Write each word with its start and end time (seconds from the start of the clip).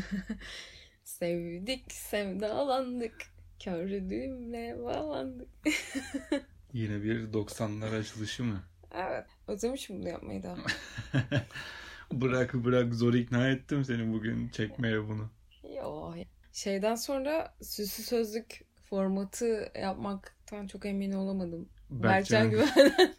Sevdik, 1.04 1.92
sevdalandık. 1.92 3.14
Kördüğümle 3.60 4.84
bağlandık. 4.84 5.48
Yine 6.72 7.02
bir 7.02 7.32
90'lar 7.32 7.98
açılışı 7.98 8.44
mı? 8.44 8.62
Evet. 8.94 9.26
Özlemişim 9.48 9.98
bunu 9.98 10.08
yapmayı 10.08 10.42
da. 10.42 10.56
bırak 12.12 12.54
bırak 12.54 12.94
zor 12.94 13.14
ikna 13.14 13.48
ettim 13.48 13.84
seni 13.84 14.12
bugün 14.12 14.48
çekmeye 14.48 15.08
bunu. 15.08 15.30
Yo. 15.76 16.14
Şeyden 16.52 16.94
sonra 16.94 17.54
süslü 17.62 18.02
sözlük 18.02 18.64
formatı 18.90 19.72
yapmaktan 19.80 20.66
çok 20.66 20.86
emin 20.86 21.12
olamadım. 21.12 21.68
Berkcan 21.90 22.50
Güven. 22.50 23.14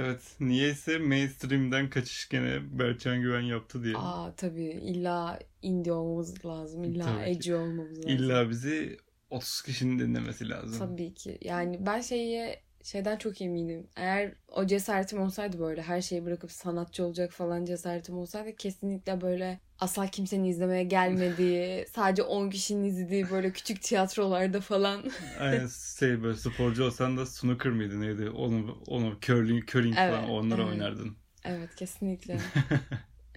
Evet. 0.00 0.20
Niyeyse 0.40 0.98
mainstream'den 0.98 1.90
kaçış 1.90 2.28
gene 2.28 2.78
Berkcan 2.78 3.20
Güven 3.20 3.40
yaptı 3.40 3.84
diye. 3.84 3.94
Aa 3.96 4.32
tabii 4.36 4.64
illa 4.64 5.38
indie 5.62 5.92
olmamız 5.92 6.44
lazım. 6.44 6.84
İlla 6.84 7.04
Tabii 7.04 7.24
ki. 7.24 7.30
edgy 7.30 7.54
olmamız 7.54 7.98
lazım. 7.98 8.10
İlla 8.10 8.50
bizi 8.50 8.96
30 9.30 9.62
kişinin 9.62 9.98
dinlemesi 9.98 10.48
lazım. 10.48 10.78
Tabii 10.78 11.14
ki. 11.14 11.38
Yani 11.40 11.86
ben 11.86 12.00
şeyi 12.00 12.56
şeyden 12.84 13.16
çok 13.18 13.42
eminim. 13.42 13.90
Eğer 13.96 14.34
o 14.48 14.66
cesaretim 14.66 15.20
olsaydı 15.20 15.60
böyle 15.60 15.82
her 15.82 16.02
şeyi 16.02 16.26
bırakıp 16.26 16.52
sanatçı 16.52 17.04
olacak 17.06 17.32
falan 17.32 17.64
cesaretim 17.64 18.18
olsaydı 18.18 18.56
kesinlikle 18.56 19.20
böyle 19.20 19.60
asla 19.78 20.06
kimsenin 20.08 20.44
izlemeye 20.44 20.84
gelmediği, 20.84 21.86
sadece 21.94 22.22
10 22.22 22.50
kişinin 22.50 22.84
izlediği 22.84 23.30
böyle 23.30 23.52
küçük 23.52 23.82
tiyatrolarda 23.82 24.60
falan. 24.60 25.04
Aynen 25.38 25.66
şey 25.98 26.22
böyle 26.22 26.36
sporcu 26.38 26.84
olsan 26.84 27.16
da 27.16 27.26
snooker 27.26 27.72
mıydı 27.72 28.00
neydi? 28.00 28.30
Onu, 28.30 28.82
onu 28.86 29.18
curling, 29.20 29.68
curling 29.68 29.98
Evet, 29.98 30.04
falan 30.04 30.24
onları 30.24 30.62
evet. 30.62 30.70
oynardın. 30.70 31.18
evet 31.44 31.74
kesinlikle. 31.76 32.52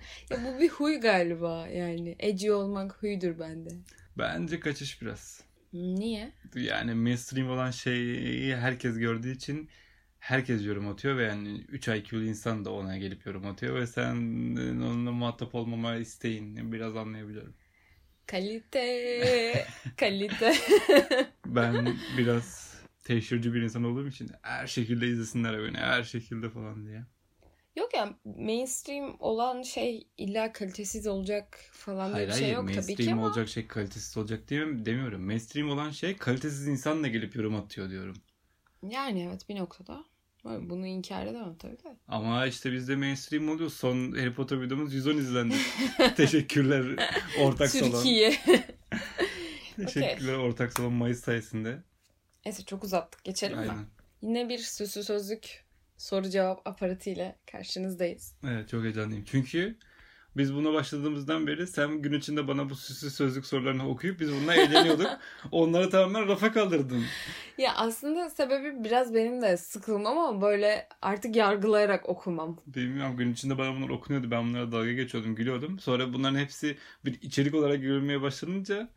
ya 0.29 0.43
bu 0.43 0.59
bir 0.59 0.69
huy 0.69 0.99
galiba 0.99 1.67
yani. 1.67 2.15
Edgy 2.19 2.51
olmak 2.51 3.03
huydur 3.03 3.39
bende. 3.39 3.69
Bence 4.17 4.59
kaçış 4.59 5.01
biraz. 5.01 5.43
Niye? 5.77 6.31
Yani 6.55 6.93
mainstream 6.93 7.49
olan 7.49 7.71
şeyi 7.71 8.55
herkes 8.55 8.97
gördüğü 8.97 9.31
için 9.31 9.69
herkes 10.19 10.65
yorum 10.65 10.87
atıyor 10.87 11.17
ve 11.17 11.23
yani 11.23 11.65
3 11.67 11.87
IQ'lu 11.87 12.23
insan 12.23 12.65
da 12.65 12.73
ona 12.73 12.97
gelip 12.97 13.25
yorum 13.25 13.47
atıyor 13.47 13.75
ve 13.75 13.87
sen 13.87 14.15
onunla 14.81 15.11
muhatap 15.11 15.55
olmama 15.55 15.95
isteğin 15.95 16.71
biraz 16.71 16.95
anlayabiliyorum. 16.95 17.53
Kalite. 18.27 19.67
Kalite. 19.97 20.53
Ben 21.45 21.95
biraz 22.17 22.73
teşhirci 23.03 23.53
bir 23.53 23.61
insan 23.61 23.83
olduğum 23.83 24.07
için 24.07 24.31
her 24.41 24.67
şekilde 24.67 25.07
izlesinler 25.07 25.63
beni 25.63 25.77
her 25.77 26.03
şekilde 26.03 26.49
falan 26.49 26.85
diye. 26.85 27.05
Yok 27.77 27.93
ya 27.93 28.13
mainstream 28.25 29.15
olan 29.19 29.61
şey 29.61 30.07
illa 30.17 30.53
kalitesiz 30.53 31.07
olacak 31.07 31.59
falan 31.71 32.11
Hayır 32.11 32.27
bir 32.27 32.33
şey 32.33 32.41
hayır 32.41 32.55
yok 32.55 32.73
tabii 32.73 32.95
ki 32.95 33.13
ama 33.13 33.25
olacak 33.25 33.49
şey 33.49 33.67
kalitesiz 33.67 34.17
olacak 34.17 34.47
diye 34.49 34.61
demiyorum. 34.85 35.21
Mainstream 35.25 35.69
olan 35.69 35.91
şey 35.91 36.17
kalitesiz 36.17 36.67
insanla 36.67 37.07
gelip 37.07 37.35
yorum 37.35 37.55
atıyor 37.55 37.89
diyorum. 37.89 38.15
yani 38.83 39.23
evet 39.23 39.49
bir 39.49 39.55
noktada. 39.55 40.03
Bunu 40.43 40.87
inkar 40.87 41.25
edemem 41.25 41.55
tabii 41.55 41.77
de. 41.77 41.97
Ama 42.07 42.45
işte 42.45 42.71
bizde 42.71 42.95
mainstream 42.95 43.49
oluyor. 43.49 43.69
Son 43.69 44.11
Harry 44.11 44.33
Potter 44.33 44.61
videomuz 44.61 44.93
110 44.93 45.17
izlendi. 45.17 45.55
Teşekkürler 46.17 47.09
ortak 47.41 47.69
salon. 47.69 47.91
Türkiye. 47.91 48.37
Teşekkürler 49.75 50.33
ortak 50.33 50.73
salon 50.73 50.93
Mayıs 50.93 51.23
sayesinde. 51.23 51.83
Neyse 52.45 52.63
çok 52.63 52.83
uzattık. 52.83 53.23
Geçelim 53.23 53.57
mi? 53.57 53.61
Aynen. 53.61 53.85
Yine 54.21 54.49
bir 54.49 54.57
süslü 54.57 55.03
sözlük 55.03 55.66
soru 55.97 56.29
cevap 56.29 56.67
aparatı 56.67 57.09
ile 57.09 57.35
karşınızdayız. 57.51 58.35
Evet 58.43 58.69
çok 58.69 58.83
heyecanlıyım. 58.83 59.23
Çünkü 59.25 59.77
biz 60.37 60.55
buna 60.55 60.73
başladığımızdan 60.73 61.47
beri 61.47 61.67
sen 61.67 62.01
gün 62.01 62.13
içinde 62.13 62.47
bana 62.47 62.69
bu 62.69 62.75
süslü 62.75 63.09
sözlük 63.09 63.45
sorularını 63.45 63.89
okuyup 63.89 64.19
biz 64.19 64.31
bununla 64.31 64.55
eğleniyorduk. 64.55 65.07
Onları 65.51 65.89
tamamen 65.89 66.27
rafa 66.27 66.51
kaldırdın. 66.51 67.03
Ya 67.57 67.75
aslında 67.75 68.29
sebebi 68.29 68.83
biraz 68.83 69.13
benim 69.13 69.41
de 69.41 69.57
sıkılmam 69.57 70.17
ama 70.17 70.41
böyle 70.41 70.87
artık 71.01 71.35
yargılayarak 71.35 72.09
okumam. 72.09 72.57
Bilmiyorum 72.67 73.17
gün 73.17 73.33
içinde 73.33 73.57
bana 73.57 73.75
bunlar 73.75 73.89
okunuyordu. 73.89 74.31
Ben 74.31 74.47
bunlara 74.47 74.71
dalga 74.71 74.91
geçiyordum, 74.91 75.35
gülüyordum. 75.35 75.79
Sonra 75.79 76.13
bunların 76.13 76.39
hepsi 76.39 76.77
bir 77.05 77.21
içerik 77.21 77.55
olarak 77.55 77.81
görülmeye 77.81 78.21
başlanınca 78.21 78.89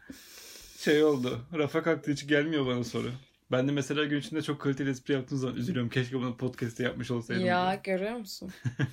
şey 0.78 1.04
oldu. 1.04 1.40
Rafa 1.58 1.82
kalktığı 1.82 2.10
için 2.10 2.28
gelmiyor 2.28 2.66
bana 2.66 2.84
soru. 2.84 3.10
Ben 3.52 3.68
de 3.68 3.72
mesela 3.72 4.04
gün 4.04 4.20
içinde 4.20 4.42
çok 4.42 4.60
kaliteli 4.60 4.90
espri 4.90 5.14
yaptığım 5.14 5.38
zaman 5.38 5.56
üzülüyorum. 5.56 5.90
Keşke 5.90 6.16
bunu 6.16 6.36
podcast'te 6.36 6.82
yapmış 6.82 7.10
olsaydım. 7.10 7.44
Ya 7.44 7.70
diye. 7.70 7.80
görüyor 7.96 8.16
musun? 8.16 8.50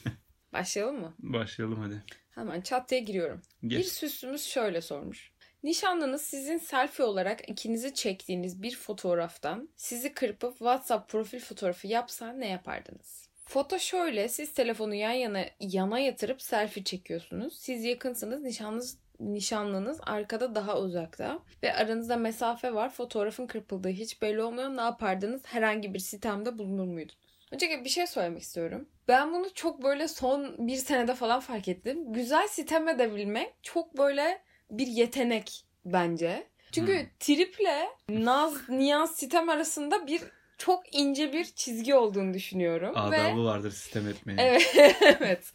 Başlayalım 0.54 1.00
mı? 1.00 1.14
Başlayalım 1.20 1.80
hadi. 1.80 2.04
Hemen 2.36 2.62
çat 2.62 2.90
diye 2.90 3.00
giriyorum. 3.02 3.42
Bir 3.64 3.78
Geç. 3.78 3.88
süslümüz 3.88 4.44
şöyle 4.44 4.82
sormuş. 4.82 5.32
Nişanlınız 5.64 6.22
sizin 6.22 6.58
selfie 6.58 7.06
olarak 7.06 7.50
ikinizi 7.50 7.94
çektiğiniz 7.94 8.62
bir 8.62 8.76
fotoğraftan 8.76 9.70
sizi 9.76 10.14
kırpıp 10.14 10.52
WhatsApp 10.52 11.10
profil 11.10 11.40
fotoğrafı 11.40 11.88
yapsa 11.88 12.34
ne 12.34 12.48
yapardınız? 12.48 13.28
Foto 13.46 13.80
şöyle 13.80 14.30
siz 14.30 14.54
telefonu 14.54 14.96
yan 14.96 15.12
yana 15.12 15.46
yana 15.60 16.00
yatırıp 16.00 16.42
selfie 16.42 16.84
çekiyorsunuz. 16.84 17.58
Siz 17.60 17.84
yakınsınız 17.84 18.42
nişanlınız 18.42 18.98
nişanlınız 19.20 20.00
arkada 20.04 20.56
daha 20.56 20.80
uzakta 20.80 21.40
ve 21.64 21.74
aranızda 21.74 22.18
mesafe 22.18 22.74
var. 22.74 22.90
Fotoğrafın 22.90 23.48
kırpıldığı 23.48 23.90
hiç 23.90 24.22
belli 24.22 24.42
olmuyor. 24.42 24.70
Ne 24.70 24.82
yapardınız? 24.82 25.42
Herhangi 25.46 25.94
bir 25.94 26.00
sistemde 26.00 26.58
bulunur 26.58 26.86
muydunuz? 26.86 27.18
Öncelikle 27.52 27.84
bir 27.84 27.90
şey 27.90 28.08
söylemek 28.08 28.42
istiyorum. 28.42 28.88
Ben 29.08 29.34
bunu 29.34 29.54
çok 29.54 29.84
böyle 29.84 30.08
son 30.08 30.68
bir 30.68 30.76
senede 30.76 31.16
falan 31.16 31.40
fark 31.40 31.68
ettim. 31.68 32.14
Güzel 32.14 32.48
sitem 32.48 32.88
edebilmek 32.88 33.54
çok 33.64 33.98
böyle 33.98 34.42
bir 34.72 34.88
yetenek 34.88 35.66
bence. 35.86 36.48
Çünkü 36.72 37.00
Hmm. 37.00 37.08
triple 37.20 37.88
naz, 38.10 38.70
niyaz, 38.70 39.16
sitem 39.16 39.50
arasında 39.50 40.08
bir 40.08 40.22
çok 40.58 40.96
ince 40.96 41.34
bir 41.34 41.46
çizgi 41.46 41.96
olduğunu 41.96 42.34
düşünüyorum. 42.34 42.96
Ve 43.12 43.20
Adabı 43.22 43.46
vardır 43.46 43.72
sistem 43.72 44.08
etmenin. 44.08 44.38
Evet. 44.38 44.76
evet. 45.02 45.52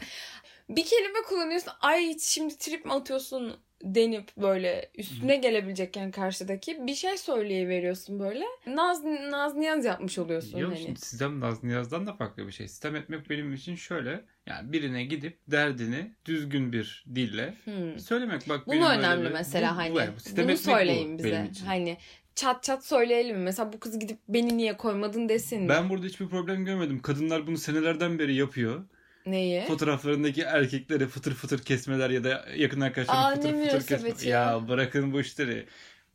Bir 0.69 0.85
kelime 0.85 1.23
kullanıyorsun. 1.29 1.73
Ay 1.81 2.17
şimdi 2.21 2.59
trip 2.59 2.85
mi 2.85 2.93
atıyorsun 2.93 3.57
denip 3.85 4.37
böyle 4.37 4.91
üstüne 4.99 5.37
gelebilecekken 5.37 6.11
karşıdaki 6.11 6.87
bir 6.87 6.95
şey 6.95 7.17
söyleyiveriyorsun 7.19 8.21
böyle. 8.21 8.45
Naz 8.67 9.05
naz 9.05 9.55
niyaz 9.57 9.85
yapmış 9.85 10.19
oluyorsun 10.19 10.59
Yok 10.59 10.71
hani. 10.73 10.83
şimdi 10.83 11.01
sistem 11.01 11.41
Naz 11.41 11.65
Niyaz'dan 11.65 12.07
da 12.07 12.13
farklı 12.15 12.47
bir 12.47 12.53
şey. 12.53 12.69
Sistem 12.69 12.97
etmek 12.97 13.31
benim 13.31 13.53
için 13.55 13.75
şöyle. 13.75 14.25
Yani 14.47 14.73
birine 14.73 15.05
gidip 15.05 15.39
derdini 15.49 16.13
düzgün 16.25 16.73
bir 16.73 17.05
dille 17.15 17.55
Hmm. 17.65 17.99
söylemek. 17.99 18.49
Bak 18.49 18.67
Bunu 18.67 18.89
önemli 18.89 19.25
bir- 19.27 19.31
mesela 19.33 19.73
bu- 19.73 19.77
hani. 19.77 19.95
bu- 19.95 19.99
yani 19.99 20.11
Bunu 20.33 20.41
etmek 20.41 20.57
bu 20.57 20.61
söyleyin 20.63 21.19
bize. 21.19 21.31
benim 21.31 21.45
için. 21.51 21.67
Hani 21.67 21.97
çat 22.35 22.63
çat 22.63 22.87
söyleyelim? 22.87 23.43
Mesela 23.43 23.73
bu 23.73 23.81
kız 23.81 23.99
gidip 23.99 24.19
beni 24.29 24.57
niye 24.57 24.77
koymadın 24.77 25.29
desin? 25.29 25.69
Ben 25.69 25.91
burada 25.91 26.07
hiçbir 26.07 26.29
problem 26.29 26.65
görmedim. 26.65 27.03
Kadınlar 27.03 27.47
bunu 27.47 27.59
senelerden 27.59 28.19
beri 28.19 28.35
yapıyor. 28.35 28.85
Neyi? 29.27 29.65
Fotoğraflarındaki 29.67 30.43
erkekleri 30.43 31.07
fıtır 31.07 31.35
fıtır 31.35 31.59
kesmeler 31.59 32.11
ya 32.11 32.25
da 32.25 32.45
yakın 32.57 32.81
arkadaşlarını 32.81 33.35
fıtır 33.35 33.49
fıtır 33.49 33.59
münasebet 33.59 34.15
kesme. 34.17 34.31
ya. 34.31 34.41
Ya 34.51 34.69
bırakın 34.69 35.13
bu 35.13 35.21
işleri. 35.21 35.67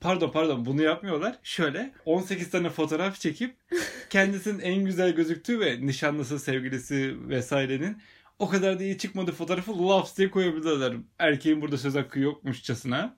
Pardon 0.02 0.32
pardon 0.32 0.66
bunu 0.66 0.82
yapmıyorlar. 0.82 1.36
Şöyle 1.44 1.94
18 2.06 2.50
tane 2.50 2.70
fotoğraf 2.70 3.20
çekip 3.20 3.56
kendisinin 4.10 4.60
en 4.60 4.86
güzel 4.86 5.12
gözüktüğü 5.12 5.60
ve 5.60 5.86
nişanlısı, 5.86 6.40
sevgilisi 6.40 7.30
vesairenin 7.30 8.02
o 8.40 8.50
kadar 8.50 8.80
da 8.80 8.84
iyi 8.84 8.98
çıkmadığı 8.98 9.32
fotoğrafı 9.32 9.88
laps 9.88 10.18
diye 10.18 10.32
koyabilirler. 10.32 10.94
Erkeğin 11.20 11.62
burada 11.62 11.78
söz 11.78 11.96
hakkı 11.96 12.20
yokmuşçasına. 12.20 13.18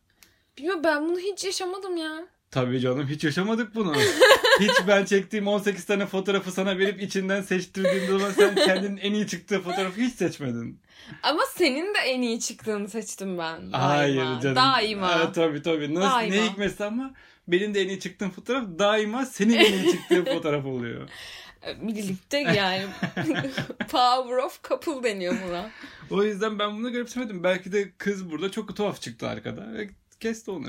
Bilmiyorum 0.57 0.81
ben 0.83 1.09
bunu 1.09 1.19
hiç 1.19 1.45
yaşamadım 1.45 1.97
ya. 1.97 2.27
Tabii 2.51 2.79
canım 2.79 3.07
hiç 3.07 3.23
yaşamadık 3.23 3.75
bunu. 3.75 3.93
hiç 4.59 4.71
ben 4.87 5.05
çektiğim 5.05 5.47
18 5.47 5.85
tane 5.85 6.05
fotoğrafı 6.05 6.51
sana 6.51 6.77
verip 6.77 7.01
içinden 7.01 7.41
seçtirdiğim 7.41 8.07
zaman 8.07 8.31
sen 8.31 8.55
kendinin 8.55 8.97
en 8.97 9.13
iyi 9.13 9.27
çıktığı 9.27 9.61
fotoğrafı 9.61 10.01
hiç 10.01 10.13
seçmedin. 10.13 10.79
Ama 11.23 11.41
senin 11.55 11.93
de 11.93 11.99
en 11.99 12.21
iyi 12.21 12.39
çıktığını 12.39 12.89
seçtim 12.89 13.37
ben. 13.37 13.71
Daima. 13.71 13.87
Hayır 13.87 14.39
canım. 14.41 14.55
Daima. 14.55 15.15
Evet, 15.17 15.35
tabii 15.35 15.61
tabii. 15.61 15.95
Nasıl, 15.95 16.15
Daima. 16.15 16.35
Ne 16.35 16.49
hikmetse 16.49 16.85
ama 16.85 17.13
benim 17.47 17.73
de 17.73 17.81
en 17.81 17.87
iyi 17.87 17.99
çıktığım 17.99 18.29
fotoğraf 18.31 18.63
daima 18.79 19.25
senin 19.25 19.53
en 19.53 19.73
iyi 19.73 19.91
çıktığın 19.91 20.25
fotoğraf 20.25 20.65
oluyor. 20.65 21.09
Birlikte 21.81 22.37
yani. 22.37 22.85
Power 23.91 24.37
of 24.37 24.63
couple 24.63 25.09
deniyor 25.09 25.35
buna. 25.47 25.69
O 26.09 26.23
yüzden 26.23 26.59
ben 26.59 26.77
bunu 26.77 26.93
garipsemedim. 26.93 27.43
Belki 27.43 27.71
de 27.71 27.91
kız 27.97 28.31
burada 28.31 28.51
çok 28.51 28.75
tuhaf 28.75 29.01
çıktı 29.01 29.27
arkada. 29.27 29.73
Ve 29.73 29.89
kesti 30.19 30.51
onu. 30.51 30.67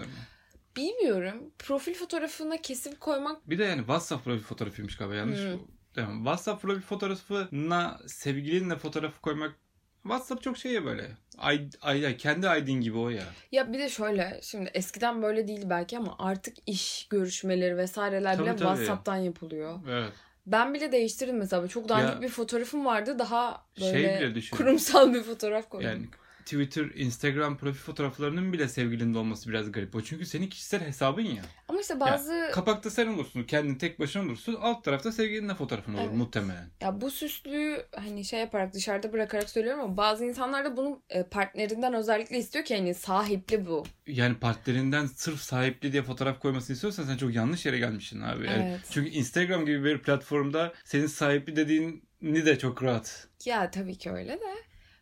Bilmiyorum. 0.76 1.50
Profil 1.58 1.94
fotoğrafına 1.94 2.56
kesip 2.56 3.00
koymak 3.00 3.50
Bir 3.50 3.58
de 3.58 3.64
yani 3.64 3.78
WhatsApp 3.78 4.24
profil 4.24 4.42
fotoğrafıymış 4.42 4.96
galiba 4.96 5.14
yanlış. 5.14 5.38
Bu. 5.40 5.68
Yani 6.00 6.16
WhatsApp 6.16 6.62
profil 6.62 6.80
fotoğrafına 6.82 8.00
sevgilinle 8.06 8.76
fotoğrafı 8.76 9.20
koymak 9.20 9.54
WhatsApp 10.02 10.42
çok 10.42 10.58
şey 10.58 10.72
ya 10.72 10.84
böyle. 10.84 11.10
Ay, 11.38 11.68
ay, 11.82 12.16
kendi 12.16 12.46
ID'in 12.46 12.80
gibi 12.80 12.98
o 12.98 13.08
ya. 13.08 13.24
Ya 13.52 13.72
bir 13.72 13.78
de 13.78 13.88
şöyle 13.88 14.40
şimdi 14.42 14.70
eskiden 14.74 15.22
böyle 15.22 15.48
değil 15.48 15.62
belki 15.70 15.98
ama 15.98 16.16
artık 16.18 16.56
iş 16.66 17.06
görüşmeleri 17.10 17.76
vesaireler 17.76 18.36
Tabii, 18.36 18.46
bile 18.46 18.56
tabii. 18.56 18.68
WhatsApp'tan 18.68 19.16
yapılıyor. 19.16 19.78
Evet. 19.88 20.12
Ben 20.46 20.74
bile 20.74 20.92
değiştirdim 20.92 21.36
mesela. 21.36 21.68
Çok 21.68 21.88
dandik 21.88 22.14
Ya- 22.14 22.22
bir 22.22 22.28
fotoğrafım 22.28 22.84
vardı. 22.86 23.18
Daha 23.18 23.66
Şey 23.78 23.94
böyle 23.94 24.20
bile 24.20 24.34
düşün. 24.34 24.56
kurumsal 24.56 25.14
bir 25.14 25.22
fotoğraf 25.22 25.68
koydum. 25.68 25.88
Yani 25.90 26.06
Twitter, 26.50 26.84
Instagram 26.94 27.56
profil 27.56 27.78
fotoğraflarının 27.80 28.52
bile 28.52 28.68
sevgilinde 28.68 29.18
olması 29.18 29.48
biraz 29.48 29.72
garip. 29.72 29.94
O 29.94 30.00
çünkü 30.02 30.26
senin 30.26 30.46
kişisel 30.48 30.80
hesabın 30.80 31.22
ya. 31.22 31.42
Ama 31.68 31.80
işte 31.80 32.00
bazı 32.00 32.32
Ya, 32.32 32.50
kapakta 32.50 32.90
sen 32.90 33.06
olursun. 33.06 33.42
Kendin 33.44 33.74
tek 33.74 34.00
başına 34.00 34.22
olursun. 34.22 34.56
Alt 34.60 34.84
tarafta 34.84 35.12
sevgilinle 35.12 35.54
fotoğrafın 35.54 35.94
olur 35.94 36.02
Evet. 36.04 36.14
muhtemelen. 36.16 36.68
ya 36.80 37.00
bu 37.00 37.10
süslüğü 37.10 37.86
hani 37.96 38.24
şey 38.24 38.40
yaparak 38.40 38.74
dışarıda 38.74 39.12
bırakarak 39.12 39.50
söylüyorum 39.50 39.80
ama 39.80 39.96
bazı 39.96 40.24
insanlar 40.24 40.64
da 40.64 40.76
bunu 40.76 41.02
e, 41.10 41.22
partnerinden 41.22 41.94
özellikle 41.94 42.38
istiyor 42.38 42.64
ki 42.64 42.76
hani 42.76 42.94
sahipli 42.94 43.66
bu. 43.66 43.84
Yani 44.06 44.34
partnerinden 44.34 45.06
sırf 45.06 45.40
sahipli 45.40 45.92
diye 45.92 46.02
fotoğraf 46.02 46.40
koymasını 46.40 46.74
istiyorsan 46.74 47.04
sen 47.04 47.16
çok 47.16 47.34
yanlış 47.34 47.66
yere 47.66 47.78
gelmişsin 47.78 48.20
abi. 48.20 48.46
Yani 48.46 48.62
Evet. 48.70 48.80
Çünkü 48.90 49.10
Instagram 49.10 49.66
gibi 49.66 49.84
bir 49.84 49.98
platformda 49.98 50.72
senin 50.84 51.06
sahipli 51.06 51.56
dediğini 51.56 52.46
de 52.46 52.58
çok 52.58 52.82
rahat. 52.82 53.28
Ya 53.44 53.70
tabii 53.70 53.98
ki 53.98 54.10
öyle 54.10 54.32
de. 54.32 54.54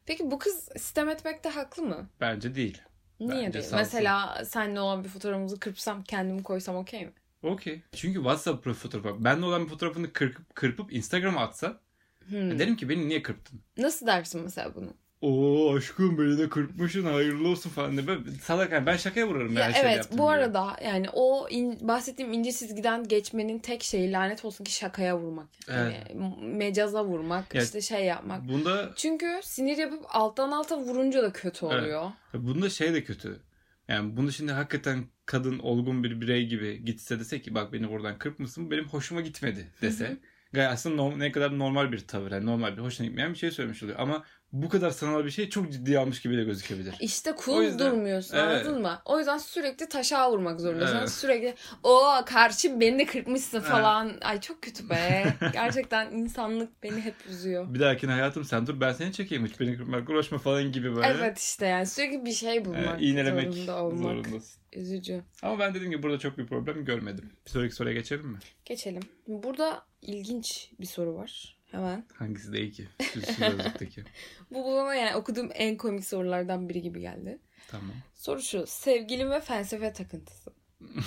Peki 0.09 0.31
bu 0.31 0.39
kız 0.39 0.69
sistem 0.77 1.09
etmekte 1.09 1.49
haklı 1.49 1.83
mı? 1.83 2.09
Bence 2.21 2.55
değil. 2.55 2.83
Niye 3.21 3.31
Bence 3.33 3.53
değil? 3.53 3.65
salsın. 3.65 3.77
Mesela 3.77 4.45
seninle 4.45 4.81
olan 4.81 5.05
bir 5.05 5.09
fotoğrafımızı 5.09 5.61
kırpsam 5.61 6.03
kendimi 6.05 6.43
koysam 6.43 6.77
okey 6.77 7.05
mi? 7.07 7.13
Okey. 7.43 7.83
Çünkü 7.93 8.15
WhatsApp 8.19 8.65
profil 8.65 8.81
fotoğrafı. 8.81 9.25
Benle 9.25 9.45
olan 9.47 9.65
bir 9.65 9.69
fotoğrafını 9.69 10.13
kırpıp, 10.13 10.55
kırpıp 10.55 10.93
Instagram'a 10.93 11.41
atsa 11.41 11.81
Hmm. 12.29 12.59
derim 12.59 12.77
ki 12.77 12.89
beni 12.89 13.09
niye 13.09 13.23
kırptın? 13.23 13.61
Nasıl 13.79 14.07
dersin 14.07 14.41
mesela 14.43 14.75
bunu? 14.75 14.95
Oo 15.21 15.77
aşkım 15.77 16.19
beni 16.19 16.39
de 16.39 16.49
kırpmışsın 16.49 17.05
hayırlı 17.05 17.49
olsun 17.49 17.71
falan 17.71 17.93
diye. 17.93 18.07
Ben, 18.07 18.25
salak 18.43 18.73
yani 18.73 18.87
ben 18.87 18.97
şakaya 18.97 19.29
vurarım. 19.29 19.57
Ya 19.57 19.65
her 19.65 19.73
şeyi 19.73 19.85
evet 19.85 20.09
bu 20.11 20.15
gibi. 20.17 20.23
arada 20.23 20.77
yani 20.85 21.07
o 21.13 21.49
in- 21.51 21.89
bahsettiğim 21.89 22.33
ince 22.33 22.53
çizgiden 22.53 23.09
geçmenin 23.09 23.59
tek 23.59 23.83
şeyi 23.83 24.13
lanet 24.13 24.45
olsun 24.45 24.65
ki 24.65 24.73
şakaya 24.73 25.19
vurmak. 25.19 25.49
Yani 25.69 25.97
m- 26.15 26.47
mecaza 26.57 27.05
vurmak, 27.05 27.55
Ya- 27.55 27.63
işte 27.63 27.81
şey 27.81 28.05
yapmak. 28.05 28.49
Bunda 28.49 28.93
Çünkü 28.97 29.41
sinir 29.43 29.77
yapıp 29.77 30.05
alttan 30.09 30.51
alta 30.51 30.79
vurunca 30.79 31.23
da 31.23 31.33
kötü 31.33 31.67
Evet. 31.67 31.83
oluyor. 31.83 32.11
bunda 32.35 32.71
şey 32.71 32.95
de 32.95 33.05
kötü. 33.05 33.41
Yani 33.89 34.17
bunu 34.17 34.33
şimdi 34.33 34.53
hakikaten 34.53 35.05
kadın 35.27 35.59
olgun 35.59 36.05
bir 36.05 36.21
birey 36.21 36.47
gibi 36.47 36.85
gitse 36.85 37.19
dese 37.21 37.43
ki 37.43 37.55
bak 37.55 37.73
beni 37.73 37.91
buradan 37.91 38.19
kırpmışsın 38.19 38.71
benim 38.71 38.85
hoşuma 38.89 39.21
gitmedi 39.21 39.73
dese. 39.83 40.07
Hı 40.09 40.13
hı. 40.13 40.17
Gayet 40.53 40.71
aslında 40.73 41.17
ne 41.17 41.33
kadar 41.33 41.59
normal 41.59 41.93
bir 41.93 41.99
tavır. 42.07 42.33
Yani 42.33 42.47
normal 42.47 42.77
bir 42.77 42.83
hoşuna 42.83 43.07
gitmeyen 43.07 43.33
bir 43.33 43.39
şey 43.39 43.51
söylemiş 43.51 43.83
oluyor. 43.83 43.99
Ama 43.99 44.25
bu 44.53 44.69
kadar 44.69 44.91
sanal 44.91 45.25
bir 45.25 45.31
şey 45.31 45.49
çok 45.49 45.73
ciddiye 45.73 45.99
almış 45.99 46.23
gibi 46.23 46.37
de 46.37 46.45
gözükebilir. 46.45 46.95
İşte 47.01 47.33
O 47.33 47.43
cool 47.45 47.63
yüzden- 47.63 47.79
durmuyorsun 47.93 48.37
Evet. 48.37 48.67
anladın 48.67 48.83
mı? 48.83 48.99
O 49.05 49.19
yüzden 49.19 49.39
sürekli 49.39 49.89
taşa 49.89 50.31
vurmak 50.33 50.61
zorundasın. 50.61 50.97
Evet. 50.97 51.11
Sürekli 51.11 51.55
o 51.83 52.01
karşı 52.27 52.81
beni 52.81 52.99
de 52.99 53.07
kırpmışsın 53.07 53.59
Evet. 53.59 53.69
falan. 53.69 54.13
Ay 54.21 54.41
çok 54.41 54.63
kötü 54.63 54.91
be. 54.91 55.25
Gerçekten 55.53 56.11
insanlık 56.13 56.83
beni 56.83 57.01
hep 57.01 57.15
üzüyor. 57.31 57.75
Bir 57.75 57.81
dahakine 57.81 58.13
hayatım 58.13 58.45
sen 58.45 58.67
dur 58.67 58.81
ben 58.81 58.93
seni 58.93 59.13
çekeyim 59.13 59.47
hiç 59.47 59.61
beni 59.61 59.77
kırpmak 59.77 60.11
uğraşma 60.11 60.39
falan 60.39 60.73
gibi 60.73 60.97
böyle. 60.97 61.07
Evet 61.07 61.39
işte 61.39 61.67
yani 61.67 61.87
sürekli 61.87 62.25
bir 62.25 62.33
şey 62.33 62.65
bulmak 62.65 63.03
iğnelemek 63.03 63.53
zorunda 63.53 63.83
olmak. 63.85 64.03
zorundasın. 64.03 64.61
Üzücü. 64.73 65.23
Ama 65.43 65.59
ben 65.59 65.75
dediğim 65.75 65.91
gibi 65.93 66.03
burada 66.03 66.19
çok 66.19 66.39
bir 66.39 66.47
problem 66.47 66.85
görmedim. 66.85 67.31
Bir 67.47 67.51
sonraki 67.51 67.75
soruya 67.75 67.95
geçelim 67.95 68.27
mi? 68.27 68.39
Geçelim. 68.65 69.03
Burada 69.27 69.83
ilginç 70.03 70.71
bir 70.81 70.87
soru 70.87 71.15
var. 71.15 71.58
Hemen. 71.71 72.05
Hangisi 72.15 72.53
değil 72.53 72.73
ki? 72.73 72.89
Şu 73.15 73.21
sözlükteki. 73.21 74.05
Bu 74.51 74.65
bana 74.65 74.95
yani 74.95 75.17
okuduğum 75.17 75.51
en 75.55 75.77
komik 75.77 76.05
sorulardan 76.05 76.69
biri 76.69 76.83
gibi 76.83 77.01
geldi. 77.01 77.39
tamam. 77.71 77.93
Soru 78.15 78.43
şu. 78.43 78.67
Sevgilim 78.67 79.31
ve 79.31 79.41
felsefe 79.41 79.93
takıntısı. 79.93 80.51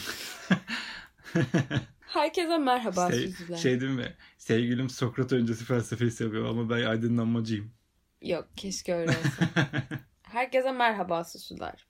Herkese 2.01 2.57
merhaba 2.57 3.11
şey, 3.11 3.27
süzüler. 3.27 3.57
şey 3.57 3.81
değil 3.81 3.91
mi? 3.91 4.15
Sevgilim 4.37 4.89
Sokrat 4.89 5.33
öncesi 5.33 5.65
felsefeyi 5.65 6.11
seviyor 6.11 6.45
ama 6.45 6.69
ben 6.69 6.85
aydınlanmacıyım. 6.85 7.71
Yok 8.21 8.47
keşke 8.55 8.95
öyle 8.95 9.11
olsa. 9.11 9.49
Herkese 10.23 10.71
merhaba 10.71 11.23
süsüler. 11.23 11.85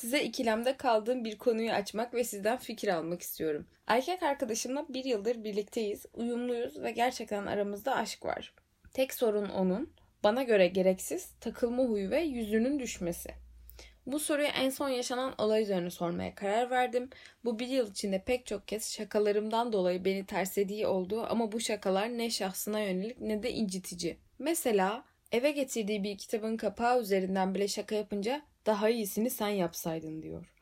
Size 0.00 0.24
ikilemde 0.24 0.76
kaldığım 0.76 1.24
bir 1.24 1.38
konuyu 1.38 1.72
açmak 1.72 2.14
ve 2.14 2.24
sizden 2.24 2.58
fikir 2.58 2.88
almak 2.88 3.22
istiyorum. 3.22 3.66
Erkek 3.86 4.22
arkadaşımla 4.22 4.86
bir 4.88 5.04
yıldır 5.04 5.44
birlikteyiz, 5.44 6.06
uyumluyuz 6.14 6.82
ve 6.82 6.90
gerçekten 6.90 7.46
aramızda 7.46 7.96
aşk 7.96 8.24
var. 8.24 8.54
Tek 8.92 9.14
sorun 9.14 9.48
onun, 9.48 9.92
bana 10.24 10.42
göre 10.42 10.66
gereksiz, 10.66 11.30
takılma 11.40 11.82
huyu 11.82 12.10
ve 12.10 12.20
yüzünün 12.20 12.78
düşmesi. 12.78 13.30
Bu 14.06 14.18
soruyu 14.18 14.48
en 14.48 14.70
son 14.70 14.88
yaşanan 14.88 15.34
olay 15.38 15.62
üzerine 15.62 15.90
sormaya 15.90 16.34
karar 16.34 16.70
verdim. 16.70 17.10
Bu 17.44 17.58
bir 17.58 17.68
yıl 17.68 17.90
içinde 17.90 18.22
pek 18.26 18.46
çok 18.46 18.68
kez 18.68 18.92
şakalarımdan 18.92 19.72
dolayı 19.72 20.04
beni 20.04 20.26
terslediği 20.26 20.86
oldu 20.86 21.26
ama 21.28 21.52
bu 21.52 21.60
şakalar 21.60 22.08
ne 22.08 22.30
şahsına 22.30 22.80
yönelik 22.80 23.20
ne 23.20 23.42
de 23.42 23.52
incitici. 23.52 24.18
Mesela 24.38 25.04
eve 25.32 25.50
getirdiği 25.50 26.04
bir 26.04 26.18
kitabın 26.18 26.56
kapağı 26.56 27.00
üzerinden 27.00 27.54
bile 27.54 27.68
şaka 27.68 27.94
yapınca 27.94 28.42
daha 28.66 28.88
iyisini 28.88 29.30
sen 29.30 29.48
yapsaydın 29.48 30.22
diyor. 30.22 30.54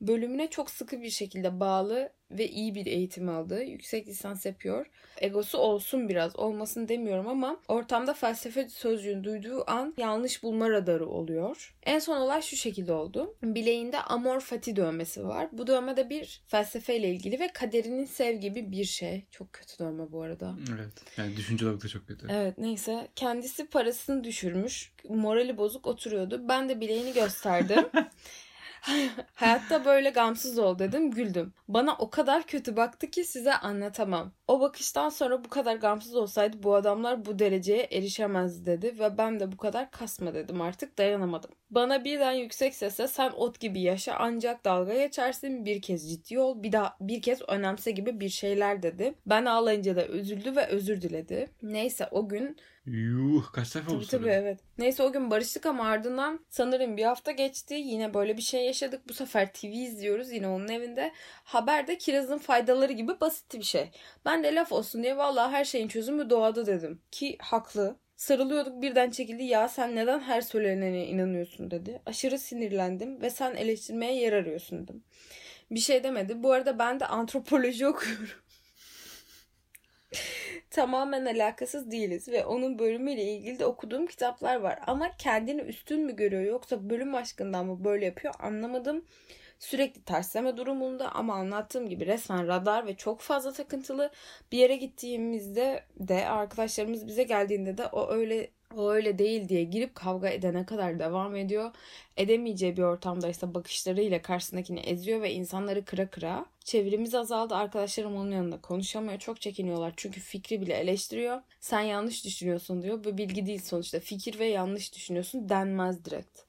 Bölümüne 0.00 0.50
çok 0.50 0.70
sıkı 0.70 1.02
bir 1.02 1.10
şekilde 1.10 1.60
bağlı 1.60 2.12
ve 2.30 2.48
iyi 2.48 2.74
bir 2.74 2.86
eğitim 2.86 3.28
aldı. 3.28 3.62
Yüksek 3.62 4.08
lisans 4.08 4.46
yapıyor. 4.46 4.86
Egosu 5.20 5.58
olsun 5.58 6.08
biraz, 6.08 6.36
olmasın 6.36 6.88
demiyorum 6.88 7.28
ama 7.28 7.60
ortamda 7.68 8.14
felsefe 8.14 8.68
sözcüğünü 8.68 9.24
duyduğu 9.24 9.70
an 9.70 9.94
yanlış 9.98 10.42
bulma 10.42 10.70
radarı 10.70 11.06
oluyor. 11.06 11.74
En 11.82 11.98
son 11.98 12.16
olay 12.16 12.42
şu 12.42 12.56
şekilde 12.56 12.92
oldu. 12.92 13.36
Bileğinde 13.42 14.00
amor 14.00 14.40
fati 14.40 14.76
dövmesi 14.76 15.24
var. 15.24 15.48
Bu 15.52 15.66
dövme 15.66 15.96
de 15.96 16.10
bir 16.10 16.42
felsefeyle 16.46 17.10
ilgili 17.10 17.40
ve 17.40 17.48
kaderinin 17.52 18.04
sev 18.04 18.36
gibi 18.36 18.72
bir 18.72 18.84
şey. 18.84 19.24
Çok 19.30 19.52
kötü 19.52 19.78
dövme 19.78 20.12
bu 20.12 20.22
arada. 20.22 20.56
evet. 20.74 20.92
Yani 21.16 21.36
düşünce 21.36 21.66
olarak 21.66 21.82
da 21.82 21.88
çok 21.88 22.06
kötü. 22.08 22.26
Evet 22.30 22.58
neyse. 22.58 23.08
Kendisi 23.16 23.66
parasını 23.66 24.24
düşürmüş. 24.24 24.92
Morali 25.08 25.56
bozuk 25.56 25.86
oturuyordu. 25.86 26.48
Ben 26.48 26.68
de 26.68 26.80
bileğini 26.80 27.12
gösterdim. 27.12 27.86
Hayatta 29.34 29.84
böyle 29.84 30.10
gamsız 30.10 30.58
ol 30.58 30.78
dedim 30.78 31.10
güldüm. 31.10 31.54
Bana 31.68 31.96
o 31.96 32.10
kadar 32.10 32.46
kötü 32.46 32.76
baktı 32.76 33.10
ki 33.10 33.24
size 33.24 33.54
anlatamam. 33.54 34.32
O 34.48 34.60
bakıştan 34.60 35.08
sonra 35.08 35.44
bu 35.44 35.48
kadar 35.48 35.76
gamsız 35.76 36.14
olsaydı 36.14 36.62
bu 36.62 36.74
adamlar 36.74 37.26
bu 37.26 37.38
dereceye 37.38 37.82
erişemezdi 37.82 38.66
dedi 38.66 38.98
ve 38.98 39.18
ben 39.18 39.40
de 39.40 39.52
bu 39.52 39.56
kadar 39.56 39.90
kasma 39.90 40.34
dedim 40.34 40.60
artık 40.60 40.98
dayanamadım. 40.98 41.50
Bana 41.70 42.04
birden 42.04 42.32
yüksek 42.32 42.74
sesle 42.74 43.08
sen 43.08 43.30
ot 43.30 43.60
gibi 43.60 43.80
yaşa 43.80 44.14
ancak 44.18 44.64
dalga 44.64 44.94
geçersin 44.94 45.64
bir 45.64 45.82
kez 45.82 46.10
ciddi 46.10 46.38
ol 46.38 46.62
bir 46.62 46.72
daha 46.72 46.96
bir 47.00 47.22
kez 47.22 47.42
önemse 47.48 47.90
gibi 47.90 48.20
bir 48.20 48.28
şeyler 48.28 48.82
dedi. 48.82 49.14
Ben 49.26 49.44
ağlayınca 49.44 49.96
da 49.96 50.06
üzüldü 50.06 50.56
ve 50.56 50.66
özür 50.66 51.02
diledi. 51.02 51.48
Neyse 51.62 52.08
o 52.10 52.28
gün 52.28 52.56
Yuh 52.86 53.52
kaç 53.52 53.76
oldu 53.76 53.84
Tabii 53.88 54.06
tabii 54.06 54.28
evet. 54.28 54.60
Neyse 54.78 55.02
o 55.02 55.12
gün 55.12 55.30
barıştık 55.30 55.66
ama 55.66 55.84
ardından 55.84 56.40
sanırım 56.50 56.96
bir 56.96 57.04
hafta 57.04 57.32
geçti. 57.32 57.74
Yine 57.74 58.14
böyle 58.14 58.36
bir 58.36 58.42
şey 58.42 58.64
yaşadık. 58.64 59.08
Bu 59.08 59.12
sefer 59.12 59.52
TV 59.52 59.66
izliyoruz 59.66 60.32
yine 60.32 60.48
onun 60.48 60.68
evinde. 60.68 61.12
Haberde 61.44 61.98
kirazın 61.98 62.38
faydaları 62.38 62.92
gibi 62.92 63.20
basit 63.20 63.54
bir 63.54 63.62
şey. 63.62 63.90
Ben 64.24 64.35
de 64.44 64.54
laf 64.54 64.72
olsun 64.72 65.02
diye 65.02 65.16
vallahi 65.16 65.52
her 65.52 65.64
şeyin 65.64 65.88
çözümü 65.88 66.30
doğada 66.30 66.66
dedim. 66.66 67.02
Ki 67.10 67.36
haklı. 67.40 67.96
Sarılıyorduk 68.16 68.82
birden 68.82 69.10
çekildi 69.10 69.42
ya 69.42 69.68
sen 69.68 69.96
neden 69.96 70.20
her 70.20 70.40
söylenene 70.40 71.06
inanıyorsun 71.06 71.70
dedi. 71.70 72.02
Aşırı 72.06 72.38
sinirlendim 72.38 73.22
ve 73.22 73.30
sen 73.30 73.54
eleştirmeye 73.54 74.14
yer 74.14 74.32
arıyorsun 74.32 74.82
dedim. 74.82 75.04
Bir 75.70 75.80
şey 75.80 76.04
demedi. 76.04 76.42
Bu 76.42 76.52
arada 76.52 76.78
ben 76.78 77.00
de 77.00 77.06
antropoloji 77.06 77.86
okuyorum. 77.88 78.28
Tamamen 80.70 81.26
alakasız 81.26 81.90
değiliz 81.90 82.28
ve 82.28 82.44
onun 82.44 82.78
bölümüyle 82.78 83.22
ilgili 83.22 83.58
de 83.58 83.66
okuduğum 83.66 84.06
kitaplar 84.06 84.56
var. 84.56 84.78
Ama 84.86 85.16
kendini 85.16 85.60
üstün 85.60 86.00
mü 86.00 86.16
görüyor 86.16 86.42
yoksa 86.42 86.90
bölüm 86.90 87.14
aşkından 87.14 87.66
mı 87.66 87.84
böyle 87.84 88.04
yapıyor 88.04 88.34
anlamadım. 88.38 89.04
Sürekli 89.58 90.02
tersleme 90.02 90.56
durumunda 90.56 91.12
ama 91.12 91.34
anlattığım 91.34 91.88
gibi 91.88 92.06
resmen 92.06 92.48
radar 92.48 92.86
ve 92.86 92.96
çok 92.96 93.20
fazla 93.20 93.52
takıntılı. 93.52 94.10
Bir 94.52 94.58
yere 94.58 94.76
gittiğimizde 94.76 95.84
de 95.96 96.28
arkadaşlarımız 96.28 97.06
bize 97.06 97.22
geldiğinde 97.22 97.78
de 97.78 97.86
o 97.86 98.10
öyle 98.10 98.50
o 98.76 98.90
öyle 98.90 99.18
değil 99.18 99.48
diye 99.48 99.64
girip 99.64 99.94
kavga 99.94 100.28
edene 100.28 100.66
kadar 100.66 100.98
devam 100.98 101.36
ediyor. 101.36 101.70
Edemeyeceği 102.16 102.76
bir 102.76 102.82
ortamdaysa 102.82 103.54
bakışlarıyla 103.54 104.22
karşısındakini 104.22 104.80
eziyor 104.80 105.22
ve 105.22 105.32
insanları 105.32 105.84
kıra 105.84 106.10
kıra. 106.10 106.46
Çevremiz 106.64 107.14
azaldı. 107.14 107.54
Arkadaşlarım 107.54 108.16
onun 108.16 108.30
yanında 108.30 108.60
konuşamıyor. 108.60 109.18
Çok 109.18 109.40
çekiniyorlar. 109.40 109.92
Çünkü 109.96 110.20
fikri 110.20 110.60
bile 110.60 110.74
eleştiriyor. 110.74 111.42
Sen 111.60 111.80
yanlış 111.80 112.24
düşünüyorsun 112.24 112.82
diyor. 112.82 113.04
Bu 113.04 113.18
bilgi 113.18 113.46
değil 113.46 113.62
sonuçta. 113.62 114.00
Fikir 114.00 114.38
ve 114.38 114.46
yanlış 114.46 114.94
düşünüyorsun 114.94 115.48
denmez 115.48 116.04
direkt. 116.04 116.45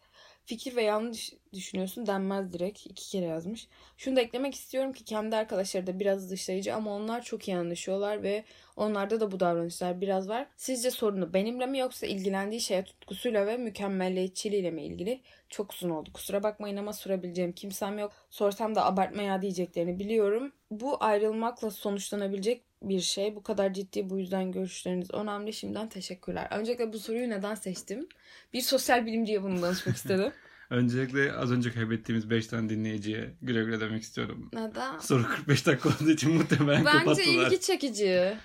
Fikir 0.48 0.76
ve 0.76 0.84
yanlış 0.84 1.34
düşünüyorsun 1.54 2.06
denmez 2.08 2.54
direkt. 2.54 2.86
İki 2.86 3.10
kere 3.10 3.26
yazmış. 3.26 3.68
Şunu 3.98 4.16
da 4.16 4.22
eklemek 4.22 4.56
istiyorum 4.56 4.94
ki 4.94 5.04
kendi 5.06 5.36
arkadaşları 5.36 5.88
da 5.88 6.00
biraz 6.00 6.32
dışlayıcı 6.32 6.76
ama 6.76 6.92
onlar 6.96 7.22
çok 7.24 7.48
iyi 7.48 7.58
anlaşıyorlar 7.58 8.24
ve 8.24 8.44
onlarda 8.76 9.20
da 9.20 9.32
bu 9.32 9.40
davranışlar 9.40 10.02
biraz 10.02 10.30
var. 10.30 10.48
Sizce 10.58 10.92
sorunu 10.92 11.34
benimle 11.34 11.66
mi 11.66 11.78
yoksa 11.80 12.08
ilgilendiği 12.08 12.62
şeye 12.62 12.84
tutkusuyla 12.84 13.48
ve 13.48 13.58
mükemmelliyetçiliğiyle 13.58 14.72
mi 14.72 14.84
ilgili? 14.86 15.22
Çok 15.50 15.74
uzun 15.74 15.90
oldu. 15.90 16.10
Kusura 16.14 16.44
bakmayın 16.44 16.78
ama 16.78 16.94
sorabileceğim 16.94 17.52
kimsem 17.54 18.00
yok. 18.00 18.12
Sorsam 18.30 18.76
da 18.76 18.86
abartmaya 18.86 19.42
diyeceklerini 19.42 20.00
biliyorum. 20.00 20.54
Bu 20.72 21.04
ayrılmakla 21.04 21.72
sonuçlanabilecek 21.72 22.64
bir 22.82 23.00
şey. 23.00 23.36
Bu 23.36 23.44
kadar 23.44 23.74
ciddi 23.74 24.10
bu 24.10 24.20
yüzden 24.20 24.52
görüşleriniz 24.52 25.12
önemli. 25.14 25.54
Şimdiden 25.54 25.90
teşekkürler. 25.90 26.48
Öncelikle 26.52 26.94
bu 26.94 27.00
soruyu 27.00 27.30
neden 27.30 27.56
seçtim? 27.56 28.08
Bir 28.54 28.62
sosyal 28.62 29.06
bilimciye 29.06 29.44
bunu 29.44 29.62
danışmak 29.62 29.96
istedim. 29.96 30.32
Öncelikle 30.70 31.34
az 31.34 31.52
önce 31.52 31.72
kaybettiğimiz 31.72 32.30
5 32.30 32.48
tane 32.48 32.70
dinleyiciye 32.70 33.34
güle 33.42 33.64
güle 33.64 33.80
demek 33.80 34.04
istiyorum. 34.04 34.50
Neden? 34.54 35.00
Soru 35.00 35.28
45 35.28 35.66
dakika 35.66 35.90
olduğu 35.90 36.12
için 36.12 36.34
muhtemelen 36.34 36.86
Bence 36.86 36.98
kapattılar. 36.98 37.48
ilgi 37.48 37.62
çekici. 37.62 38.38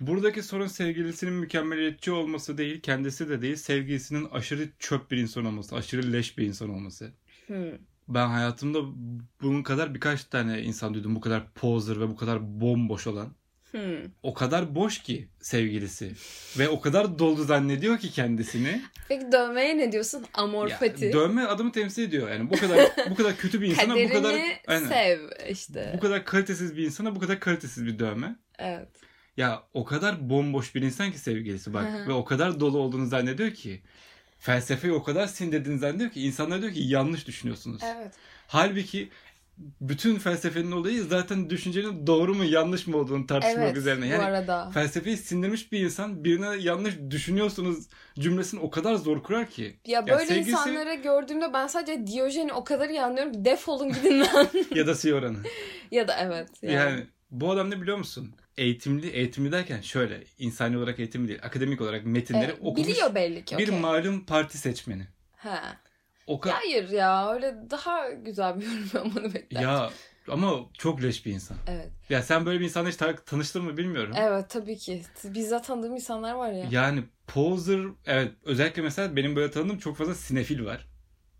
Buradaki 0.00 0.42
sorun 0.42 0.66
sevgilisinin 0.66 1.32
mükemmeliyetçi 1.32 2.12
olması 2.12 2.58
değil, 2.58 2.80
kendisi 2.80 3.28
de 3.28 3.42
değil, 3.42 3.56
sevgilisinin 3.56 4.24
aşırı 4.24 4.68
çöp 4.78 5.10
bir 5.10 5.16
insan 5.16 5.44
olması, 5.44 5.76
aşırı 5.76 6.12
leş 6.12 6.38
bir 6.38 6.46
insan 6.46 6.70
olması. 6.70 7.12
Hmm. 7.46 7.72
Ben 8.08 8.28
hayatımda 8.28 8.78
bunun 9.42 9.62
kadar 9.62 9.94
birkaç 9.94 10.24
tane 10.24 10.62
insan 10.62 10.94
duydum 10.94 11.14
bu 11.14 11.20
kadar 11.20 11.52
poser 11.52 12.00
ve 12.00 12.08
bu 12.08 12.16
kadar 12.16 12.60
bomboş 12.60 13.06
olan. 13.06 13.34
Hmm. 13.72 14.10
O 14.22 14.34
kadar 14.34 14.74
boş 14.74 15.02
ki 15.02 15.28
sevgilisi 15.40 16.12
ve 16.58 16.68
o 16.68 16.80
kadar 16.80 17.18
doldu 17.18 17.44
zannediyor 17.44 17.98
ki 17.98 18.10
kendisini. 18.10 18.82
Peki 19.08 19.32
dövmeye 19.32 19.78
ne 19.78 19.92
diyorsun? 19.92 20.24
Amor 20.34 20.68
Ya, 20.68 20.80
dövme 21.12 21.44
adamı 21.44 21.72
temsil 21.72 22.02
ediyor. 22.02 22.30
Yani 22.30 22.50
bu 22.50 22.56
kadar 22.56 22.90
bu 23.10 23.14
kadar 23.14 23.36
kötü 23.36 23.60
bir 23.60 23.66
insana 23.66 23.94
bu 23.94 24.08
kadar 24.08 24.40
aynen, 24.66 24.88
sev 24.88 25.20
işte. 25.50 25.92
bu 25.96 26.00
kadar 26.00 26.24
kalitesiz 26.24 26.76
bir 26.76 26.84
insana 26.84 27.14
bu 27.14 27.20
kadar 27.20 27.40
kalitesiz 27.40 27.86
bir 27.86 27.98
dövme. 27.98 28.36
Evet. 28.58 28.88
Ya 29.36 29.62
o 29.74 29.84
kadar 29.84 30.30
bomboş 30.30 30.74
bir 30.74 30.82
insan 30.82 31.12
ki 31.12 31.18
sevgilisi 31.18 31.74
bak 31.74 32.08
ve 32.08 32.12
o 32.12 32.24
kadar 32.24 32.60
dolu 32.60 32.78
olduğunu 32.78 33.06
zannediyor 33.06 33.50
ki 33.50 33.82
felsefeyi 34.38 34.92
o 34.92 35.02
kadar 35.02 35.26
sindirdiğini 35.26 35.78
zannediyor 35.78 36.10
ki 36.10 36.22
insanlar 36.22 36.62
diyor 36.62 36.72
ki 36.72 36.80
yanlış 36.80 37.26
düşünüyorsunuz. 37.26 37.82
Evet. 37.84 38.12
Halbuki 38.46 39.08
bütün 39.58 40.18
felsefenin 40.18 40.72
olayı 40.72 41.02
zaten 41.02 41.50
düşüncenin 41.50 42.06
doğru 42.06 42.34
mu 42.34 42.44
yanlış 42.44 42.86
mı 42.86 42.96
olduğunu 42.96 43.26
tartışmak 43.26 43.64
Evet 43.64 43.76
üzerine. 43.76 44.04
bu 44.04 44.08
Yani 44.08 44.22
arada. 44.22 44.70
felsefeyi 44.70 45.16
sindirmiş 45.16 45.72
bir 45.72 45.80
insan 45.80 46.24
birine 46.24 46.56
yanlış 46.60 46.94
düşünüyorsunuz 47.10 47.86
cümlesini 48.18 48.60
o 48.60 48.70
kadar 48.70 48.94
zor 48.94 49.22
kurar 49.22 49.50
ki. 49.50 49.76
Ya 49.86 50.06
böyle 50.06 50.24
sevgilisi- 50.24 50.50
insanları 50.50 50.94
gördüğümde 50.94 51.52
ben 51.52 51.66
sadece 51.66 52.06
Diyojen'i 52.06 52.52
o 52.52 52.64
kadar 52.64 52.88
iyi 52.88 53.02
anlıyorum 53.02 53.32
ki 53.32 53.44
defolun 53.44 53.92
gidin 53.92 54.20
lan. 54.20 54.48
ya 54.74 54.86
da 54.86 54.94
Sioran'ı. 54.94 55.38
ya 55.90 56.08
da 56.08 56.16
evet. 56.20 56.48
Yani. 56.62 56.74
Yani. 56.74 57.06
bu 57.30 57.50
adam 57.50 57.70
ne 57.70 57.80
biliyor 57.82 57.96
musun? 57.98 58.34
Eğitimli, 58.56 59.08
eğitimli 59.08 59.52
derken 59.52 59.80
şöyle 59.80 60.24
insani 60.38 60.78
olarak 60.78 60.98
eğitimli 60.98 61.28
değil, 61.28 61.40
akademik 61.42 61.80
olarak 61.80 62.06
metinleri 62.06 62.44
Evet, 62.44 62.58
okumuş 62.60 62.88
biliyor 62.88 63.14
belli 63.14 63.44
ki. 63.44 63.58
bir 63.58 63.68
malum 63.68 64.24
parti 64.26 64.58
seçmeni. 64.58 65.06
Ha. 65.36 65.60
O 66.26 66.40
kadar 66.40 66.56
Hayır 66.56 66.88
ya 66.90 67.32
öyle 67.34 67.54
daha 67.70 68.10
güzel 68.10 68.60
bir 68.60 68.64
yorum 68.66 68.90
yapmanı 68.94 69.34
beklerdim. 69.34 69.68
ya 69.68 69.90
ama 70.28 70.56
çok 70.78 71.02
leş 71.02 71.26
bir 71.26 71.32
insan. 71.32 71.56
Evet. 71.68 71.88
Ya 72.08 72.22
sen 72.22 72.46
böyle 72.46 72.60
bir 72.60 72.64
insanla 72.64 72.88
hiç 72.88 72.96
ta- 72.96 73.16
tanıştın 73.16 73.64
mı 73.64 73.76
bilmiyorum. 73.76 74.14
Evet 74.18 74.50
tabii 74.50 74.76
ki. 74.78 75.02
Bizzat 75.24 75.66
tanıdığım 75.66 75.94
insanlar 75.94 76.32
var 76.34 76.52
ya. 76.52 76.66
Yani 76.70 77.04
poser 77.26 77.80
evet 78.06 78.32
özellikle 78.44 78.82
mesela 78.82 79.16
benim 79.16 79.36
böyle 79.36 79.50
tanıdığım 79.50 79.78
çok 79.78 79.96
fazla 79.96 80.14
sinefil 80.14 80.64
var. 80.64 80.88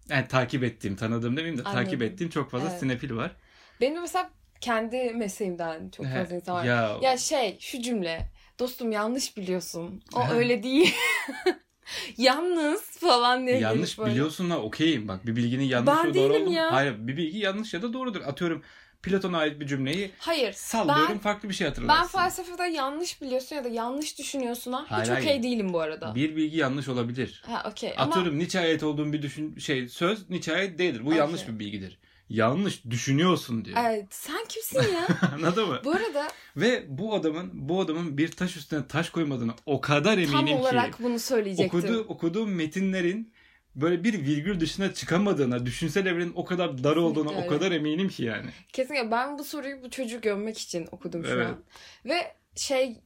Yani 0.09 0.29
takip 0.29 0.65
ettiğim, 0.65 0.97
tanıdığım 0.97 1.37
demeyeyim 1.37 1.59
de 1.59 1.63
Anladım. 1.65 1.85
takip 1.85 2.03
ettiğim 2.03 2.31
çok 2.31 2.51
fazla 2.51 2.69
Evet. 2.71 2.81
sinefil 2.81 3.15
var. 3.17 3.37
Benim 3.81 4.01
mesela 4.01 4.31
kendi 4.61 5.11
mesleğimden 5.11 5.91
çok 5.91 6.07
fazla 6.07 6.31
He, 6.31 6.37
insan 6.37 6.55
var. 6.57 6.65
Ya, 6.65 6.97
Ya 7.03 7.17
şey 7.17 7.57
şu 7.61 7.83
cümle. 7.83 8.33
Dostum 8.59 8.93
yanlış 8.93 9.37
biliyorsun. 9.37 10.03
O 10.15 10.21
Ha. 10.29 10.33
öyle 10.35 10.63
değil. 10.63 10.95
Yalnız 12.19 12.81
falan 12.83 13.47
diye 13.47 13.59
yanlış 13.59 13.99
böyle. 13.99 14.11
biliyorsun 14.11 14.51
da 14.51 14.63
okeyim. 14.63 15.09
Bak 15.09 15.27
bir 15.27 15.37
bilginin 15.37 15.65
yanlış 15.65 15.95
Ben 15.97 16.09
ve 16.09 16.15
doğru 16.15 16.35
olduğunu. 16.35 16.53
ya. 16.53 16.73
Hayır 16.73 16.95
bir 16.99 17.17
bilgi 17.17 17.39
yanlış 17.39 17.75
ya 17.75 17.83
da 17.83 17.93
doğrudur. 17.93 18.21
Atıyorum 18.21 18.63
Platon'a 19.03 19.39
ait 19.39 19.61
bir 19.61 19.67
cümleyi 19.67 20.11
Hayır. 20.19 20.53
sallıyorum 20.53 21.09
Ben- 21.11 21.19
farklı 21.19 21.49
bir 21.49 21.55
şey 21.55 21.67
hatırlarsın. 21.69 22.03
Ben 22.19 22.23
felsefede 22.23 22.63
yanlış 22.63 23.23
biliyorsun 23.23 23.57
ya 23.57 23.65
da 23.65 23.69
yanlış 23.69 24.19
düşünüyorsun 24.19 24.73
ha. 24.73 24.85
Hayır, 24.89 25.11
Hiç 25.13 25.19
okey 25.23 25.43
değilim 25.43 25.73
bu 25.73 25.81
arada. 25.81 26.15
Bir 26.15 26.37
bilgi 26.37 26.57
yanlış 26.57 26.89
olabilir. 26.89 27.43
Ha 27.47 27.63
okey 27.71 27.95
ama 27.97 28.11
Atıyorum 28.11 28.39
Nietzsche'ye 28.39 28.65
ait 28.69 28.83
olduğum 28.83 29.13
bir 29.13 29.23
düşün 29.23 29.57
şey 29.59 29.89
söz 29.89 30.31
Nietzsche'ye 30.31 30.59
ait 30.59 30.79
değildir. 30.79 31.01
Bu 31.05 31.07
Okey. 31.09 31.19
yanlış 31.19 31.49
bir 31.49 31.59
bilgidir. 31.59 31.99
Yanlış 32.33 32.85
düşünüyorsun 32.91 33.65
diyor. 33.65 33.79
Evet, 33.87 34.07
sen 34.11 34.45
kimsin 34.49 34.93
ya? 34.95 35.07
Anladın 35.35 35.69
mı? 35.69 35.81
bu 35.85 35.91
arada 35.91 36.29
Ve 36.57 36.85
bu 36.89 37.15
adamın 37.15 37.51
bu 37.53 37.81
adamın 37.81 38.19
bir 38.19 38.31
taş 38.31 38.57
üstüne 38.57 38.87
taş 38.89 39.11
koymadığını 39.11 39.53
o 39.67 39.81
kadar 39.81 40.13
eminim 40.19 40.33
tam 40.33 40.47
ki 40.47 40.55
olarak 40.55 41.03
bunu 41.03 41.19
söyleyecektim. 41.19 41.79
okuduğu 41.79 42.01
okuduğum 42.01 42.55
metinlerin 42.55 43.33
böyle 43.75 44.05
bir 44.05 44.13
virgül 44.27 44.61
dışına 44.61 44.95
çıkamadığına, 44.95 45.67
düşünsel 45.67 46.07
evrenin 46.07 46.33
o 46.35 46.45
kadar 46.45 46.85
dar 46.85 46.97
olduğuna 46.97 47.31
o 47.31 47.37
öyle. 47.37 47.47
kadar 47.47 47.73
eminim 47.73 48.09
ki 48.09 48.25
yani. 48.25 48.51
Kesinlikle 48.73 49.11
ben 49.11 49.39
bu 49.39 49.45
soruyu 49.45 49.83
bu 49.83 49.91
çocuğu 49.91 50.21
gömmek 50.21 50.59
için 50.59 50.89
okudum 50.93 51.25
şu 51.25 51.31
Evet. 51.31 51.47
an. 51.47 51.59
Ve 52.05 52.35
şey 52.57 53.01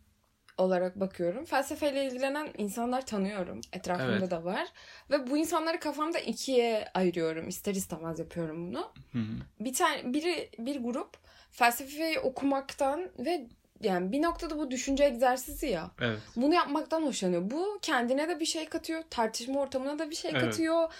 olarak 0.59 1.01
bakıyorum. 1.01 1.45
Felsefeyle 1.45 2.05
ilgilenen 2.05 2.49
insanlar 2.59 3.07
tanıyorum. 3.07 3.61
Etrafımda 3.73 4.17
Evet. 4.17 4.31
da 4.31 4.45
var. 4.45 4.69
Ve 5.11 5.31
bu 5.31 5.37
insanları 5.37 5.81
kafamda 5.81 6.19
ikiye 6.19 6.89
ayırıyorum. 6.95 7.49
İster 7.49 7.75
istemez 7.75 8.19
yapıyorum 8.19 8.69
bunu. 8.71 8.93
Hı 9.13 9.19
hı. 9.19 9.25
Bir 9.61 9.75
tane 9.75 10.15
biri 10.15 10.51
bir 10.59 10.81
grup 10.83 11.17
felsefeyi 11.51 12.19
okumaktan 12.21 13.11
ve 13.19 13.47
yani 13.83 14.13
bir 14.13 14.23
noktada 14.23 14.59
bu 14.59 14.71
düşünce 14.71 15.05
egzersizi 15.05 15.67
ya. 15.67 15.91
Evet. 16.01 16.19
Bunu 16.37 16.55
yapmaktan 16.55 17.03
hoşlanıyor. 17.03 17.51
Bu 17.51 17.79
kendine 17.83 18.29
de 18.29 18.41
bir 18.41 18.45
şey 18.47 18.67
katıyor. 18.69 19.03
Tartışma 19.11 19.61
ortamına 19.61 19.99
da 19.99 20.11
bir 20.11 20.15
şey 20.17 20.31
Evet. 20.31 20.43
katıyor. 20.43 20.93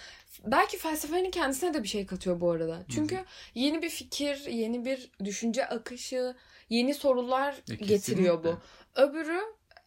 Belki 0.45 0.79
felsefenin 0.79 1.31
kendisine 1.31 1.75
de 1.75 1.83
bir 1.83 1.89
şey 1.89 2.07
katıyor 2.07 2.41
bu 2.41 2.51
arada. 2.51 2.79
Çünkü 2.95 3.19
yeni 3.55 3.83
bir 3.83 3.89
fikir, 3.91 4.47
yeni 4.47 4.85
bir 4.85 5.11
düşünce 5.25 5.67
akışı, 5.67 6.35
yeni 6.69 6.95
sorular 6.95 7.55
E, 7.71 7.75
getiriyor 7.75 8.45
bu. 8.45 8.59
Öbürü 8.97 9.41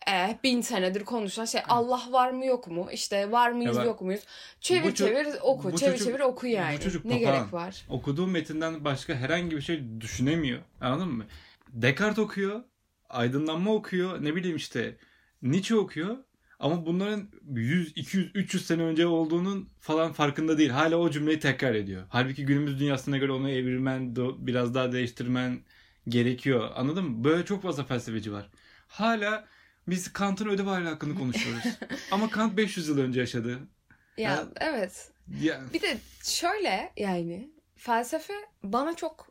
eh, 0.08 0.38
bin 0.44 0.62
senedir 0.62 1.06
konuşulan 1.06 1.46
şey 1.46 1.62
Allah 1.68 2.02
var 2.12 2.32
mı 2.32 2.46
yok 2.46 2.68
mu? 2.68 2.90
İşte 2.94 3.32
var 3.32 3.52
mıyız 3.52 3.78
bak, 3.78 3.86
yok 3.86 4.02
muyuz? 4.02 4.22
Çevir 4.62 4.92
ço- 4.92 4.96
çevir 4.96 5.28
oku, 5.42 5.78
çevir 5.78 5.92
çocuk- 5.92 6.08
çevir 6.08 6.20
oku 6.20 6.48
yani. 6.48 6.78
bu 6.78 6.82
çocuk 6.84 7.06
ne 7.06 7.20
papağan. 7.20 7.38
gerek 7.38 7.54
var? 7.54 7.86
Okuduğu 7.90 8.28
metinden 8.28 8.86
başka 8.86 9.16
herhangi 9.16 9.56
bir 9.56 9.62
şey 9.62 10.02
düşünemiyor. 10.02 10.60
Anladın 10.82 11.08
mı? 11.08 11.26
Descartes 11.70 12.20
okuyor, 12.20 12.64
aydınlanma 13.10 13.74
okuyor, 13.74 14.24
ne 14.24 14.36
bileyim 14.36 14.58
işte 14.58 14.96
Nietzsche 15.42 15.76
okuyor. 15.76 16.18
Ama 16.60 16.86
bunların 16.86 17.30
100, 17.56 17.92
200, 17.96 18.32
300 18.36 18.66
sene 18.66 18.82
önce 18.84 19.08
olduğunun 19.08 19.70
falan 19.80 20.14
farkında 20.14 20.58
değil. 20.58 20.70
Hala 20.70 20.96
o 20.98 21.10
cümleyi 21.10 21.40
tekrar 21.40 21.76
ediyor. 21.76 22.04
Halbuki 22.10 22.46
günümüz 22.46 22.80
dünyasına 22.80 23.18
göre 23.18 23.32
onu 23.32 23.50
evirmen, 23.50 24.16
biraz 24.16 24.74
daha 24.76 24.92
değiştirmen 24.92 25.60
gerekiyor. 26.08 26.70
Anladın 26.76 27.04
mı? 27.06 27.24
Böyle 27.24 27.46
çok 27.46 27.64
fazla 27.64 27.84
felsefeci 27.84 28.32
var. 28.34 28.50
Hala 28.90 29.46
biz 29.88 30.14
Kant'ın 30.14 30.50
ödev 30.50 30.66
hali 30.66 30.88
hakkında 30.88 31.20
konuşuyoruz. 31.20 31.64
Ama 32.12 32.30
Kant 32.30 32.58
500 32.58 32.88
yıl 32.88 32.98
önce 32.98 33.20
yaşadı. 33.20 33.60
Ya, 34.18 34.32
Ya- 34.32 34.48
evet. 34.60 35.12
Ya, 35.42 35.62
Bir 35.74 35.82
de 35.82 35.98
şöyle 36.24 36.92
yani 36.98 37.52
felsefe 37.76 38.34
bana 38.64 38.96
çok 38.96 39.28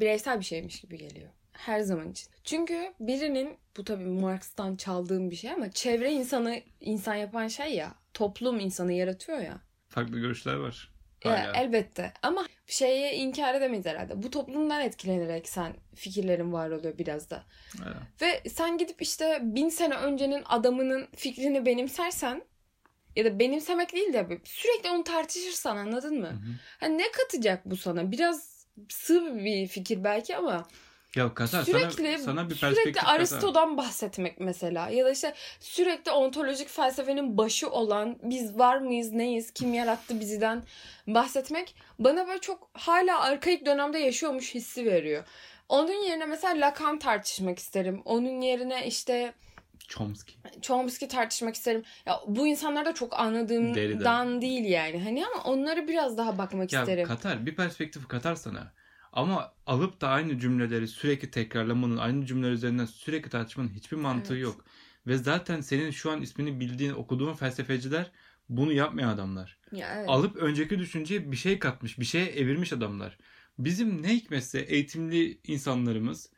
bireysel 0.00 0.40
bir 0.40 0.44
şeymiş 0.44 0.80
gibi 0.80 0.98
geliyor. 0.98 1.28
Her 1.52 1.80
zaman 1.80 2.10
için. 2.10 2.28
Çünkü 2.44 2.92
birinin 3.00 3.56
bu 3.76 3.84
tabii 3.84 4.04
Marx'tan 4.04 4.76
çaldığım 4.76 5.30
bir 5.30 5.36
şey 5.36 5.50
ama 5.52 5.70
çevre 5.70 6.12
insanı 6.12 6.60
insan 6.80 7.14
yapan 7.14 7.48
şey 7.48 7.74
ya. 7.74 7.94
Toplum 8.14 8.60
insanı 8.60 8.92
yaratıyor 8.92 9.38
ya. 9.38 9.60
farklı 9.88 10.18
görüşler 10.20 10.54
var. 10.54 10.92
Ya, 11.24 11.52
elbette 11.54 12.12
ama 12.22 12.46
şeyi 12.66 13.12
inkar 13.12 13.54
edemeyiz 13.54 13.86
herhalde. 13.86 14.22
Bu 14.22 14.30
toplumdan 14.30 14.80
etkilenerek 14.80 15.48
sen 15.48 15.72
fikirlerin 15.94 16.52
var 16.52 16.70
oluyor 16.70 16.98
biraz 16.98 17.30
da. 17.30 17.44
Hala. 17.78 18.02
Ve 18.20 18.48
sen 18.48 18.78
gidip 18.78 19.02
işte 19.02 19.38
bin 19.42 19.68
sene 19.68 19.94
öncenin 19.94 20.42
adamının 20.46 21.08
fikrini 21.16 21.66
benimsersen 21.66 22.42
ya 23.16 23.24
da 23.24 23.38
benimsemek 23.38 23.92
değil 23.92 24.12
de 24.12 24.26
sürekli 24.44 24.90
onu 24.90 25.04
tartışırsan 25.04 25.76
anladın 25.76 26.20
mı? 26.20 26.26
Hı 26.26 26.30
hı. 26.30 26.54
Hani 26.80 26.98
ne 26.98 27.10
katacak 27.10 27.64
bu 27.64 27.76
sana? 27.76 28.12
Biraz 28.12 28.66
sığ 28.88 29.36
bir 29.44 29.66
fikir 29.66 30.04
belki 30.04 30.36
ama 30.36 30.68
Ya 31.16 31.34
Katar 31.34 31.62
sürekli 31.62 32.18
sana, 32.18 32.18
sana 32.18 32.50
bir 32.50 32.54
sürekli 32.54 32.92
katar. 32.92 33.14
Aristo'dan 33.14 33.76
bahsetmek 33.76 34.40
mesela 34.40 34.88
ya 34.88 35.04
da 35.04 35.10
işte 35.10 35.34
sürekli 35.60 36.10
ontolojik 36.10 36.68
felsefenin 36.68 37.38
başı 37.38 37.70
olan 37.70 38.18
biz 38.22 38.58
var 38.58 38.78
mıyız 38.78 39.12
neyiz 39.12 39.50
kim 39.50 39.74
yarattı 39.74 40.20
biziden 40.20 40.62
bahsetmek 41.06 41.74
bana 41.98 42.26
böyle 42.28 42.40
çok 42.40 42.70
hala 42.72 43.20
arkaik 43.20 43.66
dönemde 43.66 43.98
yaşıyormuş 43.98 44.54
hissi 44.54 44.84
veriyor. 44.86 45.24
Onun 45.68 46.04
yerine 46.04 46.26
mesela 46.26 46.66
Lacan 46.66 46.98
tartışmak 46.98 47.58
isterim. 47.58 48.02
Onun 48.04 48.40
yerine 48.40 48.86
işte 48.86 49.34
Chomsky. 49.88 50.36
Chomsky 50.62 51.08
tartışmak 51.08 51.54
isterim. 51.54 51.82
Ya 52.06 52.20
bu 52.26 52.46
insanlar 52.46 52.84
da 52.84 52.94
çok 52.94 53.20
anladığımdan 53.20 53.74
Derrida. 53.74 54.40
değil 54.40 54.64
yani. 54.64 55.02
Hani 55.02 55.26
ama 55.26 55.42
onlara 55.44 55.88
biraz 55.88 56.18
daha 56.18 56.38
bakmak 56.38 56.72
Ya 56.72 56.80
isterim. 56.80 57.06
Katar 57.06 57.46
bir 57.46 57.56
perspektif 57.56 58.08
katar 58.08 58.34
sana. 58.34 58.72
Ama 59.12 59.52
alıp 59.66 60.00
da 60.00 60.08
aynı 60.08 60.38
cümleleri 60.38 60.88
sürekli 60.88 61.30
tekrarlamanın, 61.30 61.96
aynı 61.96 62.26
cümleler 62.26 62.52
üzerinden 62.52 62.84
sürekli 62.84 63.30
tartışmanın 63.30 63.68
hiçbir 63.68 63.96
mantığı 63.96 64.32
Evet. 64.34 64.42
yok. 64.42 64.64
Ve 65.06 65.16
zaten 65.16 65.60
senin 65.60 65.90
şu 65.90 66.10
an 66.10 66.22
ismini 66.22 66.60
bildiğin, 66.60 66.92
okuduğun 66.92 67.34
felsefeciler 67.34 68.10
bunu 68.48 68.72
yapmayan 68.72 69.08
adamlar. 69.08 69.58
Ya 69.72 69.94
evet. 69.96 70.08
Alıp 70.08 70.36
önceki 70.36 70.78
düşünceye 70.78 71.32
bir 71.32 71.36
şey 71.36 71.58
katmış, 71.58 71.98
bir 71.98 72.04
şeye 72.04 72.26
evirmiş 72.26 72.72
adamlar. 72.72 73.18
Bizim 73.58 74.02
ne 74.02 74.14
hikmetse 74.14 74.60
eğitimli 74.60 75.40
insanlarımız 75.44 76.30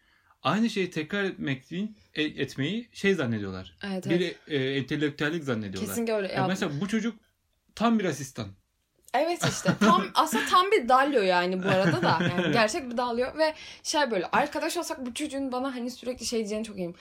aynı 0.42 0.70
şeyi 0.70 0.90
tekrar 0.90 1.24
etmek 1.24 1.72
e, 2.14 2.22
etmeyi 2.22 2.88
şey 2.92 3.14
zannediyorlar. 3.14 3.76
Evet, 3.82 4.06
Bir 4.10 4.20
evet. 4.20 4.36
e, 4.48 4.56
entelektüellik 4.56 5.44
zannediyorlar. 5.44 5.88
Kesinlikle 5.88 6.14
öyle. 6.14 6.28
Ya 6.28 6.34
Ya, 6.34 6.46
mesela 6.46 6.80
bu 6.80 6.88
çocuk 6.88 7.14
tam 7.74 7.98
bir 7.98 8.04
asistan. 8.04 8.48
Evet 9.14 9.40
işte 9.48 9.70
tam 9.80 10.06
aslında 10.14 10.44
tam 10.50 10.70
bir 10.70 10.88
dalyo 10.88 11.22
yani 11.22 11.64
bu 11.64 11.68
arada 11.68 12.02
da 12.02 12.18
yani 12.22 12.52
gerçek 12.52 12.90
bir 12.90 12.96
dalyo 12.96 13.26
ve 13.38 13.54
şey 13.82 14.10
böyle 14.10 14.26
arkadaş 14.26 14.76
olsak 14.76 15.06
bu 15.06 15.14
çocuğun 15.14 15.52
bana 15.52 15.74
hani 15.74 15.90
sürekli 15.90 16.26
şey 16.26 16.38
diyeceğini 16.38 16.64
çok 16.64 16.76
iyiyim. 16.76 16.94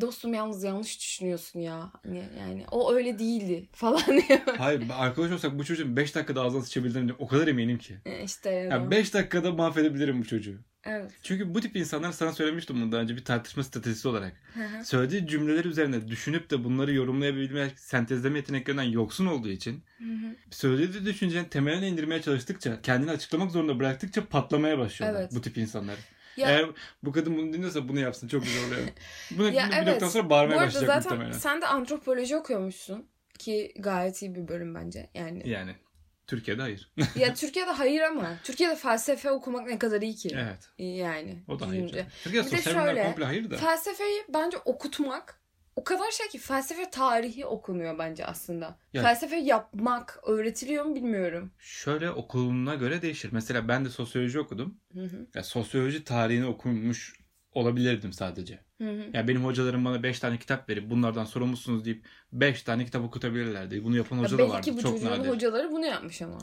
Dostum 0.00 0.34
yalnız 0.34 0.64
yanlış 0.64 1.00
düşünüyorsun 1.00 1.60
ya. 1.60 1.92
Hani 2.04 2.24
yani 2.38 2.64
o 2.70 2.92
öyle 2.92 3.18
değildi 3.18 3.68
falan 3.72 4.02
diye. 4.06 4.42
Hayır 4.58 4.82
arkadaş 4.98 5.32
olsak 5.32 5.58
bu 5.58 5.64
çocuğun 5.64 5.96
5 5.96 6.14
dakikada 6.14 6.42
ağzına 6.42 6.62
sıçabildiğine 6.62 7.12
o 7.18 7.26
kadar 7.26 7.48
eminim 7.48 7.78
ki. 7.78 7.98
E, 8.06 8.22
işte 8.24 8.50
Yani 8.50 8.90
5 8.90 9.14
dakikada 9.14 9.52
mahvedebilirim 9.52 10.20
bu 10.20 10.26
çocuğu. 10.26 10.56
Evet. 10.84 11.10
Çünkü 11.22 11.54
bu 11.54 11.60
tip 11.60 11.76
insanlar 11.76 12.12
sana 12.12 12.32
söylemiştim 12.32 12.76
bunu 12.76 12.92
daha 12.92 13.00
önce 13.00 13.16
bir 13.16 13.24
tartışma 13.24 13.64
stratejisi 13.64 14.08
olarak. 14.08 14.32
Hı 14.54 14.60
hı. 14.64 14.84
Söylediği 14.84 15.26
cümleler 15.26 15.64
üzerine 15.64 16.08
düşünüp 16.08 16.50
de 16.50 16.64
bunları 16.64 16.92
yorumlayabilme, 16.94 17.70
sentezleme 17.76 18.38
yeteneklerinden 18.38 18.82
yoksun 18.82 19.26
olduğu 19.26 19.48
için 19.48 19.82
söylediği 20.50 21.04
düşüncenin 21.04 21.44
temeline 21.44 21.88
indirmeye 21.88 22.22
çalıştıkça, 22.22 22.82
kendini 22.82 23.10
açıklamak 23.10 23.50
zorunda 23.50 23.78
bıraktıkça 23.78 24.24
patlamaya 24.26 24.78
başlıyorlar 24.78 25.20
Evet. 25.20 25.32
bu 25.34 25.40
tip 25.40 25.58
insanlar. 25.58 25.96
Ya- 26.36 26.50
Eğer 26.50 26.66
bu 27.02 27.12
kadın 27.12 27.36
bunu 27.36 27.52
dinliyorsa 27.52 27.88
bunu 27.88 28.00
yapsın 28.00 28.28
çok 28.28 28.44
güzel 28.44 28.66
oluyor. 28.66 28.80
Buna 29.30 29.50
Ya 29.50 29.68
bir 29.70 29.76
evet. 29.76 29.86
noktadan 29.86 30.08
sonra 30.10 30.24
Bu 30.24 30.30
bağırmaya 30.30 30.56
arada 30.56 30.66
başlayacak 30.66 31.02
zaten 31.02 31.12
muhtemelen. 31.18 31.38
sen 31.38 31.60
de 31.60 31.66
antropoloji 31.66 32.36
okuyormuşsun 32.36 33.06
ki 33.38 33.72
gayet 33.78 34.22
iyi 34.22 34.34
bir 34.34 34.48
bölüm 34.48 34.74
bence 34.74 35.10
yani. 35.14 35.48
Yani 35.48 35.74
Türkiye'de 36.30 36.62
hayır. 36.62 36.92
ya 37.16 37.34
Türkiye'de 37.34 37.70
hayır 37.70 38.00
ama 38.00 38.36
Türkiye'de 38.44 38.76
felsefe 38.76 39.30
okumak 39.30 39.66
ne 39.66 39.78
kadar 39.78 40.02
iyi 40.02 40.14
ki. 40.14 40.28
evet. 40.34 40.68
Yani. 40.78 41.42
O 41.48 41.60
da 41.60 41.68
hayır. 41.68 41.88
canım. 41.88 42.06
Türkiye'de 42.24 42.46
Bir 42.46 42.52
de 42.52 42.56
sosyal 42.56 42.86
şöyle, 42.86 43.02
komple 43.02 43.24
hayır 43.24 43.50
da. 43.50 43.56
Felsefeyi 43.56 44.22
bence 44.34 44.56
okutmak 44.64 45.40
o 45.76 45.84
kadar 45.84 46.10
şey 46.10 46.28
ki 46.28 46.38
felsefe 46.38 46.90
tarihi 46.90 47.46
okunuyor 47.46 47.98
bence 47.98 48.26
aslında. 48.26 48.78
Yani- 48.92 49.04
Felsefe 49.04 49.36
yapmak 49.36 50.18
öğretiliyor 50.26 50.84
mu 50.84 50.94
bilmiyorum. 50.94 51.52
Şöyle 51.58 52.10
okuluna 52.10 52.74
göre 52.74 53.02
değişir. 53.02 53.28
Mesela 53.32 53.68
ben 53.68 53.84
de 53.84 53.88
sosyoloji 53.90 54.40
okudum. 54.40 54.78
Hı 54.94 55.00
hı. 55.04 55.26
Ya 55.34 55.42
sosyoloji 55.42 56.04
tarihini 56.04 56.46
okumuş 56.46 57.14
olabilirdim 57.52 58.12
sadece. 58.12 58.58
Hı 58.80 58.90
hı. 58.90 59.04
Ya 59.14 59.28
benim 59.28 59.44
hocalarım 59.44 59.84
bana 59.84 60.02
5 60.02 60.18
tane 60.18 60.38
kitap 60.38 60.68
verip 60.68 60.90
bunlardan 60.90 61.24
sorumlusunuz 61.24 61.84
deyip 61.84 62.04
5 62.32 62.62
tane 62.62 62.84
kitap 62.84 63.04
okutabilirlerdi. 63.04 63.84
Bunu 63.84 63.96
yapan 63.96 64.16
Ya 64.16 64.22
hoca 64.22 64.38
da 64.38 64.42
belki 64.42 64.52
vardı. 64.54 64.70
bu 64.76 64.82
Çok 64.82 64.92
çocuğun 64.92 65.10
nadir. 65.10 65.28
hocaları 65.28 65.72
bunu 65.72 65.86
yapmış 65.86 66.22
ama. 66.22 66.38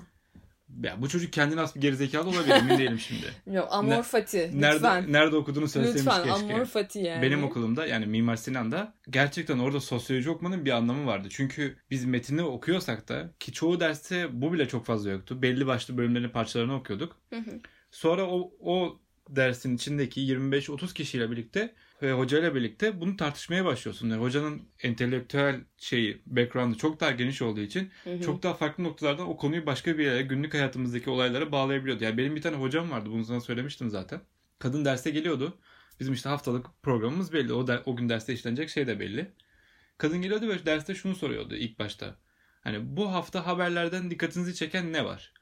Ya 0.83 1.01
bu 1.01 1.09
çocuk 1.09 1.33
kendine 1.33 1.59
has 1.59 1.75
bir 1.75 1.81
gerizekalı 1.81 2.29
olabilir 2.29 2.55
emin 2.55 2.77
değilim 2.77 2.99
şimdi. 2.99 3.25
Bilmiyorum, 3.45 3.69
amor 3.71 4.03
fati. 4.03 4.37
Lütfen. 4.37 4.61
Nerede 4.61 5.11
nerede 5.11 5.35
okuduğunu 5.35 5.67
söyleseymiş 5.67 6.13
Lütfen 6.17 6.23
keşke. 6.33 6.53
amor 6.53 6.65
fati 6.65 6.99
yani. 6.99 7.21
Benim 7.21 7.43
okulumda 7.43 7.85
yani 7.85 8.05
Mimar 8.05 8.35
Sinan'da 8.35 8.93
gerçekten 9.09 9.59
orada 9.59 9.79
sosyoloji 9.79 10.29
okumanın 10.29 10.65
bir 10.65 10.71
anlamı 10.71 11.05
vardı. 11.05 11.27
Çünkü 11.31 11.77
biz 11.91 12.05
metini 12.05 12.41
okuyorsak 12.41 13.09
da 13.09 13.31
ki 13.39 13.51
çoğu 13.51 13.79
derste 13.79 14.41
bu 14.41 14.53
bile 14.53 14.67
çok 14.67 14.85
fazla 14.85 15.09
yoktu. 15.11 15.41
Belli 15.41 15.67
başlı 15.67 15.97
bölümlerin 15.97 16.29
parçalarını 16.29 16.75
okuyorduk. 16.75 17.17
Hı 17.29 17.35
hı. 17.39 17.59
Sonra 17.91 18.25
o, 18.27 18.51
o 18.59 18.99
dersin 19.29 19.75
içindeki 19.75 20.21
25-30 20.21 20.93
kişiyle 20.93 21.31
birlikte 21.31 21.73
ve 22.01 22.13
hocayla 22.13 22.55
birlikte 22.55 23.01
bunu 23.01 23.17
tartışmaya 23.17 23.65
başlıyorsun. 23.65 24.09
Yani 24.09 24.21
hocanın 24.21 24.61
entelektüel 24.83 25.61
şeyi, 25.77 26.21
background'ı 26.25 26.77
çok 26.77 26.99
daha 26.99 27.11
geniş 27.11 27.41
olduğu 27.41 27.59
için 27.61 27.91
Hı 28.03 28.13
hı. 28.13 28.21
çok 28.21 28.43
daha 28.43 28.53
farklı 28.53 28.83
noktalardan 28.83 29.29
o 29.29 29.37
konuyu 29.37 29.65
başka 29.65 29.97
bir 29.97 30.05
yere, 30.05 30.21
günlük 30.21 30.53
hayatımızdaki 30.53 31.09
olaylara 31.09 31.51
bağlayabiliyordu. 31.51 32.03
Yani 32.03 32.17
benim 32.17 32.35
bir 32.35 32.41
tane 32.41 32.55
hocam 32.55 32.91
vardı, 32.91 33.09
bunu 33.11 33.25
sana 33.25 33.41
söylemiştim 33.41 33.89
zaten. 33.89 34.21
Kadın 34.59 34.85
derse 34.85 35.09
geliyordu. 35.09 35.57
Bizim 35.99 36.13
işte 36.13 36.29
haftalık 36.29 36.65
programımız 36.83 37.33
belli. 37.33 37.53
O, 37.53 37.67
der, 37.67 37.81
o 37.85 37.95
gün 37.95 38.09
derste 38.09 38.33
işlenecek 38.33 38.69
şey 38.69 38.87
de 38.87 38.99
belli. 38.99 39.31
Kadın 39.97 40.21
geliyordu 40.21 40.47
ve 40.49 40.65
derste 40.65 40.95
şunu 40.95 41.15
soruyordu 41.15 41.55
ilk 41.55 41.79
başta. 41.79 42.15
Hani 42.61 42.97
bu 42.97 43.13
hafta 43.13 43.47
haberlerden 43.47 44.11
dikkatinizi 44.11 44.55
çeken 44.55 44.93
ne 44.93 45.05
var? 45.05 45.33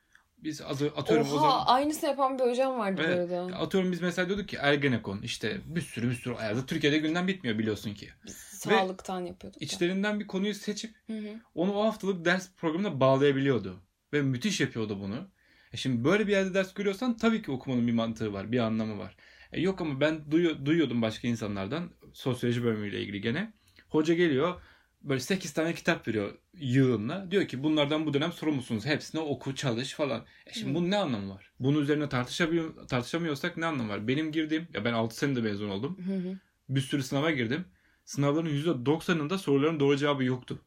Biz 0.45 0.61
atıyorum 0.61 1.27
Oha 1.27 1.35
o 1.35 1.39
zaman... 1.39 1.63
aynısını 1.65 2.09
yapan 2.09 2.39
bir 2.39 2.43
hocam 2.43 2.77
vardı 2.79 3.01
Evet. 3.05 3.29
bu 3.29 3.35
arada. 3.35 3.55
Atıyorum 3.57 3.91
biz 3.91 4.01
mesela 4.01 4.27
diyorduk 4.27 4.49
ki 4.49 4.57
Ergenekon 4.61 5.21
işte 5.21 5.61
bir 5.65 5.81
sürü 5.81 6.09
bir 6.09 6.15
sürü 6.15 6.35
ayarda 6.35 6.65
Türkiye'de 6.65 6.97
gündem 6.97 7.27
bitmiyor 7.27 7.59
biliyorsun 7.59 7.93
ki. 7.93 8.09
Biz 8.25 8.35
sağlıktan 8.35 9.19
yapıyorduk. 9.25 9.61
da. 9.61 9.65
İçlerinden 9.65 10.19
bir 10.19 10.27
konuyu 10.27 10.53
seçip 10.53 10.95
Hı 11.07 11.13
hı. 11.17 11.27
onu 11.55 11.73
o 11.73 11.85
haftalık 11.85 12.25
ders 12.25 12.49
programına 12.57 12.99
bağlayabiliyordu. 12.99 13.79
Ve 14.13 14.21
müthiş 14.21 14.61
yapıyordu 14.61 14.99
bunu. 14.99 15.27
E 15.73 15.77
şimdi 15.77 16.03
böyle 16.03 16.27
bir 16.27 16.31
yerde 16.31 16.53
ders 16.53 16.73
görüyorsan 16.73 17.17
tabii 17.17 17.41
ki 17.41 17.51
okumanın 17.51 17.87
bir 17.87 17.93
mantığı 17.93 18.33
var, 18.33 18.51
bir 18.51 18.59
anlamı 18.59 18.97
var. 18.99 19.15
E 19.51 19.61
yok 19.61 19.81
ama 19.81 19.99
ben 20.01 20.31
duyu- 20.31 20.65
duyuyordum 20.65 21.01
başka 21.01 21.27
insanlardan 21.27 21.89
sosyoloji 22.13 22.63
bölümüyle 22.63 23.01
ilgili 23.01 23.21
gene. 23.21 23.53
Hoca 23.89 24.13
geliyor 24.13 24.61
böyle 25.05 25.19
8 25.19 25.53
tane 25.53 25.73
kitap 25.73 26.07
veriyor 26.07 26.37
yığınla. 26.53 27.31
Diyor 27.31 27.47
ki 27.47 27.63
bunlardan 27.63 28.05
bu 28.05 28.13
dönem 28.13 28.31
sorumlusunuz. 28.31 28.85
Hepsini 28.85 29.21
oku, 29.21 29.55
çalış 29.55 29.93
falan. 29.93 30.25
E 30.45 30.53
şimdi 30.53 30.71
Hı. 30.71 30.75
bunun 30.75 30.91
ne 30.91 30.97
anlamı 30.97 31.33
var? 31.33 31.51
Bunun 31.59 31.81
üzerine 31.81 32.09
tartışabiliyor, 32.09 32.87
tartışamıyorsak 32.87 33.57
ne 33.57 33.65
anlamı 33.65 33.89
var? 33.89 34.07
Benim 34.07 34.31
girdiğim, 34.31 34.67
ya 34.73 34.85
ben 34.85 34.93
6 34.93 35.17
senede 35.17 35.41
mezun 35.41 35.69
oldum. 35.69 35.97
Hı. 36.05 36.39
Bir 36.69 36.81
sürü 36.81 37.03
sınava 37.03 37.31
girdim. 37.31 37.65
Sınavların 38.05 38.49
%90'ında 38.49 39.37
soruların 39.37 39.79
doğru 39.79 39.97
cevabı 39.97 40.23
yoktu. 40.23 40.59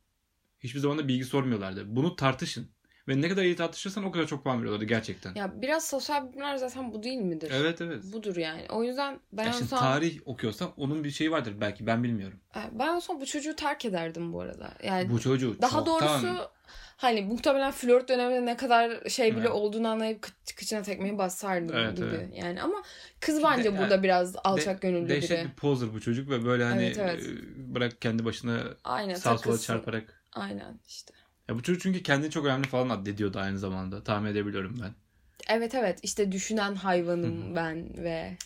Hiçbir 0.61 0.81
zaman 0.81 0.99
da 0.99 1.09
bilgi 1.09 1.25
sormuyorlardı. 1.25 1.97
Bunu 1.97 2.17
tartışın. 2.17 2.69
Ve 3.09 3.21
ne 3.21 3.29
kadar 3.29 3.43
iyi 3.45 3.57
tartışırsan 3.57 4.05
o 4.05 4.11
kadar 4.11 4.27
çok 4.27 4.45
puan 4.45 4.59
veriyorlardı 4.59 4.85
gerçekten. 4.85 5.35
Ya 5.35 5.63
biraz 5.63 5.87
sosyal 5.89 6.29
bilimler 6.33 6.57
zaten 6.57 6.93
bu 6.93 7.03
değil 7.03 7.19
midir? 7.19 7.53
Evet 7.55 7.81
evet. 7.81 8.03
Budur 8.13 8.37
yani. 8.37 8.63
O 8.71 8.85
yüzden 8.85 9.21
ben 9.33 9.45
Ya 9.45 9.53
şimdi 9.53 9.65
olsam, 9.65 9.79
tarih 9.79 10.19
okuyorsan 10.25 10.71
onun 10.77 11.05
bir 11.05 11.11
şeyi 11.11 11.31
vardır 11.31 11.55
belki 11.61 11.87
ben 11.87 12.05
bilmiyorum. 12.05 12.41
ben 12.73 12.89
olsam 12.89 13.21
bu 13.21 13.27
çocuğu 13.27 13.57
terk 13.57 13.85
ederdim 13.85 14.33
bu 14.33 14.41
arada. 14.41 14.71
Yani 14.85 15.11
Bu 15.11 15.21
çocuğu 15.21 15.57
daha 15.63 15.79
çoktan- 15.79 15.87
doğrusu 16.25 16.51
hani 16.97 17.23
muhtemelen 17.23 17.71
flört 17.73 18.09
döneminde 18.09 18.47
ne 18.47 18.57
kadar 18.57 19.09
şey 19.09 19.31
bile 19.33 19.41
Evet. 19.41 19.51
olduğunu 19.51 19.89
anlayıp 19.89 20.25
kı- 20.25 20.57
kıçına 20.57 20.83
tekmeyi 20.83 21.19
basardım 21.19 21.77
Evet, 21.77 21.97
gibi. 21.97 22.07
evet. 22.07 22.29
Yani 22.37 22.63
ama 22.63 22.83
kız 23.21 23.43
bence 23.43 23.69
yani 23.69 23.79
burada 23.79 24.03
biraz 24.03 24.37
alçak 24.45 24.83
De- 24.83 24.89
gönüllü 24.89 25.09
dehşet 25.09 25.31
biri. 25.31 25.45
bir 25.49 25.55
poser 25.55 25.95
bu 25.95 26.01
çocuk 26.01 26.31
ve 26.31 26.45
böyle 26.45 26.65
hani 26.65 26.85
Evet, 26.85 26.99
evet. 26.99 27.23
e, 27.27 27.75
bırak 27.75 28.01
kendi 28.03 28.25
başına 28.25 28.61
Aynen 28.85 29.15
sağa 29.15 29.39
sola 29.39 29.59
çarparak. 29.59 30.23
Aynen 30.33 30.81
işte. 30.89 31.15
Ya 31.49 31.55
bu 31.59 31.63
çocuk 31.63 31.83
çünkü 31.83 32.03
kendini 32.03 32.31
çok 32.31 32.47
önemli 32.47 32.69
falan 32.69 32.89
addediyordu 32.89 33.39
aynı 33.39 33.59
zamanda. 33.59 34.05
Tahmin 34.05 34.31
edebiliyorum 34.31 34.79
ben. 34.83 34.95
Evet 35.49 35.75
evet 35.75 35.99
işte 36.03 36.33
düşünen 36.33 36.75
hayvanım 36.75 37.57
ben 37.57 37.87
ve 37.97 38.37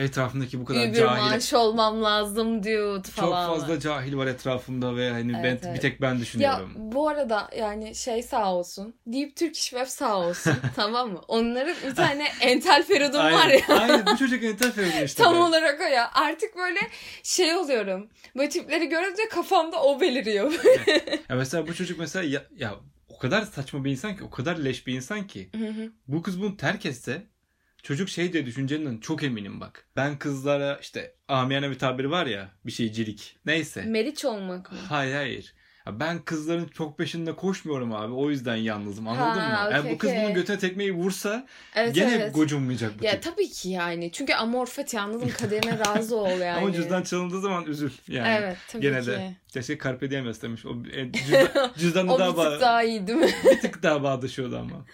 Etrafındaki 0.00 0.60
bu 0.60 0.64
kadar 0.64 0.92
cahil 0.92 1.22
maaş 1.30 1.52
olmam 1.52 2.02
lazım 2.02 2.62
çok 2.62 3.04
falan. 3.06 3.48
fazla 3.54 3.80
cahil 3.80 4.16
var 4.16 4.26
etrafımda 4.26 4.96
ve 4.96 5.10
hani 5.10 5.32
Evet, 5.32 5.44
ben 5.62 5.66
evet. 5.68 5.74
bir 5.76 5.80
tek 5.80 6.00
ben 6.00 6.14
Ya 6.14 6.20
düşünüyorum. 6.20 6.72
bu 6.76 7.08
arada 7.08 7.48
yani 7.58 7.94
şey 7.94 8.22
sağ 8.22 8.54
olsun. 8.54 8.94
Deep 9.06 9.36
Turkish 9.36 9.70
Web 9.70 9.86
sağ 9.86 10.18
olsun. 10.18 10.54
tamam 10.76 11.10
mı? 11.12 11.20
Onların 11.28 11.74
bir 11.86 11.94
tane 11.94 12.26
entel 12.40 12.82
feridun 12.84 13.18
var 13.18 13.46
ya. 13.48 13.60
aynen 13.80 14.06
bu 14.06 14.16
çocuk 14.16 14.44
entel 14.44 14.72
feridun 14.72 15.04
işte. 15.04 15.22
Tam 15.22 15.34
be. 15.34 15.38
olarak 15.38 15.80
o 15.80 15.84
ya. 15.84 16.10
Artık 16.14 16.56
böyle 16.56 16.80
şey 17.22 17.54
oluyorum. 17.56 18.08
Böyle 18.36 18.48
tipleri 18.48 18.88
görünce 18.88 19.22
kafamda 19.30 19.82
o 19.82 20.00
beliriyor. 20.00 20.52
Ya 21.28 21.36
mesela 21.36 21.66
bu 21.66 21.74
çocuk 21.74 21.98
mesela 21.98 22.24
ya, 22.24 22.42
ya 22.56 22.74
kadar 23.22 23.42
saçma 23.42 23.84
bir 23.84 23.90
insan 23.90 24.16
ki 24.16 24.24
o 24.24 24.30
kadar 24.30 24.56
leş 24.56 24.86
bir 24.86 24.94
insan 24.94 25.26
ki 25.26 25.50
Hı 25.56 25.66
hı. 25.68 25.92
bu 26.08 26.22
kız 26.22 26.40
bunu 26.40 26.56
terk 26.56 26.86
etse 26.86 27.26
çocuk 27.82 28.08
şey 28.08 28.32
diye 28.32 28.46
düşüneceğinden 28.46 28.98
çok 28.98 29.22
eminim 29.22 29.60
bak. 29.60 29.86
Ben 29.96 30.18
kızlara 30.18 30.78
işte 30.82 31.14
amiyane 31.28 31.70
bir 31.70 31.78
tabiri 31.78 32.10
var 32.10 32.26
ya 32.26 32.50
bir 32.66 32.72
şeycilik. 32.72 33.38
Neyse. 33.46 33.82
Meriç 33.82 34.24
olmak 34.24 34.72
mı? 34.72 34.78
Hayır 34.88 35.14
hayır. 35.14 35.54
Ya 35.86 36.00
ben 36.00 36.22
kızların 36.22 36.68
çok 36.68 36.98
peşinde 36.98 37.36
koşmuyorum 37.36 37.92
abi. 37.92 38.12
O 38.12 38.30
yüzden 38.30 38.56
yalnızım. 38.56 39.08
Anladın 39.08 39.40
Ha, 39.40 39.64
mı? 39.64 39.70
Yani 39.72 39.80
okey, 39.80 39.94
bu 39.94 39.98
kız 39.98 40.10
okey. 40.10 40.22
bunun 40.22 40.34
götüne 40.34 40.58
tekmeyi 40.58 40.92
vursa 40.92 41.46
Evet 41.74 41.94
gene 41.94 42.14
evet. 42.14 42.34
gocunmayacak 42.34 43.00
bu 43.00 43.04
Ya 43.04 43.12
tip. 43.12 43.22
tabii 43.22 43.48
ki 43.50 43.68
yani. 43.68 44.12
Çünkü 44.12 44.34
amor 44.34 44.66
fati 44.66 45.00
anladın 45.00 45.26
mı? 45.26 45.32
kaderine 45.32 45.78
razı 45.78 46.16
ol 46.16 46.28
yani. 46.40 46.58
Ama 46.64 46.72
cüzdan 46.72 47.02
çalındığı 47.02 47.40
zaman 47.40 47.64
üzül. 47.64 47.90
Yani 48.08 48.28
Evet 48.40 48.56
tabii 48.68 48.82
gene 48.82 49.00
ki. 49.00 49.06
de. 49.06 49.36
Keşke 49.48 49.78
Carpe 49.78 50.10
Diem 50.10 50.24
demiş. 50.42 50.66
O 50.66 50.70
e, 50.92 51.12
cüzdan, 51.12 51.70
cüzdanla 51.78 52.14
O 52.14 52.18
daha, 52.18 52.32
bir 52.32 52.36
bağ, 52.36 52.50
tık 52.50 52.60
daha 52.60 52.82
iyi 52.82 53.06
değil 53.06 53.18
mi? 53.18 53.30
bir 53.44 53.60
tık 53.60 53.82
daha 53.82 54.02
bağdaşıyordu 54.02 54.58
ama. 54.58 54.84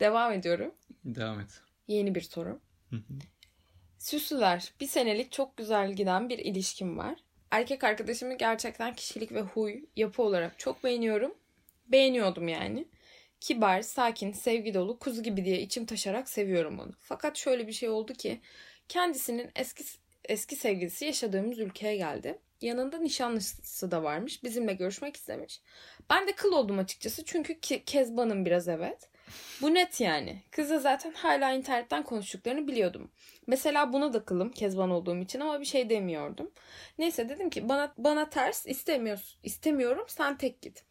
Devam 0.00 0.32
ediyorum. 0.32 0.70
Devam 1.04 1.40
et. 1.40 1.60
Yeni 1.88 2.14
bir 2.14 2.20
soru. 2.20 2.60
Süslüler. 3.98 4.72
Bir 4.80 4.86
senelik 4.86 5.32
çok 5.32 5.56
güzel 5.56 5.92
giden 5.92 6.28
bir 6.28 6.38
ilişkim 6.38 6.98
var. 6.98 7.14
Erkek 7.50 7.84
arkadaşımı 7.84 8.34
gerçekten 8.34 8.94
kişilik 8.94 9.32
ve 9.32 9.40
huy, 9.40 9.80
yapı 9.96 10.22
olarak 10.22 10.58
çok 10.58 10.84
beğeniyorum. 10.84 11.34
Beğeniyordum 11.88 12.48
yani. 12.48 12.84
Kibar, 13.40 13.82
sakin, 13.82 14.32
sevgi 14.32 14.74
dolu, 14.74 14.98
kuzu 14.98 15.22
gibi 15.22 15.44
diye 15.44 15.60
içim 15.60 15.86
taşarak 15.86 16.28
seviyorum 16.28 16.78
onu. 16.78 16.92
Fakat 17.00 17.36
şöyle 17.36 17.66
bir 17.66 17.72
şey 17.72 17.88
oldu 17.88 18.12
ki 18.12 18.40
kendisinin 18.88 19.50
eski 19.56 19.84
eski 20.24 20.56
sevgilisi 20.56 21.04
yaşadığımız 21.04 21.58
ülkeye 21.58 21.96
geldi. 21.96 22.38
Yanında 22.60 22.98
nişanlısı 22.98 23.90
da 23.90 24.02
varmış. 24.02 24.44
Bizimle 24.44 24.72
görüşmek 24.72 25.16
istemiş. 25.16 25.60
Ben 26.10 26.28
de 26.28 26.32
kıl 26.34 26.52
oldum 26.52 26.78
açıkçası 26.78 27.24
çünkü 27.24 27.60
ki, 27.60 27.84
Kezban'ım 27.84 28.46
biraz 28.46 28.68
evet. 28.68 29.08
Bu 29.62 29.74
net 29.74 30.00
yani. 30.00 30.42
Kızla 30.50 30.78
zaten 30.78 31.12
hala 31.12 31.52
internetten 31.52 32.02
konuştuklarını 32.02 32.68
biliyordum. 32.68 33.10
Mesela 33.46 33.92
buna 33.92 34.12
da 34.12 34.24
kılım 34.24 34.50
Kezban 34.50 34.90
olduğum 34.90 35.16
için 35.16 35.40
ama 35.40 35.60
bir 35.60 35.64
şey 35.64 35.90
demiyordum. 35.90 36.50
Neyse 36.98 37.28
dedim 37.28 37.50
ki 37.50 37.68
bana 37.68 37.94
bana 37.98 38.30
ters 38.30 38.66
istemiyorsun. 38.66 39.38
istemiyorum 39.42 40.04
sen 40.08 40.36
tek 40.38 40.62
git. 40.62 40.84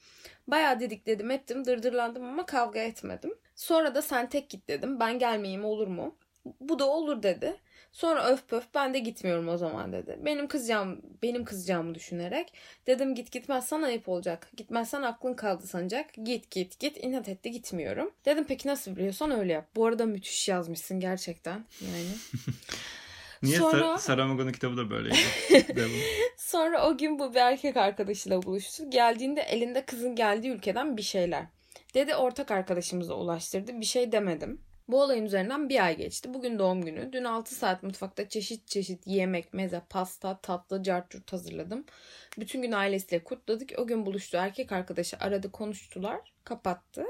Bayağı 0.48 0.80
dedik 0.80 1.06
dedim 1.06 1.32
ettim 1.32 1.66
dırdırlandım 1.66 2.24
ama 2.26 2.46
kavga 2.46 2.80
etmedim. 2.80 3.38
Sonra 3.56 3.96
da 3.96 4.02
sen 4.02 4.30
tek 4.30 4.50
git 4.50 4.68
dedim. 4.68 5.00
Ben 5.00 5.20
gelmeyeyim 5.20 5.66
olur 5.66 5.88
mu? 5.88 6.16
Bu 6.60 6.80
da 6.80 6.90
olur 6.90 7.24
dedi. 7.24 7.56
Sonra 7.92 8.28
öf 8.28 8.48
pöf 8.48 8.64
ben 8.76 8.94
de 8.94 9.00
gitmiyorum 9.00 9.48
o 9.48 9.58
zaman 9.58 9.94
dedi. 9.94 10.20
Benim 10.26 10.48
kızacağım, 10.48 11.02
benim 11.24 11.46
kızacağımı 11.46 11.96
düşünerek 11.96 12.54
dedim 12.88 13.16
git 13.16 13.32
gitmezsen 13.32 13.82
ayıp 13.82 14.10
olacak. 14.10 14.50
Gitmezsen 14.58 15.02
aklın 15.02 15.34
kaldı 15.34 15.68
sanacak. 15.68 16.14
Git 16.24 16.52
git 16.52 16.80
git 16.80 16.98
inat 16.98 17.30
etti 17.30 17.52
gitmiyorum. 17.52 18.12
Dedim 18.26 18.46
peki 18.48 18.68
nasıl 18.68 18.96
biliyorsan 18.96 19.32
öyle 19.32 19.54
yap. 19.54 19.68
Bu 19.76 19.86
arada 19.86 20.06
müthiş 20.06 20.48
yazmışsın 20.50 21.00
gerçekten 21.00 21.66
yani. 21.82 22.08
Niye 23.44 23.58
Sonra- 23.58 23.98
Sar- 23.98 23.98
Saramago'nun 23.98 24.52
kitabı 24.52 24.78
da 24.78 24.90
böyleydi. 24.90 25.18
Sonra 26.38 26.88
o 26.88 26.98
gün 26.98 27.20
bu 27.20 27.34
bir 27.34 27.40
erkek 27.40 27.78
arkadaşıyla 27.78 28.44
buluştu. 28.44 28.90
Geldiğinde 28.90 29.42
elinde 29.42 29.86
kızın 29.86 30.16
geldiği 30.16 30.50
ülkeden 30.50 30.98
bir 30.98 31.02
şeyler. 31.02 31.46
Dedi 31.94 32.16
ortak 32.16 32.52
arkadaşımıza 32.52 33.14
ulaştırdı. 33.14 33.82
Bir 33.82 33.86
şey 33.86 34.12
demedim. 34.12 34.62
Bu 34.88 35.02
olayın 35.02 35.26
üzerinden 35.26 35.70
bir 35.70 35.86
ay 35.86 35.98
geçti. 35.98 36.34
Bugün 36.34 36.60
doğum 36.60 36.86
günü. 36.86 37.14
Dün 37.14 37.24
6 37.24 37.56
saat 37.56 37.84
mutfakta 37.84 38.30
çeşit 38.30 38.68
çeşit 38.68 39.08
yemek, 39.08 39.54
meze, 39.54 39.82
pasta, 39.90 40.40
tatlı, 40.42 40.84
cartçurt 40.84 41.34
hazırladım. 41.34 41.86
Bütün 42.40 42.62
gün 42.62 42.72
ailesiyle 42.72 43.24
kutladık. 43.24 43.72
O 43.78 43.88
gün 43.88 44.06
buluştu 44.06 44.38
erkek 44.38 44.72
arkadaşı 44.72 45.18
aradı 45.20 45.52
konuştular. 45.52 46.34
Kapattı. 46.44 47.06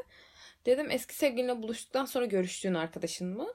Dedim 0.66 0.92
eski 0.92 1.16
sevgilinle 1.16 1.64
buluştuktan 1.64 2.06
sonra 2.06 2.26
görüştüğün 2.26 2.74
arkadaşın 2.74 3.38
mı? 3.38 3.48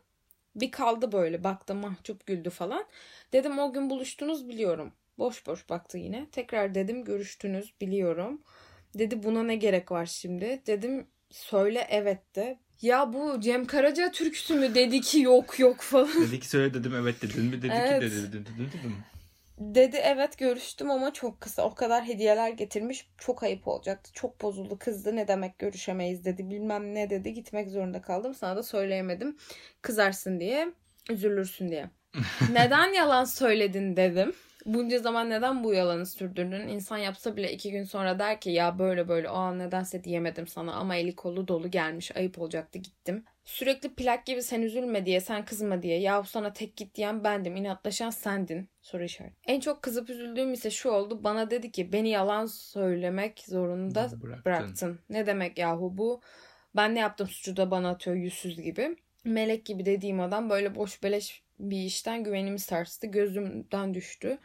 Bir 0.56 0.70
kaldı 0.70 1.12
böyle 1.12 1.44
baktı 1.44 1.74
mahcup 1.74 2.26
güldü 2.26 2.50
falan. 2.50 2.84
Dedim 3.32 3.58
o 3.58 3.72
gün 3.72 3.90
buluştunuz 3.90 4.48
biliyorum. 4.48 4.92
Boş 5.18 5.46
boş 5.46 5.68
baktı 5.68 5.98
yine. 5.98 6.26
Tekrar 6.32 6.74
dedim 6.74 7.04
görüştünüz 7.04 7.74
biliyorum. 7.80 8.42
Dedi 8.98 9.22
buna 9.22 9.42
ne 9.42 9.56
gerek 9.56 9.92
var 9.92 10.06
şimdi? 10.06 10.62
Dedim 10.66 11.06
söyle 11.30 11.86
evet 11.90 12.36
de. 12.36 12.58
Ya 12.82 13.12
bu 13.12 13.40
Cem 13.40 13.64
Karaca 13.64 14.10
türküsü 14.10 14.54
mü 14.54 14.74
dedi 14.74 15.00
ki 15.00 15.20
yok 15.20 15.58
yok 15.58 15.80
falan. 15.80 16.08
dedi 16.22 16.40
ki 16.40 16.48
söyle 16.48 16.74
dedim 16.74 16.94
evet 16.94 17.22
dedin 17.22 17.44
mi 17.44 17.62
dedi 17.62 17.72
Evet. 17.80 18.00
ki 18.00 18.06
dedi 18.06 18.32
dedim 18.32 18.44
dedim 18.58 18.70
dedim. 18.78 18.96
Dedi 19.58 19.96
evet 19.96 20.38
görüştüm 20.38 20.90
ama 20.90 21.12
çok 21.12 21.40
kısa. 21.40 21.62
O 21.62 21.74
kadar 21.74 22.04
hediyeler 22.04 22.48
getirmiş. 22.50 23.06
Çok 23.18 23.42
ayıp 23.42 23.68
olacaktı. 23.68 24.10
Çok 24.14 24.40
bozuldu 24.42 24.78
kızdı. 24.78 25.16
Ne 25.16 25.28
demek 25.28 25.58
görüşemeyiz 25.58 26.24
dedi. 26.24 26.50
Bilmem 26.50 26.94
ne 26.94 27.10
dedi. 27.10 27.32
Gitmek 27.34 27.70
zorunda 27.70 28.02
kaldım. 28.02 28.34
Sana 28.34 28.56
da 28.56 28.62
söyleyemedim. 28.62 29.36
Kızarsın 29.82 30.40
diye. 30.40 30.72
Üzülürsün 31.10 31.68
diye. 31.68 31.90
neden 32.52 32.92
yalan 32.92 33.24
söyledin 33.24 33.96
dedim. 33.96 34.32
Bunca 34.66 34.98
zaman 34.98 35.30
neden 35.30 35.64
bu 35.64 35.74
yalanı 35.74 36.06
sürdürdün? 36.06 36.68
İnsan 36.68 36.98
yapsa 36.98 37.36
bile 37.36 37.52
iki 37.52 37.70
gün 37.70 37.84
sonra 37.84 38.18
der 38.18 38.40
ki 38.40 38.50
ya 38.50 38.78
böyle 38.78 39.08
böyle 39.08 39.30
o 39.30 39.34
an 39.34 39.58
nedense 39.58 40.04
diyemedim 40.04 40.46
sana 40.46 40.72
ama 40.74 40.96
eli 40.96 41.16
kolu 41.16 41.48
dolu 41.48 41.70
gelmiş 41.70 42.16
ayıp 42.16 42.38
olacaktı 42.38 42.78
gittim. 42.78 43.24
Sürekli 43.44 43.94
plak 43.94 44.26
gibi 44.26 44.42
sen 44.42 44.62
üzülme 44.62 45.06
diye 45.06 45.20
sen 45.20 45.44
kızma 45.44 45.82
diye 45.82 46.00
ya 46.00 46.22
sana 46.22 46.52
tek 46.52 46.76
git 46.76 46.94
diyen 46.94 47.24
bendim 47.24 47.56
inatlaşan 47.56 48.10
sendin 48.10 48.68
soru 48.80 49.04
işareti. 49.04 49.36
En 49.46 49.60
çok 49.60 49.82
kızıp 49.82 50.10
üzüldüğüm 50.10 50.52
ise 50.52 50.70
şu 50.70 50.90
oldu 50.90 51.24
bana 51.24 51.50
dedi 51.50 51.72
ki 51.72 51.92
beni 51.92 52.08
yalan 52.08 52.46
söylemek 52.46 53.44
zorunda 53.48 54.00
Bıraktın. 54.22 54.42
bıraktın. 54.44 55.00
Ne 55.10 55.26
demek 55.26 55.58
yahu 55.58 55.98
bu? 55.98 56.20
Ben 56.76 56.94
ne 56.94 56.98
yaptım 56.98 57.28
suçu 57.28 57.56
da 57.56 57.70
bana 57.70 57.90
atıyor 57.90 58.16
yüzsüz 58.16 58.60
gibi. 58.62 58.96
Melek 59.24 59.66
gibi 59.66 59.86
dediğim 59.86 60.20
adam 60.20 60.50
böyle 60.50 60.74
boş 60.74 61.02
beleş 61.02 61.42
bir 61.60 61.84
işten 61.84 62.24
güvenimi 62.24 62.58
sarstı. 62.58 63.06
Gözümden 63.06 63.94
düştü. 63.94 64.38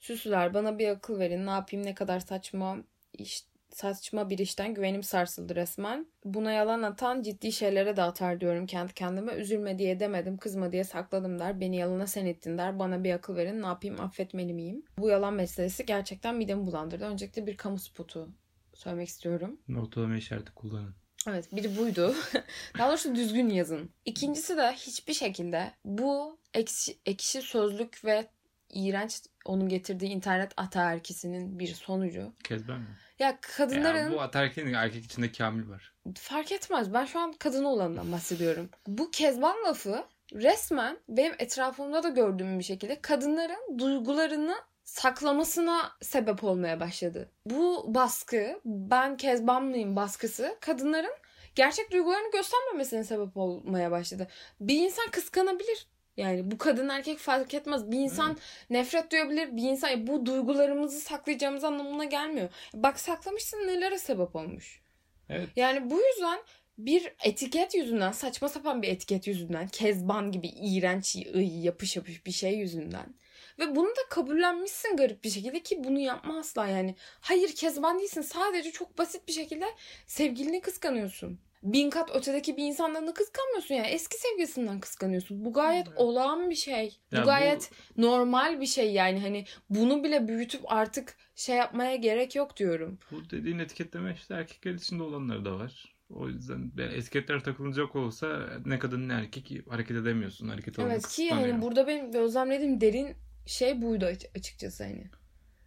Süsüler 0.00 0.54
bana 0.54 0.78
bir 0.78 0.88
akıl 0.88 1.18
verin. 1.18 1.46
Ne 1.46 1.50
yapayım 1.50 1.86
ne 1.86 1.94
kadar 1.94 2.20
saçma 2.20 2.76
iş, 3.12 3.44
saçma 3.70 4.30
bir 4.30 4.38
işten 4.38 4.74
güvenim 4.74 5.02
sarsıldı 5.02 5.54
resmen. 5.54 6.06
Buna 6.24 6.52
yalan 6.52 6.82
atan 6.82 7.22
ciddi 7.22 7.52
şeylere 7.52 7.96
de 7.96 8.02
atar 8.02 8.40
diyorum 8.40 8.66
kendi 8.66 8.94
kendime. 8.94 9.32
Üzülme 9.32 9.78
diye 9.78 10.00
demedim, 10.00 10.36
kızma 10.36 10.72
diye 10.72 10.84
sakladım 10.84 11.38
der. 11.38 11.60
Beni 11.60 11.76
yalana 11.76 12.06
sen 12.06 12.26
ettin 12.26 12.58
der. 12.58 12.78
Bana 12.78 13.04
bir 13.04 13.12
akıl 13.12 13.36
verin. 13.36 13.62
Ne 13.62 13.66
yapayım 13.66 14.00
affetmeli 14.00 14.54
miyim? 14.54 14.82
Bu 14.98 15.08
yalan 15.08 15.34
meselesi 15.34 15.86
gerçekten 15.86 16.34
midemi 16.34 16.66
bulandırdı. 16.66 17.04
Öncelikle 17.04 17.46
bir 17.46 17.56
kamu 17.56 17.78
spotu 17.78 18.28
söylemek 18.74 19.08
istiyorum. 19.08 19.60
Ortalama 19.78 20.16
işareti 20.16 20.54
kullanın. 20.54 20.94
Evet 21.28 21.56
biri 21.56 21.76
buydu. 21.76 22.14
Daha 22.78 22.88
doğrusu 22.88 23.14
düzgün 23.14 23.48
yazın. 23.48 23.90
İkincisi 24.04 24.56
de 24.56 24.72
hiçbir 24.72 25.14
şekilde 25.14 25.72
bu 25.84 26.38
ekşi, 26.54 26.98
ekşi 27.06 27.42
sözlük 27.42 28.04
ve 28.04 28.26
iğrenç 28.72 29.22
onun 29.44 29.68
getirdiği 29.68 30.10
internet 30.10 30.52
ataerkisinin 30.56 31.58
bir 31.58 31.74
sonucu. 31.74 32.32
Kezben 32.44 32.80
mi? 32.80 32.86
Ya 33.18 33.38
kadınların 33.40 34.10
Ya 34.10 34.12
bu 34.12 34.20
atarken 34.20 34.66
erkek 34.72 35.04
içinde 35.04 35.32
kamil 35.32 35.68
var. 35.68 35.92
fark 36.16 36.52
etmez. 36.52 36.94
Ben 36.94 37.04
şu 37.04 37.18
an 37.20 37.32
kadın 37.32 37.64
olanından 37.64 38.12
bahsediyorum. 38.12 38.68
Bu 38.86 39.10
kezban 39.10 39.56
lafı 39.66 40.04
resmen 40.34 40.98
benim 41.08 41.34
etrafımda 41.38 42.02
da 42.02 42.08
gördüğüm 42.08 42.58
bir 42.58 42.64
şekilde 42.64 43.00
kadınların 43.00 43.78
duygularını 43.78 44.54
saklamasına 44.84 45.92
sebep 46.02 46.44
olmaya 46.44 46.80
başladı. 46.80 47.30
Bu 47.46 47.84
baskı, 47.94 48.60
ben 48.64 49.16
kezbanlıyım 49.16 49.96
baskısı 49.96 50.56
kadınların 50.60 51.14
gerçek 51.54 51.92
duygularını 51.92 52.30
göstermemesine 52.32 53.04
sebep 53.04 53.36
olmaya 53.36 53.90
başladı. 53.90 54.28
Bir 54.60 54.78
insan 54.84 55.10
kıskanabilir. 55.10 55.86
Yani 56.16 56.50
bu 56.50 56.58
kadın 56.58 56.88
erkek 56.88 57.18
fark 57.18 57.54
etmez. 57.54 57.90
Bir 57.90 57.98
insan 57.98 58.36
nefret 58.70 59.12
duyabilir. 59.12 59.56
Bir 59.56 59.62
insan 59.62 60.06
bu 60.06 60.26
duygularımızı 60.26 61.00
saklayacağımız 61.00 61.64
anlamına 61.64 62.04
gelmiyor. 62.04 62.48
Bak 62.74 63.00
saklamışsın 63.00 63.56
nelere 63.56 63.98
sebep 63.98 64.36
olmuş. 64.36 64.82
Evet. 65.28 65.48
Yani 65.56 65.90
bu 65.90 66.00
yüzden 66.00 66.38
bir 66.78 67.12
etiket 67.24 67.74
yüzünden 67.74 68.12
saçma 68.12 68.48
sapan 68.48 68.82
bir 68.82 68.88
etiket 68.88 69.26
yüzünden 69.26 69.68
kezban 69.68 70.32
gibi 70.32 70.48
iğrenç 70.48 71.16
yapış 71.34 71.96
yapış 71.96 72.26
bir 72.26 72.32
şey 72.32 72.58
yüzünden 72.58 73.14
ve 73.58 73.76
bunu 73.76 73.88
da 73.88 74.08
kabullenmişsin 74.10 74.96
garip 74.96 75.24
bir 75.24 75.30
şekilde 75.30 75.60
ki 75.62 75.84
bunu 75.84 75.98
yapma 75.98 76.38
asla 76.38 76.66
yani. 76.66 76.94
Hayır 77.20 77.54
kezban 77.54 77.98
değilsin 77.98 78.22
sadece 78.22 78.70
çok 78.70 78.98
basit 78.98 79.28
bir 79.28 79.32
şekilde 79.32 79.66
sevgilini 80.06 80.60
kıskanıyorsun. 80.60 81.40
Bin 81.62 81.90
kat 81.90 82.10
ötedeki 82.16 82.56
bir 82.56 82.64
insandan 82.64 83.06
da 83.06 83.14
kıskanmıyorsun 83.14 83.74
yani 83.74 83.86
eski 83.86 84.16
sevgilisinden 84.20 84.80
kıskanıyorsun. 84.80 85.44
Bu 85.44 85.52
gayet 85.52 85.86
Evet. 85.88 85.98
olağan 86.00 86.50
bir 86.50 86.54
şey. 86.54 86.98
Bu 87.12 87.16
Ya 87.16 87.22
bu- 87.22 87.26
gayet 87.26 87.70
normal 87.96 88.60
bir 88.60 88.66
şey 88.66 88.92
yani 88.92 89.20
hani 89.20 89.44
bunu 89.70 90.04
bile 90.04 90.28
büyütüp 90.28 90.72
artık 90.72 91.16
şey 91.34 91.56
yapmaya 91.56 91.96
gerek 91.96 92.34
yok 92.36 92.56
diyorum. 92.56 92.98
Bu 93.10 93.30
dediğin 93.30 93.58
etiketleme 93.58 94.12
işte 94.14 94.34
erkekler 94.34 94.74
içinde 94.74 95.02
olanları 95.02 95.44
da 95.44 95.58
var. 95.58 95.94
O 96.10 96.28
yüzden 96.28 96.72
yani 96.78 96.94
etiketler 96.94 97.44
takılacak 97.44 97.96
olsa 97.96 98.48
ne 98.66 98.78
kadın 98.78 99.08
ne 99.08 99.12
erkek 99.12 99.52
hareket 99.70 99.96
edemiyorsun. 99.96 100.48
Hareket 100.48 100.78
Evet 100.78 101.08
ki 101.08 101.30
hani 101.30 101.62
burada 101.62 101.86
benim 101.86 102.12
gözlemlediğim 102.12 102.80
derin 102.80 103.16
şey 103.46 103.82
buydu 103.82 104.04
aç- 104.06 104.26
açıkçası 104.36 104.84
hani. 104.84 105.10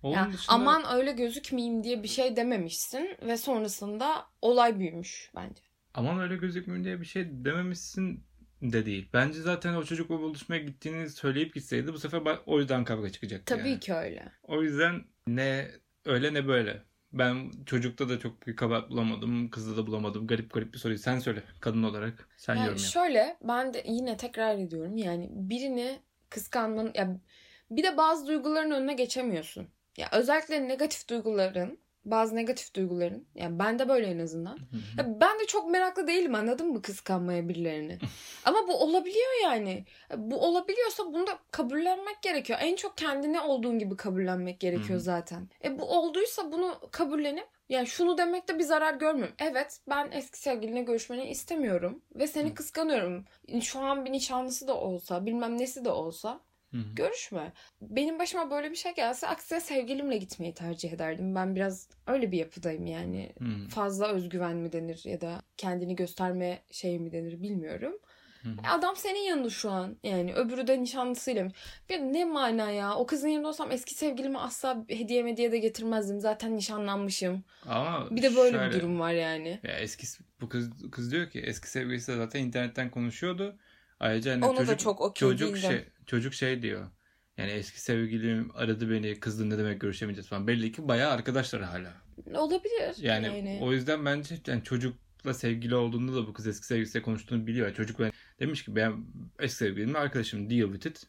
Onun 0.04 0.16
Ya, 0.16 0.30
dışında 0.34 0.56
aman 0.56 0.84
öyle 0.98 1.12
gözükmeyeyim 1.12 1.84
diye 1.84 2.04
bir 2.04 2.08
şey 2.08 2.36
dememişsin 2.36 3.10
ve 3.22 3.38
sonrasında 3.38 4.26
olay 4.42 4.80
büyümüş 4.80 5.32
bence. 5.36 5.62
Aman 5.96 6.20
öyle 6.20 6.36
gözükmüyor 6.36 6.84
diye 6.84 7.00
bir 7.02 7.06
şey 7.06 7.26
dememişsin 7.32 8.24
de 8.62 8.86
değil. 8.86 9.10
Bence 9.14 9.42
zaten 9.42 9.74
o 9.74 9.84
çocuk 9.84 10.12
o 10.12 10.20
buluşmaya 10.20 10.62
gittiğini 10.62 11.10
söyleyip 11.10 11.54
gitseydi 11.54 11.94
bu 11.94 12.00
sefer 12.00 12.22
o 12.46 12.60
yüzden 12.60 12.84
kavga 12.84 13.10
çıkacaktı. 13.10 13.56
Tabii 13.58 13.70
yani. 13.70 13.80
ki 13.80 13.94
öyle. 13.94 14.32
O 14.44 14.64
yüzden 14.64 15.04
ne 15.28 15.72
öyle 16.06 16.34
ne 16.34 16.48
böyle. 16.48 16.84
Ben 17.14 17.52
çocukta 17.66 18.10
da 18.10 18.20
çok 18.20 18.48
bir 18.48 18.56
kabahat 18.56 18.90
bulamadım. 18.90 19.50
Kızda 19.50 19.78
da 19.78 19.88
bulamadım. 19.88 20.28
Garip 20.28 20.54
garip 20.54 20.74
bir 20.74 20.78
soruyu. 20.78 21.00
Sen 21.00 21.20
söyle 21.20 21.44
kadın 21.62 21.84
olarak. 21.84 22.30
Sen 22.38 22.56
Yani 22.56 22.66
yorum 22.66 22.78
yap. 22.78 22.88
şöyle 22.92 23.38
ben 23.42 23.74
de 23.74 23.84
yine 23.88 24.18
tekrar 24.18 24.58
ediyorum 24.58 24.98
yani 24.98 25.30
birini 25.32 26.00
kıskanmanın 26.30 26.92
ya 26.96 27.20
bir 27.72 27.84
de 27.84 27.98
bazı 27.98 28.28
duyguların 28.28 28.72
önüne 28.72 28.94
geçemiyorsun. 28.94 29.68
Ya 29.98 30.10
özellikle 30.14 30.68
negatif 30.68 31.10
duyguların 31.10 31.80
bazı 32.06 32.36
negatif 32.36 32.74
duyguların 32.76 33.28
yani 33.36 33.60
ben 33.60 33.80
de 33.80 33.90
böyle 33.90 34.08
en 34.08 34.20
azından. 34.20 34.58
Ya 34.98 35.22
ben 35.22 35.40
de 35.40 35.46
çok 35.48 35.70
meraklı 35.70 36.08
değilim 36.08 36.36
anladın 36.36 36.68
mı 36.68 36.82
kıskanmaya 36.82 37.50
birilerini. 37.50 37.98
Ama 38.46 38.68
bu 38.68 38.74
olabiliyor 38.84 39.44
yani. 39.44 39.86
Bu 40.18 40.38
olabiliyorsa 40.38 41.06
bunu 41.06 41.28
da 41.28 41.40
kabullenmek 41.52 42.22
gerekiyor. 42.22 42.60
En 42.62 42.76
çok 42.76 42.98
kendine 42.98 43.42
olduğun 43.42 43.80
gibi 43.80 43.98
kabullenmek 43.98 44.60
gerekiyor 44.60 45.00
zaten. 45.00 45.50
E 45.64 45.80
bu 45.80 45.84
olduysa 45.84 46.52
bunu 46.52 46.80
kabullenip 46.92 47.48
yani 47.70 47.88
şunu 47.88 48.18
demekte 48.18 48.60
bir 48.60 48.64
zarar 48.64 48.94
görmüyorum. 48.94 49.36
Evet 49.40 49.80
ben 49.90 50.12
eski 50.12 50.40
sevgiline 50.40 50.82
görüşmeni 50.82 51.30
istemiyorum 51.30 52.02
ve 52.16 52.28
seni 52.28 52.54
kıskanıyorum. 52.54 53.26
Şu 53.62 53.80
an 53.80 54.06
bir 54.06 54.12
nişanlısı 54.12 54.68
da 54.68 54.78
olsa 54.78 55.26
bilmem 55.26 55.58
nesi 55.58 55.86
de 55.86 55.90
olsa 55.90 56.40
Hı 56.76 56.80
hı. 56.80 56.96
Görüşme. 56.96 57.54
Benim 57.82 58.20
başıma 58.20 58.52
böyle 58.52 58.72
bir 58.72 58.76
şey 58.76 58.96
gelse 58.96 59.28
aksine 59.28 59.60
sevgilimle 59.60 60.18
gitmeyi 60.18 60.54
tercih 60.54 60.92
ederdim. 60.92 61.36
Ben 61.36 61.56
biraz 61.56 61.90
öyle 62.08 62.32
bir 62.32 62.38
yapıdayım 62.38 62.86
yani. 62.86 63.34
Hı. 63.40 63.70
Fazla 63.70 64.08
özgüven 64.08 64.58
mi 64.58 64.72
denir 64.72 65.02
ya 65.04 65.22
da 65.22 65.42
kendini 65.58 65.96
gösterme 65.96 66.62
şey 66.72 67.00
mi 67.00 67.12
denir 67.12 67.42
bilmiyorum. 67.42 67.94
Hı 68.44 68.50
hı. 68.50 68.56
Adam 68.68 68.96
senin 68.96 69.20
yanında 69.20 69.50
şu 69.50 69.72
an. 69.72 69.98
Yani 70.04 70.34
öbürü 70.34 70.68
de 70.68 70.82
nişanlısıyla. 70.82 71.48
Bir 71.90 72.00
ne 72.00 72.26
mana 72.26 72.72
ya. 72.72 72.96
O 72.96 73.06
kızın 73.06 73.28
yanında 73.28 73.48
olsam 73.48 73.72
eski 73.72 73.94
sevgilime 73.94 74.40
asla 74.40 74.86
hediye 74.88 75.26
hediye 75.26 75.52
de 75.52 75.58
getirmezdim. 75.58 76.20
Zaten 76.20 76.58
nişanlanmışım. 76.58 77.44
Ama 77.66 78.08
Bir 78.12 78.22
de 78.22 78.36
böyle 78.36 78.58
şöyle, 78.58 78.70
bir 78.70 78.80
durum 78.80 79.00
var 79.00 79.12
yani. 79.12 79.60
Ya 79.64 79.74
eski 79.74 80.08
bu 80.42 80.50
kız 80.50 80.70
kız 80.92 81.12
diyor 81.12 81.30
ki 81.30 81.40
eski 81.40 81.70
sevgilisi 81.70 82.12
de 82.12 82.16
zaten 82.16 82.44
internetten 82.44 82.92
konuşuyordu. 82.92 83.58
Ayrıca 84.00 84.32
hani 84.32 84.46
Ona 84.46 84.58
da 84.58 84.66
çocuk, 84.66 84.80
çok 84.80 85.02
okey 85.02 85.30
çocuk 85.30 85.56
değildim. 85.56 85.70
şey 85.70 85.86
çocuk 86.08 86.34
şey 86.34 86.62
diyor. 86.62 86.88
Yani 87.38 87.52
eski 87.52 87.82
sevgilim 87.82 88.52
aradı 88.56 88.92
beni 88.92 89.20
kızdı 89.20 89.50
ne 89.50 89.58
demek 89.58 89.82
görüşemeyeceğiz 89.82 90.28
falan. 90.28 90.48
Belli 90.48 90.72
ki 90.72 90.88
bayağı 90.88 91.12
arkadaşlar 91.12 91.62
hala. 91.64 91.94
Olabilir. 92.34 92.96
Yani, 92.98 93.26
Yani, 93.26 93.60
o 93.62 93.72
yüzden 93.74 94.06
bence 94.06 94.36
yani 94.48 94.64
çocukla 94.64 95.34
sevgili 95.34 95.76
olduğunda 95.76 96.16
da 96.16 96.28
bu 96.28 96.34
kız 96.34 96.48
eski 96.48 96.66
sevgilisiyle 96.66 97.04
konuştuğunu 97.04 97.48
biliyor. 97.48 97.68
Yani 97.68 97.76
çocuk 97.76 98.00
ben 98.00 98.12
demiş 98.40 98.64
ki 98.66 98.76
ben 98.76 99.06
eski 99.40 99.58
sevgilimle 99.58 99.98
arkadaşım 99.98 100.50
deal 100.50 100.74
with 100.74 100.88
it. 100.88 101.04